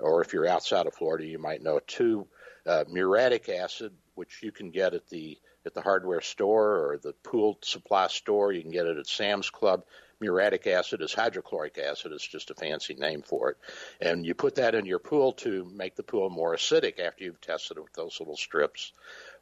or 0.00 0.20
if 0.22 0.32
you're 0.32 0.48
outside 0.48 0.86
of 0.86 0.94
Florida, 0.94 1.26
you 1.26 1.38
might 1.38 1.62
know 1.62 1.80
too. 1.86 2.26
Uh, 2.66 2.84
muriatic 2.88 3.48
acid, 3.48 3.92
which 4.14 4.42
you 4.42 4.52
can 4.52 4.70
get 4.70 4.94
at 4.94 5.08
the 5.08 5.38
at 5.66 5.74
the 5.74 5.82
hardware 5.82 6.20
store 6.20 6.90
or 6.90 6.98
the 6.98 7.12
pool 7.22 7.58
supply 7.62 8.06
store, 8.08 8.52
you 8.52 8.62
can 8.62 8.70
get 8.70 8.86
it 8.86 8.96
at 8.96 9.06
Sam's 9.06 9.50
Club. 9.50 9.84
Muriatic 10.20 10.66
acid 10.66 11.00
is 11.00 11.14
hydrochloric 11.14 11.78
acid; 11.78 12.12
it's 12.12 12.26
just 12.26 12.50
a 12.50 12.54
fancy 12.54 12.94
name 12.94 13.22
for 13.22 13.50
it. 13.50 13.56
And 14.00 14.26
you 14.26 14.34
put 14.34 14.56
that 14.56 14.74
in 14.74 14.84
your 14.84 14.98
pool 14.98 15.32
to 15.34 15.64
make 15.74 15.96
the 15.96 16.02
pool 16.02 16.28
more 16.28 16.54
acidic 16.54 16.98
after 16.98 17.24
you've 17.24 17.40
tested 17.40 17.78
it 17.78 17.82
with 17.82 17.94
those 17.94 18.20
little 18.20 18.36
strips, 18.36 18.92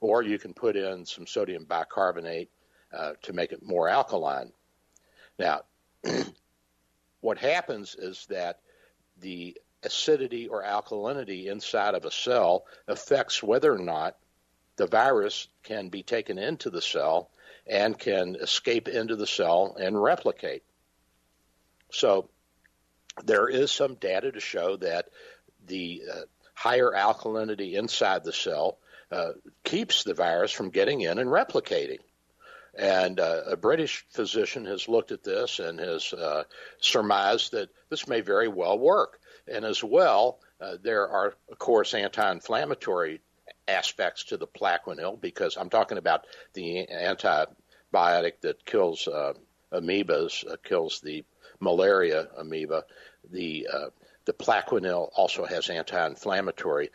or 0.00 0.22
you 0.22 0.38
can 0.38 0.54
put 0.54 0.76
in 0.76 1.04
some 1.04 1.26
sodium 1.26 1.64
bicarbonate 1.64 2.50
uh, 2.96 3.12
to 3.22 3.32
make 3.32 3.52
it 3.52 3.62
more 3.62 3.88
alkaline. 3.88 4.52
Now, 5.38 5.62
what 7.20 7.38
happens 7.38 7.96
is 7.96 8.26
that 8.26 8.60
the 9.20 9.56
acidity 9.82 10.48
or 10.48 10.62
alkalinity 10.62 11.46
inside 11.46 11.94
of 11.94 12.04
a 12.04 12.10
cell 12.10 12.64
affects 12.86 13.42
whether 13.42 13.72
or 13.72 13.78
not 13.78 14.16
the 14.78 14.86
virus 14.86 15.48
can 15.64 15.90
be 15.90 16.02
taken 16.02 16.38
into 16.38 16.70
the 16.70 16.80
cell 16.80 17.30
and 17.66 17.98
can 17.98 18.36
escape 18.36 18.88
into 18.88 19.16
the 19.16 19.26
cell 19.26 19.76
and 19.78 20.02
replicate. 20.02 20.62
So, 21.92 22.30
there 23.24 23.48
is 23.48 23.70
some 23.72 23.96
data 23.96 24.30
to 24.32 24.40
show 24.40 24.76
that 24.76 25.08
the 25.66 26.02
uh, 26.10 26.20
higher 26.54 26.92
alkalinity 26.92 27.74
inside 27.74 28.24
the 28.24 28.32
cell 28.32 28.78
uh, 29.10 29.32
keeps 29.64 30.04
the 30.04 30.14
virus 30.14 30.52
from 30.52 30.70
getting 30.70 31.00
in 31.00 31.18
and 31.18 31.28
replicating. 31.28 31.98
And 32.76 33.18
uh, 33.18 33.42
a 33.46 33.56
British 33.56 34.04
physician 34.10 34.66
has 34.66 34.88
looked 34.88 35.10
at 35.10 35.24
this 35.24 35.58
and 35.58 35.80
has 35.80 36.12
uh, 36.12 36.44
surmised 36.80 37.52
that 37.52 37.70
this 37.90 38.06
may 38.06 38.20
very 38.20 38.48
well 38.48 38.78
work. 38.78 39.18
And 39.52 39.64
as 39.64 39.82
well, 39.82 40.38
uh, 40.60 40.76
there 40.82 41.08
are, 41.08 41.34
of 41.50 41.58
course, 41.58 41.94
anti 41.94 42.30
inflammatory 42.30 43.20
aspects 43.68 44.24
to 44.24 44.36
the 44.36 44.46
Plaquenil 44.46 45.20
because 45.20 45.56
I'm 45.56 45.70
talking 45.70 45.98
about 45.98 46.26
the 46.54 46.86
antibiotic 46.90 48.40
that 48.40 48.64
kills 48.64 49.06
uh, 49.06 49.34
amoebas, 49.72 50.50
uh, 50.50 50.56
kills 50.64 51.00
the 51.00 51.24
malaria 51.60 52.28
amoeba. 52.36 52.84
The 53.30 53.68
uh, 53.72 53.90
the 54.24 54.34
Plaquenil 54.34 55.08
also 55.16 55.46
has 55.46 55.70
anti-inflammatory 55.70 56.90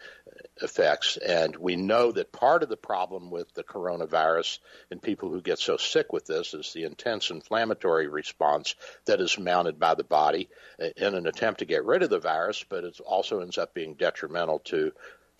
effects, 0.61 1.17
and 1.17 1.55
we 1.55 1.75
know 1.75 2.11
that 2.11 2.31
part 2.31 2.61
of 2.61 2.69
the 2.69 2.77
problem 2.77 3.31
with 3.31 3.51
the 3.55 3.63
coronavirus 3.63 4.59
and 4.91 5.01
people 5.01 5.29
who 5.29 5.41
get 5.41 5.57
so 5.57 5.77
sick 5.77 6.13
with 6.13 6.27
this 6.27 6.53
is 6.53 6.73
the 6.73 6.83
intense 6.83 7.31
inflammatory 7.31 8.07
response 8.07 8.75
that 9.05 9.19
is 9.19 9.39
mounted 9.39 9.79
by 9.79 9.95
the 9.95 10.03
body 10.03 10.47
in 10.77 11.15
an 11.15 11.25
attempt 11.25 11.61
to 11.61 11.65
get 11.65 11.85
rid 11.85 12.03
of 12.03 12.11
the 12.11 12.19
virus, 12.19 12.63
but 12.69 12.83
it 12.83 12.99
also 12.99 13.39
ends 13.39 13.57
up 13.57 13.73
being 13.73 13.95
detrimental 13.95 14.59
to 14.59 14.91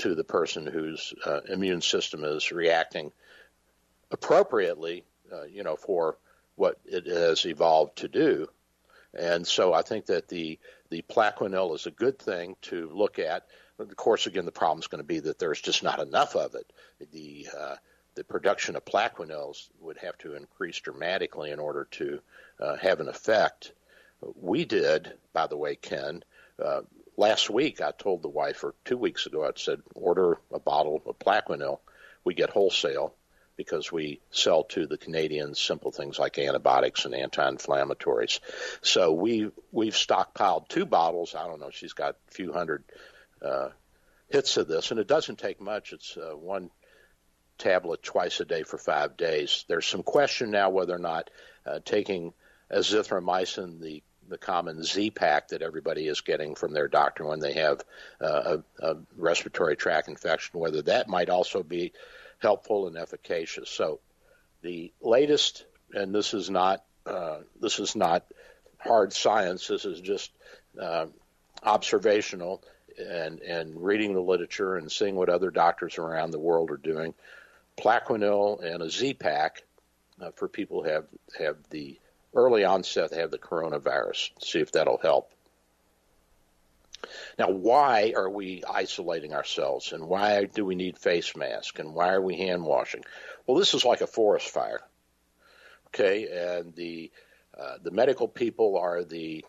to 0.03 0.15
the 0.15 0.23
person 0.23 0.67
whose 0.67 1.13
uh, 1.25 1.39
immune 1.47 1.81
system 1.81 2.25
is 2.25 2.51
reacting 2.51 3.09
appropriately, 4.11 5.05
uh, 5.31 5.43
you 5.43 5.63
know, 5.63 5.77
for 5.77 6.17
what 6.55 6.77
it 6.85 7.07
has 7.07 7.45
evolved 7.45 7.95
to 7.95 8.09
do. 8.09 8.49
And 9.13 9.47
so 9.47 9.73
I 9.73 9.81
think 9.81 10.07
that 10.07 10.27
the 10.27 10.59
the 10.89 11.03
Plaquenil 11.03 11.73
is 11.73 11.85
a 11.85 11.91
good 11.91 12.19
thing 12.19 12.57
to 12.63 12.89
look 12.93 13.17
at. 13.17 13.45
Of 13.79 13.95
course, 13.95 14.27
again, 14.27 14.43
the 14.43 14.51
problem 14.51 14.79
is 14.79 14.87
going 14.87 14.99
to 15.01 15.07
be 15.07 15.19
that 15.21 15.39
there's 15.39 15.61
just 15.61 15.83
not 15.83 16.01
enough 16.01 16.35
of 16.35 16.53
it. 16.55 16.73
The 17.13 17.47
uh, 17.57 17.75
the 18.15 18.25
production 18.25 18.75
of 18.75 18.83
Plaquenils 18.83 19.69
would 19.79 19.97
have 19.99 20.17
to 20.17 20.35
increase 20.35 20.81
dramatically 20.81 21.51
in 21.51 21.59
order 21.59 21.87
to 21.91 22.19
uh, 22.59 22.75
have 22.75 22.99
an 22.99 23.07
effect. 23.07 23.71
We 24.35 24.65
did, 24.65 25.13
by 25.31 25.47
the 25.47 25.57
way, 25.57 25.77
Ken. 25.77 26.23
Uh, 26.61 26.81
last 27.17 27.49
week, 27.49 27.81
I 27.81 27.91
told 27.91 28.21
the 28.21 28.29
wife, 28.29 28.63
or 28.63 28.73
two 28.85 28.97
weeks 28.97 29.25
ago, 29.25 29.45
I 29.45 29.51
said, 29.55 29.81
order 29.95 30.37
a 30.51 30.59
bottle 30.59 31.01
of 31.05 31.19
Plaquenil. 31.19 31.79
We 32.23 32.33
get 32.33 32.49
wholesale 32.49 33.13
because 33.55 33.91
we 33.91 34.19
sell 34.31 34.63
to 34.63 34.87
the 34.87 34.97
Canadians 34.97 35.59
simple 35.59 35.91
things 35.91 36.17
like 36.17 36.39
antibiotics 36.39 37.05
and 37.05 37.13
anti-inflammatories. 37.13 38.39
So 38.81 39.13
we 39.13 39.51
we've 39.71 39.93
stockpiled 39.93 40.69
two 40.69 40.85
bottles. 40.85 41.35
I 41.35 41.45
don't 41.45 41.59
know. 41.59 41.69
She's 41.69 41.93
got 41.93 42.15
a 42.29 42.31
few 42.31 42.51
hundred 42.51 42.83
uh, 43.41 43.69
hits 44.29 44.57
of 44.57 44.67
this, 44.67 44.91
and 44.91 44.99
it 44.99 45.07
doesn't 45.07 45.37
take 45.37 45.61
much. 45.61 45.93
It's 45.93 46.17
uh, 46.17 46.35
one 46.35 46.71
tablet 47.57 48.01
twice 48.01 48.39
a 48.39 48.45
day 48.45 48.63
for 48.63 48.77
five 48.77 49.17
days. 49.17 49.65
There's 49.67 49.85
some 49.85 50.03
question 50.03 50.49
now 50.49 50.71
whether 50.71 50.95
or 50.95 50.99
not 50.99 51.29
uh, 51.65 51.79
taking 51.85 52.33
azithromycin, 52.71 53.79
the 53.79 54.01
the 54.29 54.37
common 54.37 54.83
Z 54.83 55.11
pack 55.11 55.49
that 55.49 55.61
everybody 55.61 56.07
is 56.07 56.21
getting 56.21 56.55
from 56.55 56.73
their 56.73 56.87
doctor 56.87 57.25
when 57.25 57.39
they 57.39 57.53
have 57.53 57.81
uh, 58.21 58.57
a, 58.81 58.85
a 58.85 58.97
respiratory 59.17 59.75
tract 59.75 60.07
infection, 60.07 60.59
whether 60.59 60.81
that 60.83 61.07
might 61.07 61.29
also 61.29 61.63
be 61.63 61.93
helpful 62.39 62.87
and 62.87 62.97
efficacious. 62.97 63.69
So, 63.69 63.99
the 64.61 64.93
latest, 65.01 65.65
and 65.93 66.13
this 66.13 66.33
is 66.33 66.49
not 66.49 66.83
uh, 67.05 67.39
this 67.59 67.79
is 67.79 67.95
not 67.95 68.25
hard 68.79 69.13
science. 69.13 69.67
This 69.67 69.85
is 69.85 69.99
just 69.99 70.31
uh, 70.79 71.07
observational 71.61 72.63
and 72.97 73.39
and 73.41 73.83
reading 73.83 74.13
the 74.13 74.21
literature 74.21 74.75
and 74.75 74.91
seeing 74.91 75.15
what 75.15 75.29
other 75.29 75.51
doctors 75.51 75.97
around 75.97 76.31
the 76.31 76.39
world 76.39 76.71
are 76.71 76.77
doing. 76.77 77.13
Plaquenil 77.77 78.63
and 78.63 78.83
a 78.83 78.89
Z 78.89 79.15
pack 79.15 79.63
uh, 80.21 80.31
for 80.35 80.47
people 80.47 80.83
who 80.83 80.89
have 80.89 81.05
have 81.37 81.57
the 81.69 81.99
early 82.33 82.63
onset 82.63 83.11
they 83.11 83.17
have 83.17 83.31
the 83.31 83.37
coronavirus. 83.37 84.31
See 84.41 84.59
if 84.59 84.71
that'll 84.71 84.97
help. 84.97 85.31
Now, 87.37 87.49
why 87.49 88.13
are 88.15 88.29
we 88.29 88.63
isolating 88.69 89.33
ourselves, 89.33 89.91
and 89.91 90.07
why 90.07 90.45
do 90.45 90.65
we 90.65 90.75
need 90.75 90.97
face 90.97 91.35
masks, 91.35 91.79
and 91.79 91.93
why 91.93 92.13
are 92.13 92.21
we 92.21 92.37
hand 92.37 92.63
washing? 92.63 93.03
Well, 93.45 93.57
this 93.57 93.73
is 93.73 93.83
like 93.83 94.01
a 94.01 94.07
forest 94.07 94.49
fire, 94.49 94.81
okay? 95.87 96.59
And 96.59 96.73
the 96.75 97.11
uh, 97.59 97.77
the 97.83 97.91
medical 97.91 98.27
people 98.27 98.77
are 98.77 99.03
the 99.03 99.45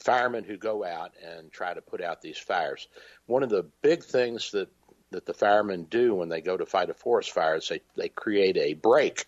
firemen 0.00 0.44
who 0.44 0.56
go 0.56 0.84
out 0.84 1.12
and 1.24 1.50
try 1.52 1.72
to 1.72 1.80
put 1.80 2.02
out 2.02 2.20
these 2.20 2.38
fires. 2.38 2.88
One 3.26 3.42
of 3.42 3.50
the 3.50 3.66
big 3.82 4.04
things 4.04 4.50
that 4.50 4.68
that 5.10 5.26
the 5.26 5.34
firemen 5.34 5.84
do 5.84 6.14
when 6.14 6.28
they 6.28 6.40
go 6.40 6.56
to 6.56 6.66
fight 6.66 6.90
a 6.90 6.94
forest 6.94 7.32
fire 7.32 7.56
is 7.56 7.68
they, 7.68 7.80
they 7.96 8.08
create 8.08 8.56
a 8.56 8.74
break. 8.74 9.26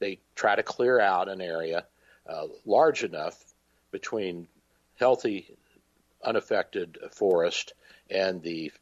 They 0.00 0.20
try 0.34 0.56
to 0.56 0.62
clear 0.62 0.98
out 0.98 1.28
an 1.28 1.40
area 1.40 1.84
uh, 2.30 2.46
large 2.64 3.02
enough 3.02 3.36
between 3.90 4.46
healthy, 4.98 5.56
unaffected 6.24 6.98
forest 7.12 7.72
and 8.10 8.42
the 8.42 8.72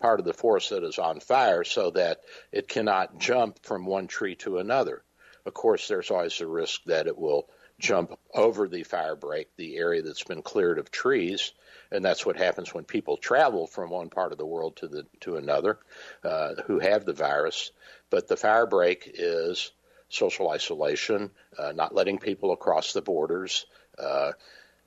part 0.00 0.20
of 0.20 0.26
the 0.26 0.32
forest 0.32 0.70
that 0.70 0.84
is 0.84 0.98
on 0.98 1.20
fire 1.20 1.64
so 1.64 1.90
that 1.90 2.20
it 2.52 2.68
cannot 2.68 3.18
jump 3.18 3.58
from 3.64 3.84
one 3.84 4.06
tree 4.06 4.36
to 4.36 4.58
another. 4.58 5.02
Of 5.44 5.54
course, 5.54 5.88
there's 5.88 6.10
always 6.10 6.40
a 6.40 6.46
risk 6.46 6.82
that 6.84 7.06
it 7.06 7.18
will 7.18 7.48
jump 7.78 8.18
over 8.34 8.68
the 8.68 8.82
fire 8.82 9.16
break, 9.16 9.48
the 9.56 9.76
area 9.76 10.02
that's 10.02 10.24
been 10.24 10.42
cleared 10.42 10.78
of 10.78 10.90
trees, 10.90 11.52
and 11.90 12.04
that's 12.04 12.26
what 12.26 12.36
happens 12.36 12.74
when 12.74 12.84
people 12.84 13.16
travel 13.16 13.66
from 13.66 13.90
one 13.90 14.10
part 14.10 14.32
of 14.32 14.38
the 14.38 14.46
world 14.46 14.76
to 14.76 14.88
the 14.88 15.06
to 15.20 15.36
another 15.36 15.78
uh, 16.24 16.54
who 16.66 16.78
have 16.78 17.04
the 17.04 17.12
virus. 17.12 17.70
But 18.10 18.28
the 18.28 18.36
fire 18.36 18.66
break 18.66 19.10
is 19.14 19.70
social 20.08 20.50
isolation, 20.50 21.30
uh, 21.58 21.72
not 21.72 21.94
letting 21.94 22.18
people 22.18 22.52
across 22.52 22.92
the 22.92 23.02
borders, 23.02 23.66
uh, 23.98 24.32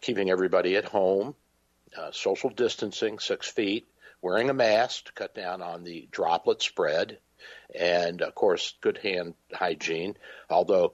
keeping 0.01 0.29
everybody 0.29 0.75
at 0.75 0.85
home, 0.85 1.35
uh, 1.97 2.11
social 2.11 2.49
distancing, 2.49 3.19
six 3.19 3.47
feet, 3.47 3.87
wearing 4.21 4.49
a 4.49 4.53
mask 4.53 5.05
to 5.05 5.11
cut 5.13 5.35
down 5.35 5.61
on 5.61 5.83
the 5.83 6.07
droplet 6.11 6.61
spread, 6.61 7.17
and 7.73 8.21
of 8.21 8.35
course, 8.35 8.75
good 8.81 8.97
hand 8.97 9.33
hygiene. 9.53 10.15
Although 10.49 10.93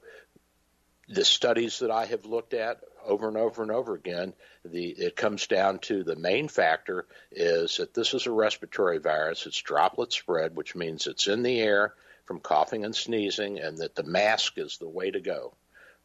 the 1.09 1.25
studies 1.25 1.80
that 1.80 1.91
I 1.91 2.05
have 2.05 2.25
looked 2.25 2.53
at 2.53 2.82
over 3.05 3.28
and 3.28 3.38
over 3.38 3.61
and 3.61 3.71
over 3.71 3.95
again, 3.95 4.34
the 4.65 4.89
it 4.89 5.15
comes 5.15 5.47
down 5.47 5.80
to 5.80 6.03
the 6.03 6.15
main 6.15 6.49
factor 6.49 7.05
is 7.32 7.78
that 7.78 7.93
this 7.93 8.13
is 8.13 8.25
a 8.25 8.32
respiratory 8.32 8.97
virus. 8.97 9.45
It's 9.45 9.61
droplet 9.61 10.11
spread, 10.11 10.55
which 10.55 10.75
means 10.75 11.07
it's 11.07 11.28
in 11.28 11.43
the 11.43 11.59
air 11.59 11.93
from 12.28 12.39
coughing 12.39 12.86
and 12.86 12.95
sneezing, 12.95 13.59
and 13.59 13.78
that 13.80 13.95
the 13.95 14.03
mask 14.03 14.57
is 14.57 14.78
the 14.78 14.88
way 14.88 15.09
to 15.09 15.21
go. 15.21 15.53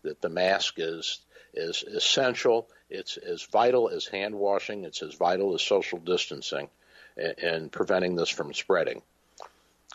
That 0.02 0.22
the 0.22 0.28
mask 0.28 0.74
is 0.78 1.20
is 1.52 1.82
essential. 1.82 2.68
It's 2.88 3.16
as 3.18 3.42
vital 3.42 3.90
as 3.90 4.06
hand 4.06 4.34
washing. 4.34 4.84
It's 4.84 5.02
as 5.02 5.14
vital 5.14 5.54
as 5.54 5.62
social 5.62 5.98
distancing, 5.98 6.68
and, 7.16 7.70
preventing 7.70 8.16
this 8.16 8.30
from 8.30 8.54
spreading. 8.54 9.02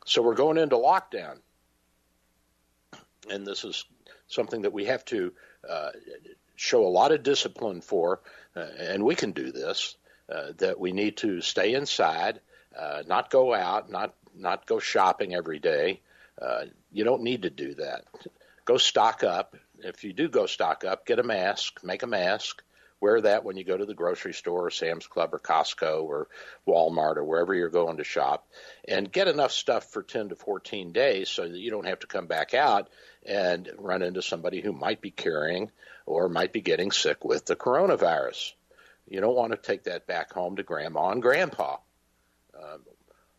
So 0.06 0.22
we're 0.22 0.36
going 0.36 0.58
into 0.58 0.76
lockdown, 0.76 1.40
and 3.30 3.46
this 3.46 3.64
is 3.64 3.86
something 4.28 4.62
that 4.62 4.74
we 4.74 4.86
have 4.86 5.04
to 5.06 5.34
uh, 5.68 5.90
show 6.56 6.86
a 6.86 6.90
lot 6.90 7.12
of 7.12 7.24
discipline 7.24 7.82
for, 7.82 8.22
uh, 8.56 8.68
and 8.80 9.04
we 9.04 9.16
can 9.16 9.32
do 9.32 9.52
this. 9.52 9.96
Uh, 10.30 10.52
that 10.58 10.78
we 10.78 10.92
need 10.92 11.16
to 11.16 11.40
stay 11.40 11.74
inside, 11.74 12.42
uh, 12.78 13.02
not 13.08 13.30
go 13.30 13.54
out, 13.54 13.90
not 13.90 14.14
not 14.36 14.66
go 14.66 14.78
shopping 14.78 15.34
every 15.34 15.58
day. 15.58 16.02
Uh, 16.42 16.66
you 16.92 17.04
don't 17.04 17.24
need 17.24 17.44
to 17.44 17.50
do 17.50 17.76
that. 17.76 18.06
Go 18.66 18.78
stock 18.78 19.24
up. 19.24 19.56
If 19.80 20.04
you 20.04 20.14
do 20.14 20.28
go 20.28 20.46
stock 20.46 20.84
up, 20.84 21.06
get 21.06 21.20
a 21.20 21.24
mask, 21.24 21.84
make 21.84 22.04
a 22.04 22.08
mask, 22.08 22.64
wear 23.00 23.22
that 23.22 23.44
when 23.44 23.58
you 23.58 23.64
go 23.64 23.78
to 23.78 23.86
the 23.86 23.94
grocery 23.94 24.34
store 24.34 24.68
or 24.68 24.72
Sam's 24.72 25.08
Club 25.08 25.34
or 25.34 25.40
Costco 25.40 26.04
or 26.04 26.28
Walmart 26.68 27.18
or 27.18 27.24
wherever 27.24 27.54
you're 27.54 27.70
going 27.70 27.98
to 27.98 28.04
shop, 28.04 28.48
and 28.88 29.12
get 29.12 29.28
enough 29.28 29.52
stuff 29.52 29.92
for 29.92 30.02
10 30.04 30.30
to 30.30 30.36
14 30.36 30.92
days 30.92 31.30
so 31.30 31.48
that 31.48 31.58
you 31.58 31.72
don't 31.72 31.88
have 31.88 32.00
to 32.00 32.08
come 32.08 32.28
back 32.28 32.54
out 32.54 32.90
and 33.26 33.70
run 33.78 34.02
into 34.02 34.22
somebody 34.22 34.62
who 34.62 34.74
might 34.74 35.02
be 35.02 35.12
carrying 35.12 35.72
or 36.06 36.30
might 36.30 36.54
be 36.54 36.62
getting 36.62 36.92
sick 36.92 37.24
with 37.24 37.46
the 37.46 37.56
coronavirus. 37.56 38.54
You 39.08 39.22
don't 39.22 39.36
want 39.36 39.52
to 39.52 39.58
take 39.58 39.84
that 39.84 40.08
back 40.08 40.34
home 40.34 40.56
to 40.58 40.64
grandma 40.64 41.10
and 41.10 41.22
grandpa. 41.22 41.78
Uh, 42.58 42.78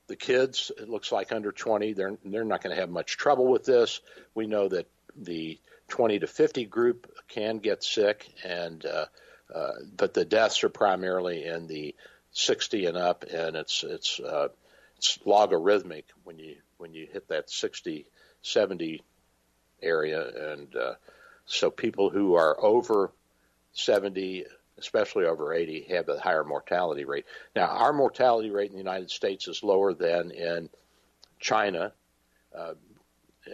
the 0.08 0.16
kids, 0.16 0.72
it 0.76 0.88
looks 0.88 1.12
like 1.12 1.32
under 1.32 1.52
20, 1.52 1.92
they're 1.92 2.18
they're 2.24 2.44
not 2.44 2.62
going 2.62 2.74
to 2.74 2.80
have 2.80 2.90
much 2.90 3.16
trouble 3.16 3.46
with 3.46 3.64
this. 3.64 4.00
We 4.34 4.46
know 4.46 4.68
that 4.68 4.88
the 5.16 5.58
20 5.88 6.20
to 6.20 6.26
50 6.26 6.64
group 6.64 7.12
can 7.28 7.58
get 7.58 7.84
sick, 7.84 8.28
and 8.44 8.84
uh, 8.84 9.06
uh, 9.54 9.72
but 9.96 10.14
the 10.14 10.24
deaths 10.24 10.64
are 10.64 10.68
primarily 10.68 11.44
in 11.44 11.66
the 11.66 11.94
60 12.32 12.86
and 12.86 12.96
up, 12.96 13.24
and 13.32 13.56
it's 13.56 13.84
it's 13.84 14.20
uh, 14.20 14.48
it's 14.96 15.18
logarithmic 15.24 16.06
when 16.24 16.38
you 16.38 16.56
when 16.78 16.94
you 16.94 17.06
hit 17.12 17.28
that 17.28 17.50
60, 17.50 18.06
70 18.42 19.02
area, 19.82 20.52
and 20.52 20.74
uh, 20.76 20.94
so 21.46 21.70
people 21.70 22.10
who 22.10 22.34
are 22.34 22.56
over 22.64 23.10
70, 23.72 24.44
especially 24.78 25.24
over 25.24 25.52
80, 25.52 25.86
have 25.90 26.08
a 26.08 26.18
higher 26.18 26.44
mortality 26.44 27.04
rate. 27.04 27.26
Now, 27.54 27.66
our 27.66 27.92
mortality 27.92 28.50
rate 28.50 28.70
in 28.70 28.76
the 28.76 28.82
United 28.82 29.10
States 29.10 29.48
is 29.48 29.62
lower 29.62 29.94
than 29.94 30.30
in 30.30 30.68
China, 31.40 31.92
uh, 32.56 32.74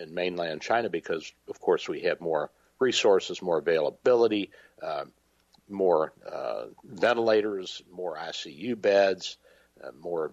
in 0.00 0.14
mainland 0.14 0.62
China, 0.62 0.88
because 0.88 1.32
of 1.48 1.60
course 1.60 1.88
we 1.88 2.02
have 2.02 2.20
more 2.20 2.50
resources, 2.78 3.42
more 3.42 3.58
availability, 3.58 4.50
uh, 4.82 5.04
more 5.68 6.12
uh, 6.30 6.66
ventilators, 6.84 7.82
more 7.90 8.16
ICU 8.16 8.80
beds, 8.80 9.38
uh, 9.82 9.90
more 10.00 10.32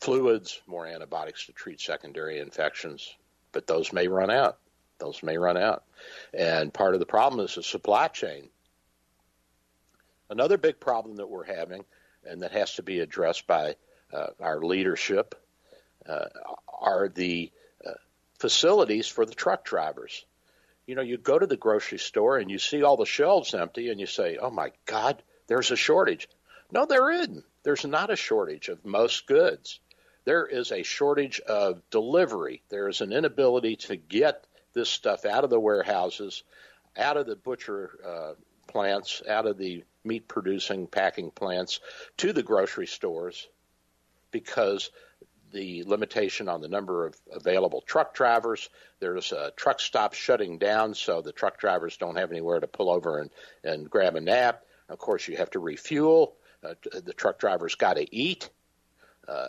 fluids, 0.00 0.60
more 0.66 0.86
antibiotics 0.86 1.46
to 1.46 1.52
treat 1.52 1.80
secondary 1.80 2.38
infections, 2.38 3.14
but 3.52 3.66
those 3.66 3.92
may 3.92 4.08
run 4.08 4.30
out. 4.30 4.58
Those 4.98 5.22
may 5.22 5.36
run 5.36 5.56
out. 5.56 5.84
And 6.32 6.72
part 6.72 6.94
of 6.94 7.00
the 7.00 7.06
problem 7.06 7.44
is 7.44 7.54
the 7.56 7.62
supply 7.62 8.08
chain. 8.08 8.48
Another 10.30 10.56
big 10.56 10.80
problem 10.80 11.16
that 11.16 11.28
we're 11.28 11.44
having, 11.44 11.84
and 12.24 12.42
that 12.42 12.52
has 12.52 12.74
to 12.74 12.82
be 12.82 13.00
addressed 13.00 13.46
by 13.46 13.76
uh, 14.12 14.28
our 14.40 14.62
leadership, 14.62 15.34
uh, 16.08 16.26
are 16.80 17.08
the 17.08 17.50
uh, 17.86 17.92
facilities 18.38 19.08
for 19.08 19.26
the 19.26 19.34
truck 19.34 19.64
drivers. 19.64 20.24
You 20.86 20.94
know, 20.94 21.02
you 21.02 21.16
go 21.16 21.38
to 21.38 21.46
the 21.46 21.56
grocery 21.56 21.98
store 21.98 22.38
and 22.38 22.50
you 22.50 22.58
see 22.58 22.82
all 22.82 22.96
the 22.96 23.06
shelves 23.06 23.54
empty, 23.54 23.88
and 23.90 24.00
you 24.00 24.06
say, 24.06 24.36
"Oh 24.36 24.50
my 24.50 24.72
God, 24.84 25.22
there's 25.46 25.70
a 25.70 25.76
shortage." 25.76 26.28
No, 26.72 26.86
there 26.86 27.10
isn't. 27.10 27.44
There's 27.62 27.84
not 27.84 28.10
a 28.10 28.16
shortage 28.16 28.68
of 28.68 28.84
most 28.84 29.26
goods. 29.26 29.80
There 30.24 30.46
is 30.46 30.72
a 30.72 30.82
shortage 30.82 31.40
of 31.40 31.82
delivery. 31.90 32.62
There 32.68 32.88
is 32.88 33.00
an 33.00 33.12
inability 33.12 33.76
to 33.76 33.96
get 33.96 34.46
this 34.72 34.88
stuff 34.88 35.24
out 35.24 35.44
of 35.44 35.50
the 35.50 35.60
warehouses, 35.60 36.42
out 36.96 37.16
of 37.16 37.26
the 37.26 37.36
butcher 37.36 37.90
uh, 38.04 38.32
plants, 38.68 39.22
out 39.28 39.46
of 39.46 39.58
the 39.58 39.84
meat 40.04 40.28
producing 40.28 40.86
packing 40.86 41.30
plants 41.30 41.80
to 42.18 42.32
the 42.32 42.42
grocery 42.42 42.86
stores 42.86 43.48
because 44.30 44.90
the 45.52 45.84
limitation 45.84 46.48
on 46.48 46.60
the 46.60 46.68
number 46.68 47.06
of 47.06 47.14
available 47.30 47.82
truck 47.82 48.14
drivers. 48.14 48.70
There's 49.00 49.32
a 49.32 49.52
truck 49.54 49.80
stop 49.80 50.14
shutting 50.14 50.58
down, 50.58 50.94
so 50.94 51.20
the 51.20 51.32
truck 51.32 51.58
drivers 51.58 51.96
don't 51.96 52.16
have 52.16 52.30
anywhere 52.30 52.58
to 52.58 52.66
pull 52.66 52.90
over 52.90 53.18
and, 53.18 53.30
and 53.62 53.88
grab 53.88 54.16
a 54.16 54.20
nap. 54.20 54.62
Of 54.88 54.98
course, 54.98 55.28
you 55.28 55.36
have 55.36 55.50
to 55.50 55.58
refuel. 55.58 56.34
Uh, 56.64 56.74
the 57.04 57.12
truck 57.12 57.38
drivers 57.38 57.74
got 57.74 57.94
to 57.94 58.14
eat. 58.14 58.48
Uh, 59.28 59.48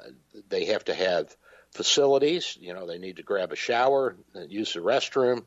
they 0.49 0.65
have 0.65 0.85
to 0.85 0.93
have 0.93 1.35
facilities. 1.71 2.57
You 2.59 2.73
know, 2.73 2.85
they 2.85 2.97
need 2.97 3.17
to 3.17 3.23
grab 3.23 3.51
a 3.51 3.55
shower, 3.55 4.15
use 4.47 4.73
the 4.73 4.79
restroom. 4.79 5.45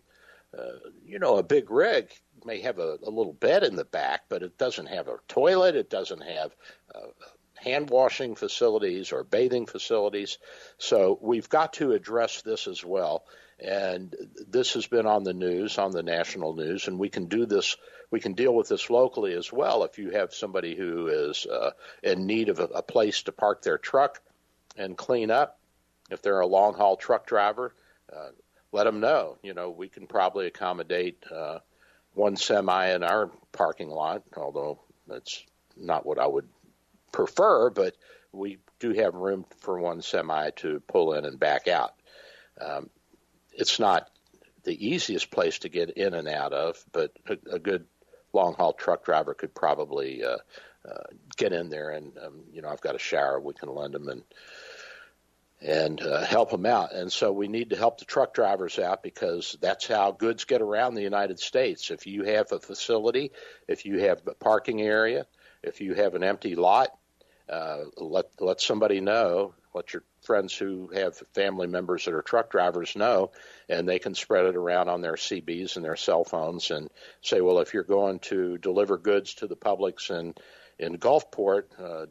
Uh, 0.57 0.78
you 1.04 1.18
know, 1.18 1.36
a 1.36 1.42
big 1.42 1.70
rig 1.70 2.11
may 2.47 2.61
have 2.62 2.78
a, 2.78 2.99
a, 3.03 3.11
little 3.11 3.32
bed 3.32 3.64
in 3.64 3.76
the 3.76 3.84
back, 3.84 4.22
but 4.28 4.42
it 4.42 4.57
doesn't 4.57 4.86
have 4.86 5.09
a 5.09 5.18
toilet. 5.28 5.76
It 5.76 5.90
doesn't 5.90 6.22
have 6.22 6.55
uh, 6.94 7.09
hand 7.57 7.90
washing 7.90 8.34
facilities 8.34 9.12
or 9.12 9.24
bathing 9.24 9.66
facilities. 9.66 10.38
So 10.78 11.18
we've 11.20 11.49
got 11.49 11.74
to 11.74 11.92
address 11.92 12.42
this 12.42 12.66
as 12.66 12.84
well. 12.84 13.24
And 13.59 14.14
this 14.49 14.74
has 14.74 14.86
been 14.86 15.07
on 15.07 15.24
the 15.24 15.32
news, 15.32 15.78
on 15.78 15.90
the 15.90 16.03
national 16.03 16.55
news, 16.55 16.88
and 16.88 16.99
we 16.99 17.09
can 17.09 17.26
do 17.26 17.47
this. 17.47 17.76
We 18.11 18.20
can 18.20 18.34
deal 18.34 18.55
with 18.55 18.68
this 18.68 18.90
locally 18.90 19.32
as 19.32 19.53
well. 19.53 19.82
If 19.84 19.99
you 19.99 20.11
have 20.11 20.34
somebody 20.34 20.76
who 20.76 21.09
is 21.09 21.47
uh, 21.47 21.70
in 22.03 22.26
need 22.26 22.51
of 22.51 22.61
a, 22.61 22.64
a 22.64 22.82
place 22.82 23.22
to 23.22 23.32
park 23.32 23.62
their 23.62 23.78
truck 23.78 24.20
and 24.76 24.97
clean 24.97 25.30
up, 25.30 25.59
if 26.11 26.22
they're 26.22 26.40
a 26.40 26.47
long 26.47 26.74
haul 26.74 26.97
truck 26.97 27.26
driver, 27.26 27.74
uh, 28.14 28.28
let 28.72 28.84
them 28.84 29.01
know. 29.01 29.38
You 29.42 29.55
know, 29.55 29.70
we 29.70 29.88
can 29.88 30.07
probably 30.07 30.47
accommodate 30.47 31.24
uh, 31.34 31.61
one 32.17 32.37
semi 32.37 32.95
in 32.95 33.05
our 33.05 33.31
parking 33.53 33.91
lot, 33.91 34.23
although 34.37 34.81
that's 35.07 35.45
not 35.77 36.07
what 36.07 36.19
I 36.19 36.27
would 36.27 36.49
prefer, 37.12 37.71
but 37.71 37.95
we 38.33 38.59
do 38.81 38.93
have 38.95 39.14
room 39.14 39.45
for 39.61 39.79
one 39.79 40.01
semi 40.01 40.51
to 40.57 40.81
pull 40.89 41.12
in 41.12 41.27
and 41.27 41.39
back 41.39 41.69
out. 41.69 41.93
Um, 42.61 42.89
it's 43.53 43.79
not 43.79 44.09
the 44.64 44.87
easiest 44.87 45.31
place 45.31 45.59
to 45.61 45.69
get 45.69 45.91
in 45.91 46.14
and 46.14 46.27
out 46.27 46.55
of, 46.55 46.83
but 46.91 47.12
a, 47.29 47.37
a 47.53 47.59
good 47.59 47.85
long 48.33 48.55
haul 48.55 48.73
truck 48.73 49.05
driver 49.05 49.35
could 49.35 49.55
probably 49.55 50.25
uh, 50.25 50.39
uh, 50.89 51.03
get 51.37 51.53
in 51.53 51.69
there 51.69 51.91
and 51.91 52.12
um, 52.25 52.45
you 52.53 52.62
know 52.62 52.69
I've 52.69 52.81
got 52.81 52.95
a 52.95 52.99
shower 52.99 53.41
we 53.41 53.55
can 53.55 53.75
lend 53.75 53.95
them 53.95 54.09
and 54.09 54.23
and 55.67 56.01
uh, 56.01 56.25
help 56.25 56.51
them 56.51 56.64
out. 56.64 56.95
And 56.95 57.12
so 57.12 57.33
we 57.33 57.49
need 57.49 57.71
to 57.71 57.77
help 57.77 57.99
the 57.99 58.05
truck 58.05 58.33
drivers 58.33 58.79
out 58.79 59.03
because 59.03 59.59
that's 59.61 59.87
how 59.87 60.12
goods 60.12 60.45
get 60.45 60.62
around 60.62 60.95
the 60.95 61.03
United 61.03 61.41
States. 61.41 61.91
If 61.91 62.07
you 62.07 62.23
have 62.23 62.53
a 62.53 62.61
facility, 62.61 63.33
if 63.67 63.85
you 63.85 63.99
have 63.99 64.23
a 64.29 64.35
parking 64.35 64.81
area, 64.81 65.27
if 65.64 65.81
you 65.81 65.95
have 65.95 66.14
an 66.14 66.23
empty 66.23 66.55
lot, 66.55 66.97
uh, 67.49 67.79
let 67.97 68.27
let 68.41 68.61
somebody 68.61 69.01
know. 69.01 69.55
Let 69.75 69.93
your 69.93 70.05
friends 70.23 70.57
who 70.57 70.89
have 70.95 71.17
family 71.35 71.67
members 71.67 72.05
that 72.05 72.14
are 72.14 72.23
truck 72.23 72.51
drivers 72.51 72.97
know, 72.97 73.33
and 73.69 73.89
they 73.89 73.99
can 73.99 74.14
spread 74.14 74.47
it 74.47 74.57
around 74.57 74.89
on 74.89 75.03
their 75.03 75.14
CBs 75.14 75.77
and 75.77 75.85
their 75.85 75.97
cell 75.97 76.25
phones, 76.25 76.71
and 76.71 76.89
say, 77.21 77.41
well, 77.41 77.59
if 77.59 77.75
you're 77.75 77.83
going 77.83 78.21
to 78.21 78.57
deliver 78.57 78.97
goods 78.97 79.35
to 79.35 79.49
the 79.49 79.57
publics 79.57 80.11
in 80.11 80.35
in 80.79 80.99
Gulfport, 80.99 81.64
uh, 81.79 82.07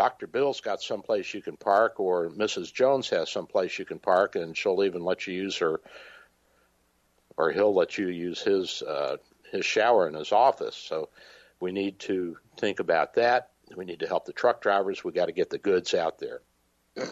Dr. 0.00 0.26
Bill's 0.26 0.62
got 0.62 0.80
someplace 0.80 1.34
you 1.34 1.42
can 1.42 1.58
park, 1.58 2.00
or 2.00 2.30
Mrs. 2.30 2.72
Jones 2.72 3.10
has 3.10 3.30
someplace 3.30 3.78
you 3.78 3.84
can 3.84 3.98
park, 3.98 4.34
and 4.34 4.56
she'll 4.56 4.82
even 4.82 5.04
let 5.04 5.26
you 5.26 5.34
use 5.34 5.58
her, 5.58 5.78
or 7.36 7.52
he'll 7.52 7.74
let 7.74 7.98
you 7.98 8.08
use 8.08 8.40
his 8.40 8.80
uh, 8.80 9.18
his 9.52 9.66
shower 9.66 10.08
in 10.08 10.14
his 10.14 10.32
office. 10.32 10.74
So 10.74 11.10
we 11.60 11.72
need 11.72 11.98
to 11.98 12.38
think 12.56 12.80
about 12.80 13.16
that. 13.16 13.50
We 13.76 13.84
need 13.84 14.00
to 14.00 14.06
help 14.06 14.24
the 14.24 14.32
truck 14.32 14.62
drivers. 14.62 15.04
We 15.04 15.12
got 15.12 15.26
to 15.26 15.32
get 15.32 15.50
the 15.50 15.58
goods 15.58 15.92
out 15.92 16.18
there. 16.18 16.40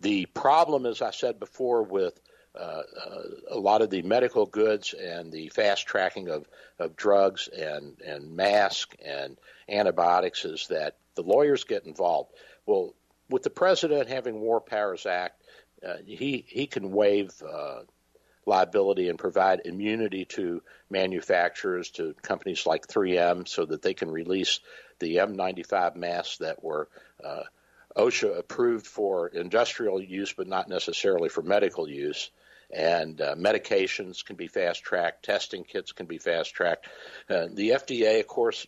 the 0.00 0.26
problem, 0.26 0.86
as 0.86 1.02
I 1.02 1.10
said 1.10 1.40
before, 1.40 1.82
with 1.82 2.16
uh, 2.54 2.82
uh, 3.06 3.22
a 3.50 3.58
lot 3.58 3.80
of 3.82 3.90
the 3.90 4.02
medical 4.02 4.46
goods 4.46 4.94
and 4.94 5.32
the 5.32 5.48
fast 5.48 5.86
tracking 5.86 6.28
of, 6.28 6.46
of 6.78 6.96
drugs 6.96 7.48
and, 7.48 7.98
and 8.02 8.36
masks 8.36 8.94
and 9.04 9.38
antibiotics 9.68 10.44
is 10.44 10.66
that 10.68 10.96
the 11.14 11.22
lawyers 11.22 11.64
get 11.64 11.86
involved. 11.86 12.30
Well, 12.66 12.94
with 13.30 13.42
the 13.42 13.50
president 13.50 14.08
having 14.08 14.40
War 14.40 14.60
Powers 14.60 15.06
Act, 15.06 15.42
uh, 15.86 15.96
he 16.04 16.44
he 16.46 16.66
can 16.66 16.92
waive 16.92 17.32
uh, 17.42 17.80
liability 18.46 19.08
and 19.08 19.18
provide 19.18 19.62
immunity 19.64 20.24
to 20.26 20.62
manufacturers, 20.90 21.90
to 21.92 22.14
companies 22.22 22.66
like 22.66 22.86
3M, 22.86 23.48
so 23.48 23.64
that 23.64 23.82
they 23.82 23.94
can 23.94 24.10
release 24.10 24.60
the 24.98 25.16
N95 25.16 25.96
masks 25.96 26.38
that 26.38 26.62
were 26.62 26.88
uh, 27.24 27.42
OSHA 27.96 28.38
approved 28.38 28.86
for 28.86 29.28
industrial 29.28 30.00
use, 30.00 30.32
but 30.32 30.46
not 30.46 30.68
necessarily 30.68 31.28
for 31.28 31.42
medical 31.42 31.88
use. 31.88 32.30
And 32.72 33.20
uh, 33.20 33.34
medications 33.34 34.24
can 34.24 34.36
be 34.36 34.48
fast 34.48 34.82
tracked, 34.82 35.24
testing 35.24 35.64
kits 35.64 35.92
can 35.92 36.06
be 36.06 36.18
fast 36.18 36.54
tracked. 36.54 36.88
Uh, 37.28 37.48
the 37.52 37.70
FDA, 37.70 38.20
of 38.20 38.26
course, 38.26 38.66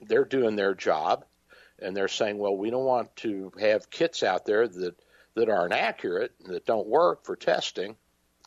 they're 0.00 0.24
doing 0.24 0.56
their 0.56 0.74
job, 0.74 1.24
and 1.80 1.96
they're 1.96 2.08
saying, 2.08 2.38
well, 2.38 2.56
we 2.56 2.70
don't 2.70 2.84
want 2.84 3.14
to 3.16 3.52
have 3.58 3.90
kits 3.90 4.22
out 4.22 4.44
there 4.44 4.68
that 4.68 4.96
that 5.34 5.48
aren't 5.48 5.72
accurate, 5.72 6.32
that 6.44 6.66
don't 6.66 6.86
work 6.86 7.24
for 7.24 7.36
testing 7.36 7.96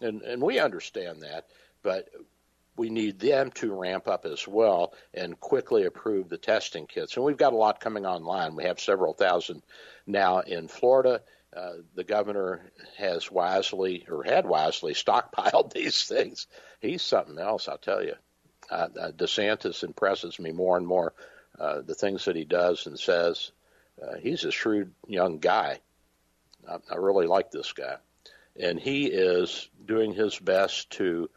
and 0.02 0.22
and 0.22 0.42
we 0.42 0.60
understand 0.60 1.22
that, 1.24 1.48
but 1.84 2.10
we 2.78 2.90
need 2.90 3.20
them 3.20 3.52
to 3.52 3.74
ramp 3.74 4.08
up 4.08 4.26
as 4.26 4.46
well 4.48 4.94
and 5.14 5.40
quickly 5.40 5.86
approve 5.86 6.28
the 6.28 6.38
testing 6.38 6.88
kits. 6.88 7.16
And 7.16 7.26
we've 7.26 7.38
got 7.38 7.54
a 7.54 7.58
lot 7.58 7.80
coming 7.80 8.06
online. 8.06 8.56
We 8.56 8.66
have 8.66 8.82
several 8.82 9.14
thousand 9.14 9.62
now 10.06 10.40
in 10.40 10.68
Florida. 10.68 11.22
Uh, 11.56 11.74
the 11.96 12.04
governor 12.04 12.70
has 12.98 13.32
wisely 13.32 14.06
or 14.10 14.24
had 14.24 14.46
wisely 14.46 14.94
stockpiled 14.94 15.74
these 15.74 16.04
things. 16.04 16.48
He's 16.80 17.02
something 17.02 17.40
else, 17.40 17.68
I'll 17.68 17.78
tell 17.78 18.04
you. 18.04 18.16
Uh, 18.70 18.88
uh, 19.00 19.12
DeSantis 19.12 19.84
impresses 19.84 20.40
me 20.40 20.52
more 20.52 20.78
and 20.78 20.88
more. 20.88 21.14
Uh, 21.60 21.82
the 21.82 21.96
things 21.96 22.26
that 22.26 22.36
he 22.36 22.44
does 22.44 22.86
and 22.88 23.00
says. 23.00 23.52
Uh, 24.02 24.18
he's 24.18 24.44
a 24.44 24.52
shrewd 24.52 24.92
young 25.08 25.40
guy. 25.40 25.80
I, 26.68 26.78
I 26.92 26.96
really 26.96 27.28
like 27.28 27.52
this 27.52 27.72
guy 27.72 27.96
and 28.58 28.80
he 28.80 29.08
is 29.08 29.70
doing 29.86 30.14
his 30.14 30.40
best 30.40 30.90
to 30.92 31.30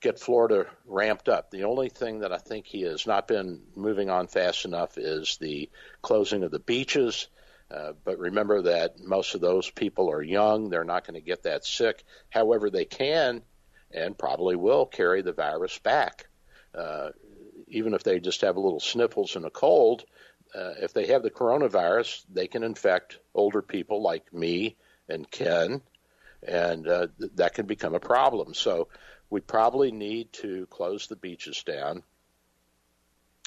get 0.00 0.18
Florida 0.18 0.66
ramped 0.86 1.28
up. 1.28 1.50
The 1.50 1.64
only 1.64 1.88
thing 1.88 2.20
that 2.20 2.32
I 2.32 2.38
think 2.38 2.66
he 2.66 2.82
has 2.82 3.06
not 3.06 3.28
been 3.28 3.62
moving 3.76 4.10
on 4.10 4.26
fast 4.26 4.64
enough 4.64 4.96
is 4.96 5.36
the 5.40 5.68
closing 6.02 6.42
of 6.42 6.50
the 6.50 6.58
beaches. 6.58 7.28
Uh, 7.70 7.92
but 8.04 8.18
remember 8.18 8.62
that 8.62 8.98
most 8.98 9.34
of 9.34 9.40
those 9.40 9.70
people 9.70 10.10
are 10.10 10.22
young; 10.22 10.68
they're 10.70 10.84
not 10.84 11.06
going 11.06 11.20
to 11.20 11.26
get 11.26 11.44
that 11.44 11.64
sick. 11.64 12.04
However, 12.28 12.70
they 12.70 12.84
can 12.84 13.42
and 13.92 14.18
probably 14.18 14.56
will 14.56 14.86
carry 14.86 15.22
the 15.22 15.32
virus 15.32 15.78
back, 15.78 16.26
uh, 16.74 17.10
even 17.68 17.94
if 17.94 18.02
they 18.02 18.20
just 18.20 18.40
have 18.40 18.56
a 18.56 18.60
little 18.60 18.80
sniffles 18.80 19.36
and 19.36 19.44
a 19.44 19.50
cold. 19.50 20.04
Uh, 20.54 20.74
if 20.82 20.92
they 20.92 21.06
have 21.06 21.22
the 21.22 21.30
coronavirus, 21.30 22.24
they 22.32 22.48
can 22.48 22.64
infect 22.64 23.18
older 23.34 23.62
people 23.62 24.02
like 24.02 24.32
me 24.32 24.76
and 25.08 25.30
Ken 25.30 25.80
and 26.42 26.88
uh, 26.88 27.06
th- 27.18 27.32
that 27.36 27.54
can 27.54 27.66
become 27.66 27.94
a 27.94 28.00
problem. 28.00 28.54
So 28.54 28.88
we 29.28 29.40
probably 29.40 29.92
need 29.92 30.32
to 30.34 30.66
close 30.66 31.06
the 31.06 31.16
beaches 31.16 31.62
down. 31.62 32.02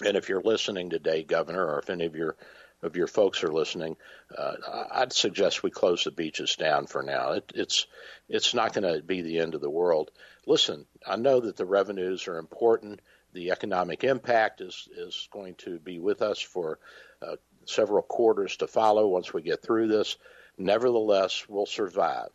And 0.06 0.18
if 0.18 0.30
you're 0.30 0.42
listening 0.42 0.90
today, 0.90 1.24
Governor, 1.24 1.66
or 1.66 1.80
if 1.80 1.90
any 1.90 2.06
of 2.06 2.16
your 2.16 2.36
of 2.84 2.96
your 2.96 3.08
folks 3.08 3.44
are 3.44 3.52
listening, 3.52 3.96
uh, 4.38 4.54
I'd 4.92 5.14
suggest 5.14 5.64
we 5.64 5.72
close 5.72 6.04
the 6.04 6.12
beaches 6.12 6.56
down 6.56 6.88
for 6.88 7.02
now. 7.02 7.34
It, 7.34 7.52
it's 7.56 7.88
it's 8.30 8.54
not 8.54 8.74
going 8.74 8.94
to 8.94 9.02
be 9.02 9.22
the 9.22 9.40
end 9.40 9.56
of 9.56 9.62
the 9.62 9.70
world. 9.70 10.12
Listen, 10.46 10.86
I 11.06 11.16
know 11.16 11.40
that 11.40 11.56
the 11.56 11.66
revenues 11.66 12.28
are 12.28 12.38
important. 12.38 13.02
The 13.34 13.52
economic 13.52 14.04
impact 14.04 14.62
is 14.62 14.88
is 14.96 15.28
going 15.32 15.56
to 15.60 15.80
be 15.80 16.00
with 16.00 16.22
us 16.22 16.40
for 16.40 16.80
uh, 17.22 17.38
several 17.66 18.04
quarters 18.04 18.58
to 18.58 18.68
follow 18.68 19.08
once 19.08 19.34
we 19.34 19.42
get 19.42 19.62
through 19.62 19.88
this. 19.88 20.18
Nevertheless, 20.58 21.46
we'll 21.48 21.66
survive. 21.66 22.30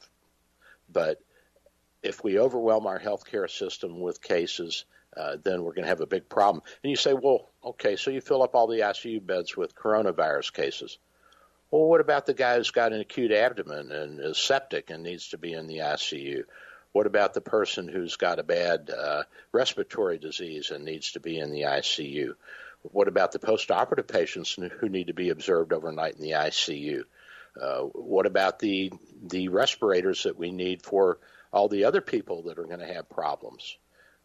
But 0.90 1.20
if 2.03 2.24
we 2.24 2.38
overwhelm 2.38 2.86
our 2.86 2.99
healthcare 2.99 3.51
system 3.51 4.01
with 4.01 4.22
cases, 4.22 4.84
uh, 5.18 5.36
then 5.42 5.62
we're 5.62 5.72
going 5.72 5.82
to 5.82 5.88
have 5.88 6.00
a 6.00 6.06
big 6.06 6.28
problem. 6.28 6.62
And 6.82 6.90
you 6.90 6.96
say, 6.96 7.12
well, 7.12 7.50
okay, 7.64 7.96
so 7.96 8.10
you 8.10 8.20
fill 8.20 8.42
up 8.42 8.54
all 8.54 8.66
the 8.66 8.80
ICU 8.80 9.24
beds 9.24 9.56
with 9.56 9.74
coronavirus 9.74 10.52
cases. 10.52 10.98
Well, 11.70 11.88
what 11.88 12.00
about 12.00 12.24
the 12.24 12.34
guy 12.34 12.56
who's 12.56 12.70
got 12.70 12.92
an 12.92 13.00
acute 13.00 13.32
abdomen 13.32 13.92
and 13.92 14.20
is 14.20 14.38
septic 14.38 14.90
and 14.90 15.02
needs 15.02 15.28
to 15.28 15.38
be 15.38 15.52
in 15.52 15.66
the 15.66 15.78
ICU? 15.78 16.44
What 16.92 17.06
about 17.06 17.34
the 17.34 17.40
person 17.40 17.88
who's 17.88 18.16
got 18.16 18.38
a 18.38 18.44
bad 18.44 18.90
uh, 18.90 19.24
respiratory 19.52 20.18
disease 20.18 20.70
and 20.70 20.84
needs 20.84 21.12
to 21.12 21.20
be 21.20 21.38
in 21.38 21.50
the 21.50 21.62
ICU? 21.62 22.34
What 22.82 23.08
about 23.08 23.32
the 23.32 23.38
postoperative 23.38 24.06
patients 24.06 24.54
who 24.54 24.88
need 24.88 25.08
to 25.08 25.14
be 25.14 25.30
observed 25.30 25.72
overnight 25.72 26.14
in 26.14 26.22
the 26.22 26.32
ICU? 26.32 27.02
Uh, 27.60 27.80
what 27.82 28.26
about 28.26 28.60
the 28.60 28.92
the 29.22 29.48
respirators 29.48 30.22
that 30.22 30.38
we 30.38 30.52
need 30.52 30.82
for 30.82 31.18
all 31.52 31.68
the 31.68 31.84
other 31.84 32.00
people 32.00 32.42
that 32.44 32.58
are 32.58 32.64
going 32.64 32.78
to 32.78 32.94
have 32.94 33.10
problems? 33.10 33.76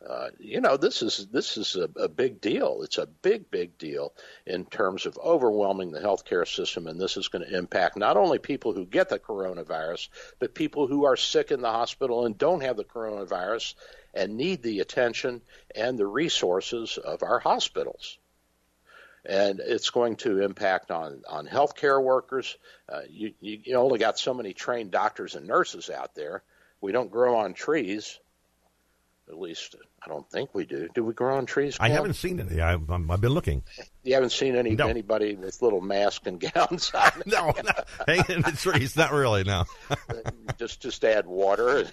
Uh, 0.08 0.30
you 0.38 0.60
know, 0.60 0.76
this 0.76 1.02
is 1.02 1.28
this 1.32 1.56
is 1.56 1.78
a, 1.78 1.90
a, 1.98 2.10
big 2.10 2.42
deal. 2.42 2.82
It's 2.84 2.98
a 2.98 3.06
big, 3.06 3.50
big 3.50 3.78
deal 3.78 4.14
in 4.46 4.66
terms 4.66 5.06
of 5.06 5.18
overwhelming 5.18 5.92
the 5.92 6.02
healthcare 6.02 6.48
system, 6.48 6.88
and 6.88 7.00
this 7.00 7.16
is 7.16 7.30
going 7.30 7.46
to 7.46 7.58
impact 7.58 7.96
not 7.96 8.18
only 8.18 8.38
people 8.38 8.74
who 8.74 8.86
get 8.86 9.08
the 9.08 9.18
coronavirus, 9.18 10.10
but 10.40 10.54
people 10.54 10.88
who 10.88 11.06
are 11.06 11.16
sick 11.16 11.52
in 11.52 11.62
the 11.62 11.72
hospital 11.72 12.26
and 12.26 12.38
don't 12.38 12.64
have 12.64 12.76
the 12.76 12.84
coronavirus 12.84 13.76
and 14.14 14.36
need 14.36 14.62
the 14.62 14.82
attention 14.82 15.42
and 15.74 15.98
the 15.98 16.08
resources 16.08 16.98
of 16.98 17.24
our 17.24 17.40
hospitals. 17.40 18.18
And 19.24 19.62
it's 19.62 19.90
going 19.90 20.18
to 20.18 20.42
impact 20.42 20.92
on 20.92 21.24
on 21.30 21.48
healthcare 21.48 22.04
workers. 22.04 22.58
Uh, 22.90 23.02
you, 23.10 23.34
you 23.40 23.76
only 23.78 24.00
got 24.00 24.20
so 24.20 24.34
many 24.34 24.54
trained 24.54 24.92
doctors 24.92 25.36
and 25.36 25.48
nurses 25.48 25.90
out 25.90 26.14
there. 26.14 26.44
We 26.82 26.92
don't 26.92 27.10
grow 27.10 27.38
on 27.38 27.54
trees 27.54 28.20
at 29.30 29.40
least 29.40 29.76
I 30.04 30.10
don't 30.10 30.30
think 30.30 30.54
we 30.54 30.66
do. 30.66 30.90
Do 30.94 31.04
we 31.04 31.14
grow 31.14 31.38
on 31.38 31.46
trees? 31.46 31.78
I 31.80 31.90
haven't 31.90 32.16
seen 32.16 32.40
any. 32.40 32.60
I've, 32.60 32.90
I've 32.90 33.22
been 33.22 33.32
looking. 33.32 33.64
You 34.04 34.16
haven't 34.16 34.32
seen 34.32 34.56
any 34.56 34.72
no. 34.72 34.88
anybody 34.88 35.36
with 35.36 35.62
little 35.62 35.82
masks 35.82 36.28
and 36.28 36.40
gowns 36.40 36.92
on? 36.94 37.12
no, 37.26 37.54
no, 37.64 37.72
hanging 38.08 38.26
in 38.30 38.42
the 38.42 38.52
trees. 38.52 38.98
Not 38.98 39.14
really. 39.14 39.44
No. 39.44 39.66
just 40.58 40.82
just 40.82 41.04
add 41.06 41.26
water. 41.26 41.88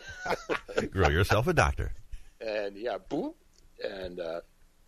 grow 0.90 1.08
yourself 1.08 1.46
a 1.46 1.54
doctor. 1.54 1.92
And 2.40 2.76
yeah, 2.76 2.98
boom. 2.98 3.34
And 3.82 4.18
uh, 4.18 4.40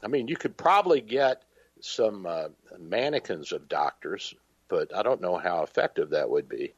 I 0.02 0.08
mean, 0.08 0.26
you 0.26 0.36
could 0.36 0.56
probably 0.56 1.00
get 1.00 1.42
some 1.80 2.26
uh, 2.26 2.48
mannequins 2.78 3.52
of 3.52 3.68
doctors, 3.68 4.34
but 4.68 4.94
I 4.94 5.02
don't 5.02 5.20
know 5.20 5.38
how 5.38 5.62
effective 5.62 6.10
that 6.10 6.28
would 6.28 6.48
be. 6.48 6.74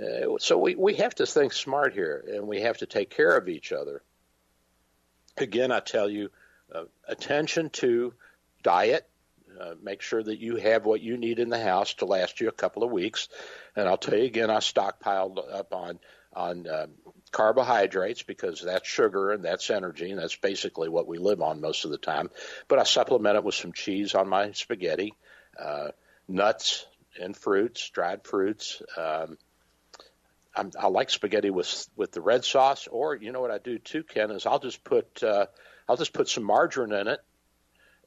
Uh, 0.00 0.36
so 0.38 0.58
we, 0.58 0.74
we 0.74 0.94
have 0.94 1.14
to 1.14 1.26
think 1.26 1.54
smart 1.54 1.94
here, 1.94 2.22
and 2.28 2.46
we 2.46 2.60
have 2.60 2.78
to 2.78 2.86
take 2.86 3.08
care 3.08 3.36
of 3.36 3.48
each 3.48 3.72
other 3.72 4.02
again, 5.36 5.72
I 5.72 5.80
tell 5.80 6.08
you, 6.08 6.30
uh, 6.74 6.84
attention 7.06 7.70
to 7.70 8.14
diet. 8.62 9.06
Uh, 9.58 9.74
make 9.82 10.02
sure 10.02 10.22
that 10.22 10.38
you 10.38 10.56
have 10.56 10.84
what 10.84 11.00
you 11.00 11.16
need 11.16 11.38
in 11.38 11.48
the 11.48 11.62
house 11.62 11.94
to 11.94 12.04
last 12.04 12.40
you 12.40 12.48
a 12.48 12.52
couple 12.52 12.82
of 12.82 12.90
weeks. 12.90 13.28
And 13.74 13.88
I'll 13.88 13.96
tell 13.96 14.18
you 14.18 14.24
again, 14.24 14.50
I 14.50 14.58
stockpiled 14.58 15.38
up 15.50 15.72
on 15.72 15.98
on 16.34 16.68
uh, 16.68 16.86
carbohydrates 17.32 18.22
because 18.22 18.60
that's 18.60 18.86
sugar 18.86 19.32
and 19.32 19.42
that's 19.42 19.70
energy, 19.70 20.10
and 20.10 20.20
that's 20.20 20.36
basically 20.36 20.90
what 20.90 21.06
we 21.06 21.16
live 21.16 21.40
on 21.40 21.62
most 21.62 21.86
of 21.86 21.90
the 21.90 21.98
time. 21.98 22.30
But 22.68 22.78
I 22.78 22.82
supplement 22.82 23.36
it 23.36 23.44
with 23.44 23.54
some 23.54 23.72
cheese 23.72 24.14
on 24.14 24.28
my 24.28 24.52
spaghetti, 24.52 25.14
uh, 25.58 25.88
nuts 26.28 26.86
and 27.18 27.34
fruits, 27.34 27.88
dried 27.88 28.24
fruits. 28.24 28.82
Um, 28.98 29.38
I'm, 30.56 30.70
i 30.78 30.88
like 30.88 31.10
spaghetti 31.10 31.50
with 31.50 31.88
with 31.96 32.12
the 32.12 32.20
red 32.20 32.44
sauce, 32.44 32.86
or 32.86 33.14
you 33.14 33.32
know 33.32 33.40
what 33.40 33.50
I 33.50 33.58
do 33.58 33.78
too, 33.78 34.02
Ken, 34.02 34.30
is 34.30 34.46
I'll 34.46 34.58
just 34.58 34.82
put 34.82 35.22
uh, 35.22 35.46
I'll 35.88 35.96
just 35.96 36.12
put 36.12 36.28
some 36.28 36.44
margarine 36.44 36.92
in 36.92 37.08
it, 37.08 37.20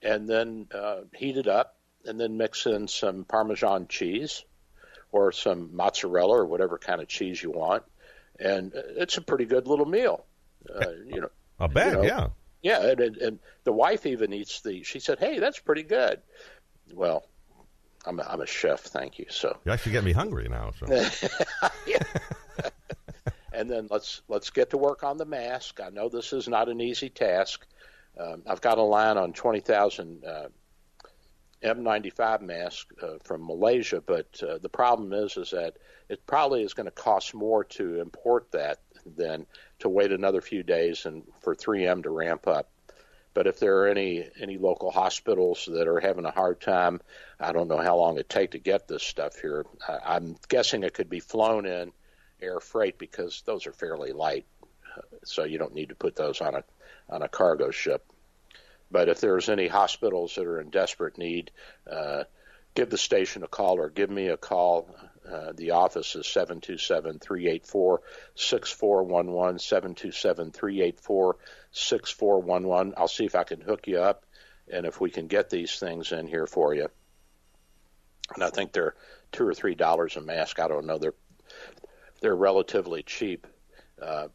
and 0.02 0.28
then 0.28 0.68
uh, 0.74 1.02
heat 1.16 1.38
it 1.38 1.48
up, 1.48 1.78
and 2.06 2.20
then 2.20 2.38
mix 2.38 2.66
in 2.66 2.88
some 2.88 3.24
Parmesan 3.24 3.88
cheese, 3.88 4.44
or 5.12 5.32
some 5.32 5.76
mozzarella 5.76 6.38
or 6.38 6.46
whatever 6.46 6.78
kind 6.78 7.02
of 7.02 7.08
cheese 7.08 7.42
you 7.42 7.52
want, 7.52 7.84
and 8.40 8.74
it's 8.74 9.18
a 9.18 9.22
pretty 9.22 9.46
good 9.46 9.68
little 9.68 9.86
meal. 9.86 10.26
Uh, 10.70 10.90
you 11.08 11.22
know, 11.22 11.30
a 11.60 11.68
bag, 11.68 11.94
you 11.94 11.98
know, 12.00 12.04
yeah, 12.04 12.28
yeah, 12.62 12.92
and, 12.92 13.18
and 13.18 13.40
the 13.64 13.74
wife 13.74 14.06
even 14.06 14.34
eats 14.34 14.62
the. 14.62 14.84
She 14.84 15.00
said, 15.00 15.20
"Hey, 15.20 15.40
that's 15.40 15.60
pretty 15.60 15.84
good." 15.84 16.22
Well, 16.92 17.24
I'm 18.06 18.20
a, 18.20 18.24
I'm 18.24 18.42
a 18.42 18.48
chef, 18.48 18.82
thank 18.82 19.20
you. 19.20 19.26
So 19.30 19.58
you 19.66 19.72
actually 19.72 19.92
get 19.94 20.04
me 20.04 20.12
hungry 20.12 20.48
now. 20.50 20.72
So. 20.80 20.88
and 23.60 23.70
then 23.70 23.88
let's 23.92 24.22
let's 24.30 24.50
get 24.52 24.70
to 24.70 24.78
work 24.78 25.04
on 25.04 25.18
the 25.18 25.26
mask. 25.26 25.82
I 25.86 25.90
know 25.90 26.08
this 26.08 26.32
is 26.32 26.48
not 26.48 26.70
an 26.70 26.80
easy 26.80 27.10
task. 27.10 27.68
Um, 28.18 28.42
I've 28.48 28.62
got 28.62 28.78
a 28.78 28.84
line 28.84 29.18
on 29.18 29.34
twenty 29.34 29.60
thousand 29.60 30.24
uh, 30.24 30.48
N95 31.62 32.42
masks 32.42 32.86
uh, 33.04 33.18
from 33.22 33.46
Malaysia, 33.46 34.02
but 34.06 34.42
uh, 34.42 34.60
the 34.60 34.70
problem 34.70 35.12
is 35.12 35.36
is 35.36 35.52
that 35.52 35.76
it 36.08 36.26
probably 36.26 36.64
is 36.64 36.74
going 36.74 36.86
to 36.86 36.92
cost 36.92 37.34
more 37.34 37.66
to 37.66 38.00
import 38.00 38.50
that 38.54 38.80
than 39.18 39.46
to 39.80 39.90
wait 39.90 40.14
another 40.14 40.40
few 40.40 40.64
days 40.64 41.06
and 41.06 41.24
for 41.42 41.54
3M 41.54 42.04
to 42.04 42.10
ramp 42.10 42.48
up. 42.48 42.70
But 43.34 43.46
if 43.46 43.60
there 43.60 43.80
are 43.80 43.88
any 43.88 44.26
any 44.40 44.58
local 44.58 44.90
hospitals 44.90 45.68
that 45.70 45.88
are 45.88 46.00
having 46.00 46.26
a 46.26 46.32
hard 46.32 46.62
time, 46.62 47.02
I 47.42 47.52
don't 47.52 47.68
know 47.68 47.78
how 47.78 47.98
long 47.98 48.18
it 48.20 48.30
take 48.30 48.52
to 48.52 48.60
get 48.60 48.88
this 48.88 49.04
stuff 49.04 49.38
here. 49.38 49.66
I, 49.86 50.16
I'm 50.16 50.38
guessing 50.48 50.84
it 50.84 50.94
could 50.94 51.10
be 51.10 51.20
flown 51.20 51.66
in 51.66 51.92
air 52.42 52.60
freight 52.60 52.98
because 52.98 53.44
those 53.46 53.68
are 53.68 53.74
fairly 53.74 54.12
light, 54.12 54.46
so 55.24 55.44
you 55.44 55.58
don't 55.58 55.74
need 55.74 55.90
to 55.90 55.96
put 55.96 56.16
those 56.16 56.42
on 56.42 56.56
a 56.56 56.64
on 57.10 57.22
a 57.22 57.28
cargo 57.28 57.72
ship. 57.72 58.06
But 58.92 59.10
if 59.10 59.20
there's 59.20 59.50
any 59.50 59.68
hospitals 59.68 60.36
that 60.36 60.46
are 60.46 60.60
in 60.60 60.70
desperate 60.70 61.18
need, 61.18 61.52
uh, 61.90 62.24
give 62.76 62.90
the 62.90 62.98
station 62.98 63.44
a 63.44 63.48
call 63.48 63.78
or 63.80 63.90
give 63.90 64.10
me 64.10 64.28
a 64.28 64.38
call. 64.38 64.90
Uh, 65.30 65.52
the 65.56 65.72
office 65.72 66.16
is 66.16 66.26
727 66.28 67.20
384 67.20 68.02
6411. 68.36 69.60
727 69.60 70.52
384 70.52 71.38
6411. 71.72 72.94
I'll 72.98 73.08
see 73.08 73.26
if 73.26 73.36
I 73.36 73.44
can 73.44 73.62
hook 73.62 73.88
you 73.88 74.00
up 74.00 74.26
and 74.72 74.86
if 74.86 75.00
we 75.00 75.12
can 75.12 75.28
get 75.28 75.50
these 75.50 75.78
things 75.78 76.12
in 76.12 76.28
here 76.28 76.48
for 76.48 76.74
you. 76.74 76.88
And 78.34 78.44
I 78.44 78.50
think 78.50 78.72
they're 78.72 78.96
two 79.32 79.46
or 79.46 79.54
three 79.54 79.76
dollars 79.76 80.16
a 80.16 80.22
mask. 80.22 80.60
I 80.60 80.68
don't 80.68 80.86
know. 80.86 80.98
They're 80.98 81.14
they're 82.22 82.36
relatively 82.36 83.04
cheap. 83.04 83.48
Uh, 84.02 84.28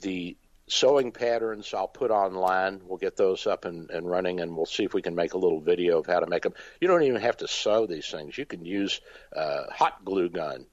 the 0.00 0.36
sewing 0.68 1.12
patterns 1.12 1.74
I'll 1.74 1.88
put 1.88 2.10
online. 2.10 2.80
We'll 2.84 2.98
get 2.98 3.16
those 3.16 3.46
up 3.46 3.64
and, 3.64 3.90
and, 3.90 4.08
running, 4.08 4.40
and 4.40 4.56
we'll 4.56 4.66
see 4.66 4.84
if 4.84 4.94
we 4.94 5.02
can 5.02 5.14
make 5.14 5.34
a 5.34 5.38
little 5.38 5.60
video 5.60 5.98
of 5.98 6.06
how 6.06 6.20
to 6.20 6.26
make 6.26 6.42
them. 6.42 6.54
You 6.80 6.88
don't 6.88 7.02
even 7.02 7.20
have 7.20 7.36
to 7.38 7.48
sew 7.48 7.86
these 7.86 8.08
things. 8.08 8.36
You 8.36 8.46
can 8.46 8.64
use 8.64 9.00
uh, 9.34 9.64
hot 9.70 10.04
glue 10.04 10.28
gun, 10.28 10.66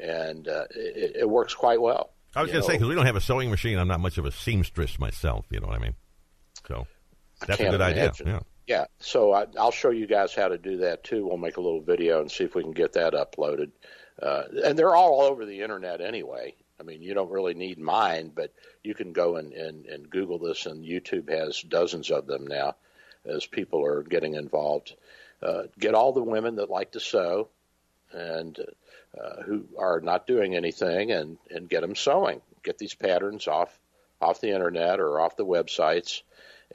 and 0.00 0.48
uh, 0.48 0.64
it, 0.74 1.16
it, 1.20 1.28
works 1.28 1.54
quite 1.54 1.80
well. 1.80 2.10
I 2.34 2.42
was 2.42 2.50
going 2.50 2.62
to 2.62 2.66
say 2.66 2.74
because 2.74 2.88
we 2.88 2.94
don't 2.94 3.06
have 3.06 3.16
a 3.16 3.20
sewing 3.20 3.50
machine. 3.50 3.78
I'm 3.78 3.88
not 3.88 4.00
much 4.00 4.18
of 4.18 4.26
a 4.26 4.32
seamstress 4.32 4.98
myself. 4.98 5.46
You 5.50 5.60
know 5.60 5.68
what 5.68 5.76
I 5.76 5.80
mean? 5.80 5.94
So 6.66 6.86
that's 7.46 7.60
a 7.60 7.64
good 7.64 7.74
imagine. 7.74 8.10
idea. 8.10 8.12
Yeah. 8.26 8.40
Yeah, 8.66 8.86
so 8.98 9.32
I, 9.32 9.44
will 9.54 9.70
show 9.70 9.90
you 9.90 10.08
guys 10.08 10.34
how 10.34 10.48
to 10.48 10.58
do 10.58 10.78
that 10.78 11.04
too. 11.04 11.24
We'll 11.24 11.36
make 11.36 11.56
a 11.56 11.60
little 11.60 11.80
video 11.80 12.20
and 12.20 12.28
see 12.28 12.42
if 12.42 12.56
we 12.56 12.64
can 12.64 12.72
get 12.72 12.94
that 12.94 13.12
uploaded. 13.12 13.70
Uh, 14.20 14.44
and 14.64 14.78
they're 14.78 14.94
all 14.94 15.22
over 15.22 15.44
the 15.44 15.60
internet 15.62 16.00
anyway. 16.00 16.54
I 16.80 16.82
mean, 16.82 17.02
you 17.02 17.14
don't 17.14 17.30
really 17.30 17.54
need 17.54 17.78
mine, 17.78 18.32
but 18.34 18.52
you 18.82 18.94
can 18.94 19.12
go 19.12 19.36
and, 19.36 19.52
and, 19.52 19.86
and 19.86 20.10
Google 20.10 20.38
this, 20.38 20.66
and 20.66 20.84
YouTube 20.84 21.30
has 21.30 21.60
dozens 21.60 22.10
of 22.10 22.26
them 22.26 22.46
now 22.46 22.76
as 23.24 23.46
people 23.46 23.84
are 23.84 24.02
getting 24.02 24.34
involved. 24.34 24.94
Uh, 25.42 25.64
get 25.78 25.94
all 25.94 26.12
the 26.12 26.22
women 26.22 26.56
that 26.56 26.70
like 26.70 26.92
to 26.92 27.00
sew 27.00 27.48
and 28.12 28.58
uh, 29.20 29.42
who 29.42 29.64
are 29.78 30.00
not 30.00 30.26
doing 30.26 30.54
anything 30.54 31.12
and, 31.12 31.38
and 31.50 31.68
get 31.68 31.80
them 31.80 31.94
sewing. 31.94 32.40
Get 32.62 32.78
these 32.78 32.94
patterns 32.94 33.48
off 33.48 33.78
off 34.20 34.40
the 34.40 34.50
internet 34.50 34.98
or 34.98 35.20
off 35.20 35.36
the 35.36 35.44
websites, 35.44 36.22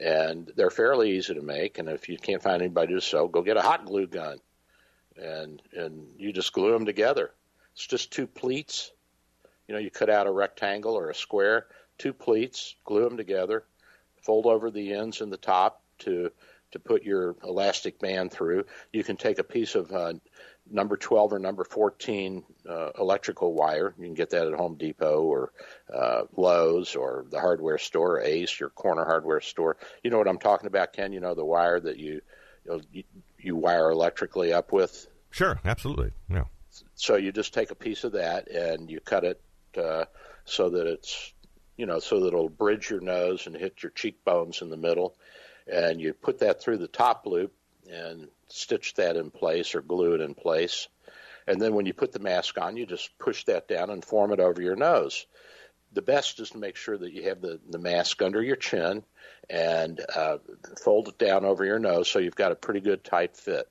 and 0.00 0.50
they're 0.54 0.70
fairly 0.70 1.16
easy 1.16 1.34
to 1.34 1.42
make. 1.42 1.78
And 1.78 1.88
if 1.88 2.08
you 2.08 2.16
can't 2.16 2.42
find 2.42 2.62
anybody 2.62 2.94
to 2.94 3.00
sew, 3.00 3.26
go 3.26 3.42
get 3.42 3.56
a 3.56 3.62
hot 3.62 3.84
glue 3.84 4.06
gun 4.06 4.38
and 5.16 5.62
and 5.76 6.06
you 6.18 6.32
just 6.32 6.52
glue 6.52 6.72
them 6.72 6.86
together. 6.86 7.32
It's 7.74 7.86
just 7.86 8.12
two 8.12 8.26
pleats. 8.26 8.92
You 9.66 9.74
know, 9.74 9.80
you 9.80 9.90
cut 9.90 10.10
out 10.10 10.26
a 10.26 10.32
rectangle 10.32 10.94
or 10.94 11.10
a 11.10 11.14
square, 11.14 11.66
two 11.98 12.12
pleats, 12.12 12.74
glue 12.84 13.04
them 13.04 13.16
together, 13.16 13.64
fold 14.22 14.46
over 14.46 14.70
the 14.70 14.92
ends 14.92 15.20
and 15.20 15.32
the 15.32 15.36
top 15.36 15.82
to 16.00 16.30
to 16.72 16.78
put 16.78 17.04
your 17.04 17.36
elastic 17.44 17.98
band 17.98 18.32
through. 18.32 18.64
You 18.92 19.04
can 19.04 19.16
take 19.16 19.38
a 19.38 19.44
piece 19.44 19.74
of 19.74 19.92
uh, 19.92 20.14
number 20.70 20.96
12 20.96 21.34
or 21.34 21.38
number 21.38 21.64
14 21.64 22.42
uh, 22.68 22.90
electrical 22.98 23.54
wire. 23.54 23.94
You 23.98 24.04
can 24.06 24.14
get 24.14 24.30
that 24.30 24.46
at 24.46 24.54
Home 24.54 24.76
Depot 24.76 25.22
or 25.22 25.52
uh, 25.94 26.22
Lowe's 26.36 26.96
or 26.96 27.26
the 27.30 27.40
hardware 27.40 27.78
store, 27.78 28.20
Ace, 28.20 28.58
your 28.58 28.70
corner 28.70 29.04
hardware 29.04 29.40
store. 29.40 29.76
You 30.02 30.10
know 30.10 30.18
what 30.18 30.28
I'm 30.28 30.38
talking 30.38 30.66
about, 30.66 30.92
Ken? 30.92 31.12
You 31.12 31.20
know 31.20 31.34
the 31.34 31.44
wire 31.44 31.80
that 31.80 31.98
you, 31.98 32.22
you, 32.64 32.70
know, 32.70 32.80
you 32.92 33.04
you 33.42 33.56
wire 33.56 33.90
electrically 33.90 34.52
up 34.52 34.72
with? 34.72 35.06
Sure, 35.30 35.60
absolutely. 35.64 36.12
Yeah. 36.30 36.44
So 36.94 37.16
you 37.16 37.32
just 37.32 37.52
take 37.52 37.70
a 37.70 37.74
piece 37.74 38.04
of 38.04 38.12
that 38.12 38.48
and 38.50 38.90
you 38.90 39.00
cut 39.00 39.24
it 39.24 39.40
uh, 39.76 40.04
so 40.44 40.70
that 40.70 40.86
it's, 40.86 41.32
you 41.76 41.86
know, 41.86 41.98
so 41.98 42.20
that 42.20 42.28
it'll 42.28 42.48
bridge 42.48 42.90
your 42.90 43.00
nose 43.00 43.46
and 43.46 43.56
hit 43.56 43.82
your 43.82 43.90
cheekbones 43.90 44.62
in 44.62 44.70
the 44.70 44.76
middle. 44.76 45.16
and 45.66 46.00
you 46.00 46.12
put 46.12 46.38
that 46.40 46.60
through 46.60 46.78
the 46.78 46.88
top 46.88 47.26
loop 47.26 47.52
and 47.90 48.28
stitch 48.48 48.94
that 48.94 49.16
in 49.16 49.30
place 49.30 49.74
or 49.74 49.82
glue 49.82 50.14
it 50.14 50.20
in 50.20 50.34
place. 50.34 50.88
And 51.46 51.60
then 51.60 51.74
when 51.74 51.86
you 51.86 51.92
put 51.92 52.12
the 52.12 52.18
mask 52.20 52.58
on, 52.60 52.76
you 52.76 52.86
just 52.86 53.16
push 53.18 53.44
that 53.44 53.68
down 53.68 53.90
and 53.90 54.04
form 54.04 54.32
it 54.32 54.40
over 54.40 54.62
your 54.62 54.76
nose. 54.76 55.26
The 55.94 56.02
best 56.02 56.40
is 56.40 56.50
to 56.50 56.58
make 56.58 56.76
sure 56.76 56.96
that 56.96 57.12
you 57.12 57.24
have 57.24 57.40
the, 57.40 57.60
the 57.68 57.78
mask 57.78 58.22
under 58.22 58.42
your 58.42 58.56
chin 58.56 59.02
and 59.50 60.00
uh, 60.14 60.38
fold 60.82 61.08
it 61.08 61.18
down 61.18 61.44
over 61.44 61.64
your 61.64 61.78
nose 61.78 62.08
so 62.08 62.18
you've 62.18 62.36
got 62.36 62.52
a 62.52 62.56
pretty 62.56 62.80
good 62.80 63.04
tight 63.04 63.36
fit. 63.36 63.68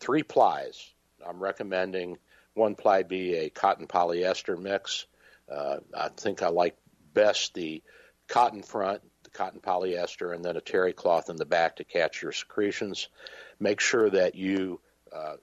Three 0.00 0.22
plies. 0.22 0.90
I'm 1.26 1.40
recommending 1.40 2.18
one 2.54 2.74
ply 2.74 3.04
be 3.04 3.36
a 3.36 3.50
cotton 3.50 3.86
polyester 3.86 4.60
mix. 4.60 5.06
Uh, 5.50 5.78
I 5.96 6.08
think 6.08 6.42
I 6.42 6.48
like 6.48 6.76
best 7.14 7.54
the 7.54 7.82
cotton 8.28 8.62
front, 8.62 9.02
the 9.24 9.30
cotton 9.30 9.60
polyester, 9.60 10.34
and 10.34 10.44
then 10.44 10.56
a 10.56 10.60
terry 10.60 10.92
cloth 10.92 11.30
in 11.30 11.36
the 11.36 11.44
back 11.44 11.76
to 11.76 11.84
catch 11.84 12.22
your 12.22 12.32
secretions. 12.32 13.08
Make 13.60 13.80
sure 13.80 14.10
that 14.10 14.34
you 14.34 14.80
uh, 15.14 15.36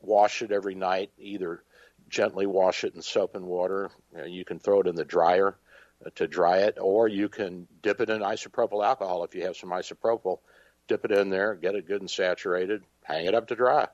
wash 0.00 0.42
it 0.42 0.50
every 0.50 0.74
night, 0.74 1.10
either 1.18 1.62
gently 2.10 2.44
wash 2.44 2.84
it 2.84 2.94
in 2.94 3.00
soap 3.00 3.36
and 3.36 3.46
water. 3.46 3.90
You 4.26 4.44
can 4.44 4.58
throw 4.58 4.80
it 4.80 4.86
in 4.86 4.96
the 4.96 5.04
dryer 5.04 5.56
uh, 6.04 6.10
to 6.16 6.26
dry 6.26 6.58
it, 6.58 6.76
or 6.78 7.08
you 7.08 7.28
can 7.28 7.66
dip 7.82 8.00
it 8.00 8.10
in 8.10 8.20
isopropyl 8.20 8.84
alcohol 8.84 9.24
if 9.24 9.34
you 9.34 9.42
have 9.42 9.56
some 9.56 9.70
isopropyl. 9.70 10.40
Dip 10.88 11.04
it 11.04 11.12
in 11.12 11.30
there, 11.30 11.54
get 11.54 11.76
it 11.76 11.86
good 11.86 12.00
and 12.00 12.10
saturated, 12.10 12.82
hang 13.04 13.26
it 13.26 13.34
up 13.34 13.46
to 13.48 13.54
dry. 13.54 13.86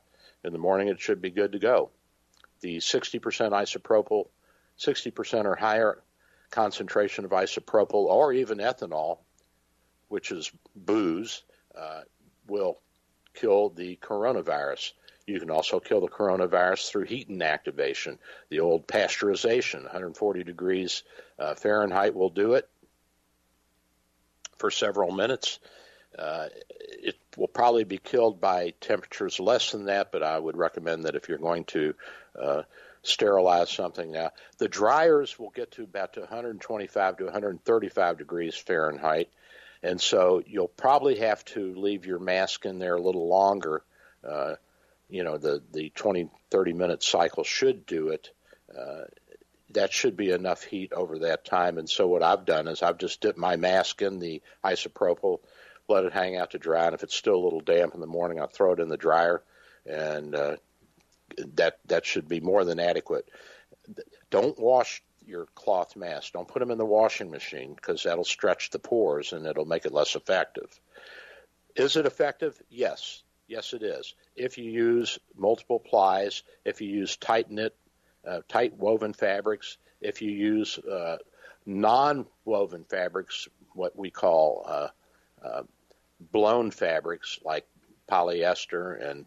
In 0.43 0.53
the 0.53 0.59
morning, 0.59 0.89
it 0.89 1.01
should 1.01 1.21
be 1.21 1.31
good 1.31 1.53
to 1.53 1.59
go. 1.59 1.91
The 2.61 2.79
60% 2.79 3.21
isopropyl, 3.21 4.29
60% 4.79 5.45
or 5.45 5.55
higher 5.55 6.03
concentration 6.51 7.25
of 7.25 7.33
isopropyl 7.33 8.07
or 8.07 8.33
even 8.33 8.59
ethanol, 8.59 9.19
which 10.09 10.33
is 10.33 10.51
booze, 10.75 11.43
uh, 11.77 12.01
will 12.47 12.79
kill 13.35 13.69
the 13.69 13.97
coronavirus. 13.97 14.93
You 15.27 15.41
can 15.41 15.51
also 15.51 15.81
kill 15.81 16.01
the 16.01 16.09
coronavirus 16.09 16.89
through 16.89 17.05
heat 17.05 17.29
inactivation. 17.29 18.18
The 18.49 18.61
old 18.61 18.87
pasteurization, 18.87 19.83
140 19.83 20.45
degrees 20.45 21.03
uh, 21.39 21.55
Fahrenheit, 21.55 22.14
will 22.14 22.31
do 22.31 22.55
it 22.55 22.68
for 24.57 24.70
several 24.70 25.11
minutes. 25.11 25.59
Uh, 26.16 26.47
it 26.79 27.16
will 27.37 27.49
probably 27.49 27.83
be 27.83 27.99
killed 27.99 28.41
by 28.41 28.72
temperatures 28.81 29.41
less 29.41 29.72
than 29.72 29.87
that, 29.87 30.12
but 30.12 30.22
I 30.22 30.39
would 30.39 30.57
recommend 30.57 31.05
that 31.05 31.16
if 31.16 31.29
you're 31.29 31.39
going 31.39 31.64
to 31.64 31.95
uh, 32.41 32.62
sterilize 33.03 33.70
something 33.70 34.12
now, 34.12 34.31
the 34.59 34.68
dryers 34.68 35.39
will 35.39 35.51
get 35.51 35.72
to 35.72 35.83
about 35.83 36.14
to 36.14 36.20
125 36.20 37.16
to 37.18 37.24
135 37.24 38.18
degrees 38.18 38.55
Fahrenheit, 38.55 39.29
and 39.83 40.01
so 40.01 40.43
you'll 40.47 40.68
probably 40.68 41.18
have 41.18 41.45
to 41.47 41.74
leave 41.74 42.07
your 42.07 42.20
mask 42.20 42.64
in 42.64 42.79
there 42.79 42.95
a 42.95 43.03
little 43.03 43.29
longer. 43.29 43.83
Uh, 44.27 44.55
you 45.09 45.24
know, 45.24 45.38
the 45.38 45.62
the 45.72 45.90
20 45.90 46.28
30 46.50 46.72
minute 46.72 47.02
cycle 47.02 47.44
should 47.44 47.86
do 47.86 48.09
it. 48.09 48.30
Uh, 48.76 49.04
that 49.70 49.92
should 49.92 50.16
be 50.16 50.30
enough 50.30 50.62
heat 50.62 50.92
over 50.92 51.20
that 51.20 51.44
time. 51.44 51.78
And 51.78 51.88
so 51.88 52.07
what 52.07 52.22
I've 52.22 52.44
done 52.44 52.68
is 52.68 52.82
I've 52.82 52.98
just 52.98 53.20
dipped 53.20 53.38
my 53.38 53.57
mask 53.57 54.00
in 54.00 54.18
the 54.18 54.42
isopropyl 54.64 55.40
let 55.88 56.04
it 56.04 56.12
hang 56.12 56.36
out 56.36 56.50
to 56.50 56.59
dry, 56.59 56.86
and 56.86 56.94
if 56.94 57.02
it's 57.02 57.14
still 57.14 57.36
a 57.36 57.44
little 57.44 57.61
damp 57.61 57.94
in 57.94 58.00
the 58.00 58.07
morning, 58.07 58.40
I'll 58.40 58.48
throw 58.48 58.72
it 58.72 58.80
in 58.80 58.88
the 58.88 58.96
dryer, 58.96 59.42
and 59.84 60.34
uh, 60.34 60.57
that 61.54 61.78
that 61.86 62.04
should 62.04 62.28
be 62.28 62.40
more 62.40 62.64
than 62.64 62.80
adequate. 62.80 63.28
Don't 64.30 64.59
wash 64.59 65.02
your 65.24 65.46
cloth 65.54 65.96
mask. 65.96 66.32
Don't 66.32 66.48
put 66.48 66.61
them 66.61 66.70
in 66.70 66.78
the 66.78 66.84
washing 66.84 67.30
machine 67.30 67.74
because 67.74 68.02
that'll 68.02 68.24
stretch 68.24 68.70
the 68.70 68.78
pores 68.78 69.32
and 69.32 69.46
it'll 69.46 69.64
make 69.64 69.84
it 69.84 69.92
less 69.92 70.14
effective. 70.14 70.68
Is 71.74 71.96
it 71.96 72.07
effective? 72.07 72.61
Yes. 72.68 73.22
Yes, 73.49 73.72
it 73.72 73.82
is. 73.82 74.14
If 74.34 74.59
you 74.59 74.70
use 74.70 75.18
multiple 75.36 75.78
plies, 75.78 76.42
if 76.64 76.80
you 76.80 76.88
use 76.88 77.16
tight 77.16 77.51
knit, 77.51 77.74
uh, 78.26 78.40
tight 78.49 78.74
woven 78.76 79.12
fabrics, 79.12 79.78
if 80.01 80.20
you 80.20 80.30
use 80.30 80.78
uh, 80.78 81.18
non 81.64 82.26
woven 82.44 82.84
fabrics, 82.84 83.49
what 83.72 83.97
we 83.97 84.11
call 84.11 84.64
uh, 84.66 84.88
uh 85.44 85.62
blown 86.32 86.70
fabrics 86.70 87.38
like 87.44 87.66
polyester 88.11 89.11
and 89.11 89.26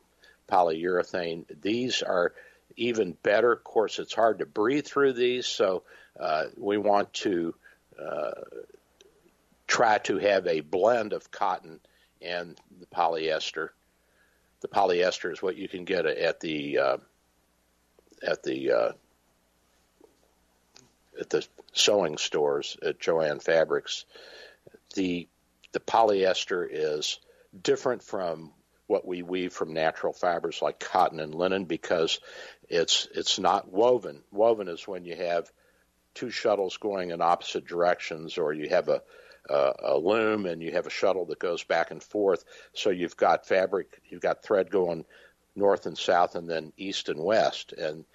polyurethane. 0.50 1.46
These 1.62 2.02
are 2.02 2.34
even 2.76 3.16
better. 3.24 3.52
Of 3.52 3.64
course, 3.64 4.00
it's 4.00 4.14
hard 4.14 4.40
to 4.40 4.46
breathe 4.46 4.86
through 4.86 5.14
these, 5.14 5.46
so 5.46 5.84
uh, 6.20 6.46
we 6.58 6.78
want 6.78 7.14
to 7.14 7.54
uh, 8.02 8.32
try 9.68 10.00
to 10.00 10.18
have 10.18 10.48
a 10.48 10.62
blend 10.62 11.14
of 11.14 11.32
cotton 11.32 11.80
and 12.22 12.60
the 12.80 12.88
polyester. 12.88 13.70
The 14.62 14.68
polyester 14.68 15.32
is 15.32 15.42
what 15.42 15.58
you 15.58 15.68
can 15.68 15.86
get 15.86 16.06
at 16.06 16.40
the 16.40 16.78
uh, 16.78 16.98
at 18.22 18.44
the 18.44 18.72
uh, 18.72 18.92
at 21.20 21.30
the 21.30 21.46
sewing 21.74 22.18
stores 22.18 22.78
at 22.84 23.00
Jo-Ann 23.00 23.40
Fabrics. 23.40 24.06
The 24.96 25.28
the 25.72 25.80
polyester 25.80 26.68
is 26.70 27.20
different 27.62 28.04
from 28.04 28.52
what 28.88 29.06
we 29.06 29.22
weave 29.22 29.54
from 29.54 29.74
natural 29.74 30.14
fibers 30.14 30.62
like 30.62 30.80
cotton 30.80 31.20
and 31.20 31.36
linen 31.36 31.66
because 31.66 32.20
it's 32.68 33.08
it's 33.14 33.38
not 33.38 33.72
woven. 33.72 34.24
Woven 34.32 34.68
is 34.68 34.88
when 34.88 35.06
you 35.06 35.16
have 35.16 35.52
two 36.16 36.32
shuttles 36.32 36.78
going 36.78 37.12
in 37.12 37.22
opposite 37.22 37.66
directions, 37.68 38.38
or 38.38 38.52
you 38.52 38.70
have 38.70 38.90
a 38.90 39.04
a, 39.50 39.74
a 39.80 39.98
loom 39.98 40.46
and 40.46 40.62
you 40.62 40.72
have 40.72 40.88
a 40.88 40.92
shuttle 40.92 41.26
that 41.26 41.40
goes 41.40 41.64
back 41.64 41.92
and 41.92 42.02
forth. 42.02 42.44
So 42.74 42.90
you've 42.90 43.18
got 43.18 43.48
fabric, 43.48 44.02
you've 44.10 44.22
got 44.22 44.44
thread 44.44 44.72
going 44.72 45.06
north 45.56 45.86
and 45.86 45.98
south, 45.98 46.36
and 46.36 46.50
then 46.50 46.74
east 46.78 47.10
and 47.10 47.24
west, 47.24 47.74
and 47.74 48.06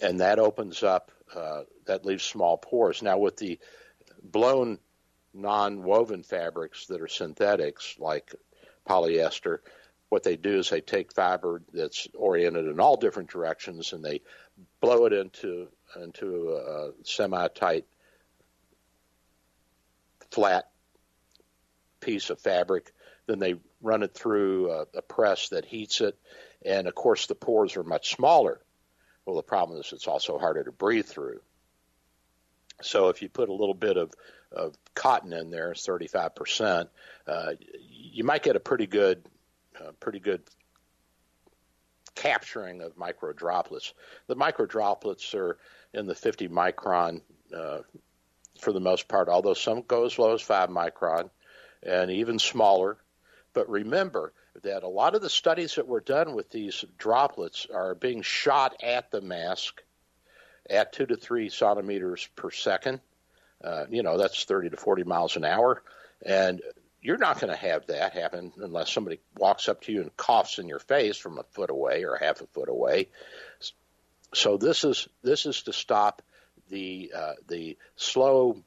and 0.00 0.20
that 0.20 0.38
opens 0.38 0.82
up 0.82 1.10
uh, 1.34 1.62
that 1.86 2.04
leaves 2.04 2.24
small 2.24 2.56
pores. 2.56 3.02
Now 3.02 3.18
with 3.18 3.36
the 3.36 3.58
blown 4.22 4.78
non-woven 5.32 6.22
fabrics 6.22 6.86
that 6.86 7.00
are 7.00 7.08
synthetics 7.08 7.96
like 7.98 8.34
polyester 8.88 9.58
what 10.10 10.24
they 10.24 10.36
do 10.36 10.58
is 10.58 10.68
they 10.68 10.80
take 10.80 11.12
fiber 11.12 11.62
that's 11.72 12.08
oriented 12.14 12.66
in 12.66 12.80
all 12.80 12.96
different 12.96 13.30
directions 13.30 13.92
and 13.92 14.04
they 14.04 14.20
blow 14.80 15.06
it 15.06 15.12
into 15.12 15.68
into 16.02 16.50
a 16.52 16.90
semi-tight 17.04 17.86
flat 20.30 20.70
piece 22.00 22.30
of 22.30 22.40
fabric. 22.40 22.92
Then 23.26 23.38
they 23.38 23.54
run 23.80 24.02
it 24.02 24.14
through 24.14 24.70
a, 24.70 24.86
a 24.94 25.02
press 25.02 25.50
that 25.50 25.64
heats 25.64 26.00
it. 26.00 26.18
And 26.64 26.88
of 26.88 26.94
course 26.94 27.26
the 27.26 27.34
pores 27.34 27.76
are 27.76 27.84
much 27.84 28.14
smaller. 28.14 28.60
Well 29.24 29.36
the 29.36 29.42
problem 29.42 29.80
is 29.80 29.92
it's 29.92 30.08
also 30.08 30.38
harder 30.38 30.64
to 30.64 30.72
breathe 30.72 31.06
through. 31.06 31.40
So 32.82 33.08
if 33.08 33.22
you 33.22 33.28
put 33.28 33.48
a 33.48 33.54
little 33.54 33.74
bit 33.74 33.96
of 33.96 34.12
of 34.52 34.76
cotton 34.94 35.32
in 35.32 35.50
there, 35.50 35.72
35%, 35.72 36.88
uh, 37.26 37.52
you 37.78 38.24
might 38.24 38.42
get 38.42 38.56
a 38.56 38.60
pretty 38.60 38.86
good, 38.86 39.24
uh, 39.80 39.92
pretty 40.00 40.18
good 40.18 40.42
capturing 42.14 42.82
of 42.82 42.96
micro 42.96 43.32
droplets. 43.32 43.94
The 44.26 44.34
micro 44.34 44.66
droplets 44.66 45.34
are 45.34 45.58
in 45.94 46.06
the 46.06 46.14
50 46.14 46.48
micron 46.48 47.20
uh, 47.56 47.80
for 48.60 48.72
the 48.72 48.80
most 48.80 49.08
part, 49.08 49.28
although 49.28 49.54
some 49.54 49.82
go 49.82 50.06
as 50.06 50.18
low 50.18 50.34
as 50.34 50.42
5 50.42 50.68
micron 50.68 51.30
and 51.82 52.10
even 52.10 52.38
smaller. 52.38 52.96
But 53.52 53.68
remember 53.68 54.32
that 54.62 54.82
a 54.82 54.88
lot 54.88 55.14
of 55.14 55.22
the 55.22 55.30
studies 55.30 55.74
that 55.76 55.88
were 55.88 56.00
done 56.00 56.34
with 56.34 56.50
these 56.50 56.84
droplets 56.98 57.66
are 57.72 57.94
being 57.94 58.22
shot 58.22 58.82
at 58.82 59.10
the 59.10 59.20
mask 59.20 59.82
at 60.68 60.92
2 60.92 61.06
to 61.06 61.16
3 61.16 61.48
centimeters 61.48 62.28
per 62.36 62.50
second 62.50 63.00
uh, 63.62 63.84
you 63.90 64.02
know, 64.02 64.16
that's 64.16 64.44
30 64.44 64.70
to 64.70 64.76
40 64.76 65.04
miles 65.04 65.36
an 65.36 65.44
hour. 65.44 65.82
And 66.24 66.62
you're 67.02 67.18
not 67.18 67.40
going 67.40 67.52
to 67.52 67.58
have 67.58 67.86
that 67.86 68.12
happen 68.12 68.52
unless 68.58 68.90
somebody 68.90 69.20
walks 69.36 69.68
up 69.68 69.82
to 69.82 69.92
you 69.92 70.02
and 70.02 70.16
coughs 70.16 70.58
in 70.58 70.68
your 70.68 70.78
face 70.78 71.16
from 71.16 71.38
a 71.38 71.42
foot 71.42 71.70
away 71.70 72.04
or 72.04 72.16
half 72.16 72.40
a 72.40 72.46
foot 72.46 72.68
away. 72.68 73.08
So 74.32 74.56
this 74.56 74.84
is 74.84 75.08
this 75.22 75.46
is 75.46 75.62
to 75.62 75.72
stop 75.72 76.22
the 76.70 77.12
uh, 77.14 77.32
the 77.48 77.76
slow 77.96 78.62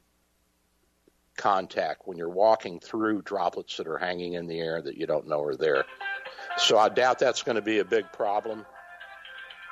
contact 1.36 2.02
when 2.04 2.16
you're 2.16 2.28
walking 2.28 2.78
through 2.80 3.22
droplets 3.22 3.76
that 3.78 3.88
are 3.88 3.98
hanging 3.98 4.34
in 4.34 4.46
the 4.46 4.60
air 4.60 4.80
that 4.80 4.96
you 4.96 5.06
don't 5.06 5.26
know 5.26 5.42
are 5.42 5.56
there. 5.56 5.84
So 6.58 6.78
I 6.78 6.88
doubt 6.88 7.18
that's 7.18 7.42
going 7.42 7.56
to 7.56 7.62
be 7.62 7.80
a 7.80 7.84
big 7.84 8.12
problem, 8.12 8.64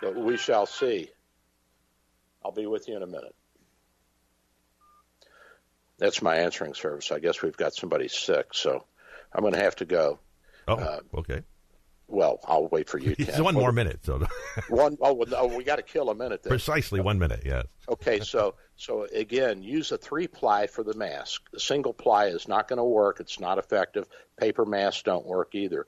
but 0.01 0.16
we 0.16 0.37
shall 0.37 0.66
see. 0.66 1.11
I'll 2.45 2.53
be 2.53 2.66
with 2.66 2.89
you 2.89 2.97
in 2.97 3.03
a 3.03 3.07
minute. 3.07 3.35
That's 5.99 6.20
my 6.20 6.37
answering 6.39 6.74
service. 6.74 7.12
I 7.12 7.20
guess 7.20 7.43
we've 7.43 7.57
got 7.57 7.74
somebody 7.74 8.09
sick, 8.09 8.47
so 8.55 8.85
I'm 9.33 9.43
going 9.43 9.55
to 9.55 9.61
have 9.61 9.76
to 9.76 9.85
go. 9.85 10.18
Oh, 10.66 10.74
uh, 10.74 11.01
okay. 11.14 11.43
Well, 12.09 12.40
I'll 12.44 12.68
wait 12.68 12.88
for 12.88 12.98
you. 12.98 13.14
One 13.38 13.55
more 13.55 13.72
minute. 13.72 14.00
So 14.05 14.26
one. 14.68 14.98
Oh, 15.00 15.24
no, 15.28 15.46
we 15.46 15.64
got 15.64 15.76
to 15.76 15.82
kill 15.82 16.11
a 16.11 16.14
minute. 16.14 16.42
Then. 16.42 16.50
Precisely 16.50 17.00
one 17.00 17.18
minute. 17.18 17.42
Yes. 17.44 17.66
Okay, 17.88 18.20
so 18.20 18.55
so 18.76 19.07
again, 19.12 19.62
use 19.62 19.92
a 19.92 19.98
three 19.98 20.26
ply 20.26 20.66
for 20.66 20.82
the 20.82 20.94
mask. 20.94 21.48
The 21.53 21.61
single 21.61 21.92
ply 21.92 22.26
is 22.26 22.48
not 22.48 22.68
going 22.68 22.78
to 22.78 22.84
work. 22.84 23.20
It's 23.20 23.40
not 23.40 23.59
effective. 23.59 24.07
Paper 24.36 24.66
masks 24.66 25.03
don't 25.03 25.26
work 25.26 25.55
either. 25.55 25.86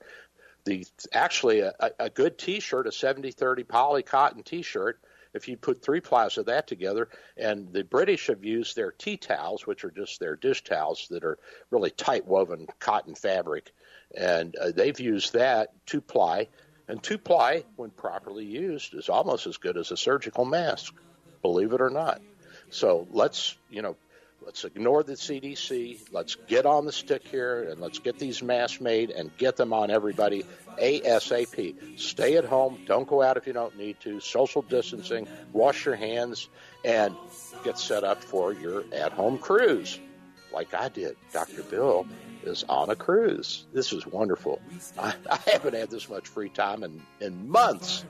The 0.65 0.85
actually 1.13 1.59
a, 1.59 1.73
a 1.99 2.09
good 2.09 2.39
T-shirt, 2.39 2.87
a 2.87 2.89
70-30 2.89 3.67
poly 3.67 4.01
cotton 4.01 4.41
T-shirt. 4.41 4.99
If 5.35 5.49
you 5.49 5.57
put 5.57 5.83
three 5.83 5.99
plies 5.99 6.37
of 6.37 6.45
that 6.45 6.65
together, 6.65 7.09
and 7.35 7.71
the 7.73 7.83
British 7.83 8.27
have 8.27 8.45
used 8.45 8.75
their 8.75 8.91
tea 8.91 9.17
towels, 9.17 9.67
which 9.67 9.83
are 9.83 9.91
just 9.91 10.19
their 10.21 10.37
dish 10.37 10.63
towels 10.63 11.07
that 11.11 11.25
are 11.25 11.37
really 11.71 11.89
tight 11.89 12.25
woven 12.25 12.67
cotton 12.79 13.15
fabric, 13.15 13.73
and 14.15 14.55
uh, 14.55 14.71
they've 14.71 14.99
used 14.99 15.33
that 15.33 15.69
two 15.85 16.01
ply, 16.01 16.47
and 16.87 17.01
two 17.01 17.17
ply, 17.17 17.63
when 17.75 17.89
properly 17.89 18.45
used, 18.45 18.93
is 18.93 19.09
almost 19.09 19.47
as 19.47 19.57
good 19.57 19.77
as 19.77 19.91
a 19.91 19.97
surgical 19.97 20.45
mask, 20.45 20.93
believe 21.41 21.73
it 21.73 21.81
or 21.81 21.89
not. 21.89 22.21
So 22.69 23.07
let's 23.11 23.55
you 23.69 23.81
know 23.81 23.95
let's 24.45 24.63
ignore 24.63 25.03
the 25.03 25.13
CDC. 25.13 25.99
Let's 26.11 26.35
get 26.47 26.65
on 26.65 26.85
the 26.85 26.91
stick 26.91 27.27
here 27.27 27.63
and 27.69 27.81
let's 27.81 27.99
get 27.99 28.19
these 28.19 28.41
masks 28.41 28.79
made 28.79 29.09
and 29.09 29.35
get 29.37 29.55
them 29.55 29.73
on 29.73 29.89
everybody 29.89 30.45
ASAP. 30.79 31.99
Stay 31.99 32.37
at 32.37 32.45
home. 32.45 32.79
Don't 32.85 33.07
go 33.07 33.21
out 33.21 33.37
if 33.37 33.47
you 33.47 33.53
don't 33.53 33.77
need 33.77 33.99
to. 34.01 34.19
Social 34.19 34.61
distancing. 34.61 35.27
Wash 35.53 35.85
your 35.85 35.95
hands 35.95 36.49
and 36.83 37.15
get 37.63 37.79
set 37.79 38.03
up 38.03 38.23
for 38.23 38.53
your 38.53 38.83
at 38.93 39.11
home 39.11 39.37
cruise 39.37 39.99
like 40.53 40.73
I 40.73 40.89
did. 40.89 41.17
Dr. 41.33 41.63
Bill 41.63 42.07
is 42.47 42.63
on 42.69 42.89
a 42.89 42.95
cruise. 42.95 43.65
This 43.73 43.93
is 43.93 44.05
wonderful. 44.05 44.61
I, 44.97 45.13
I 45.29 45.39
haven't 45.51 45.75
had 45.75 45.89
this 45.89 46.09
much 46.09 46.27
free 46.27 46.49
time 46.49 46.83
in, 46.83 47.01
in 47.21 47.49
months. 47.49 48.05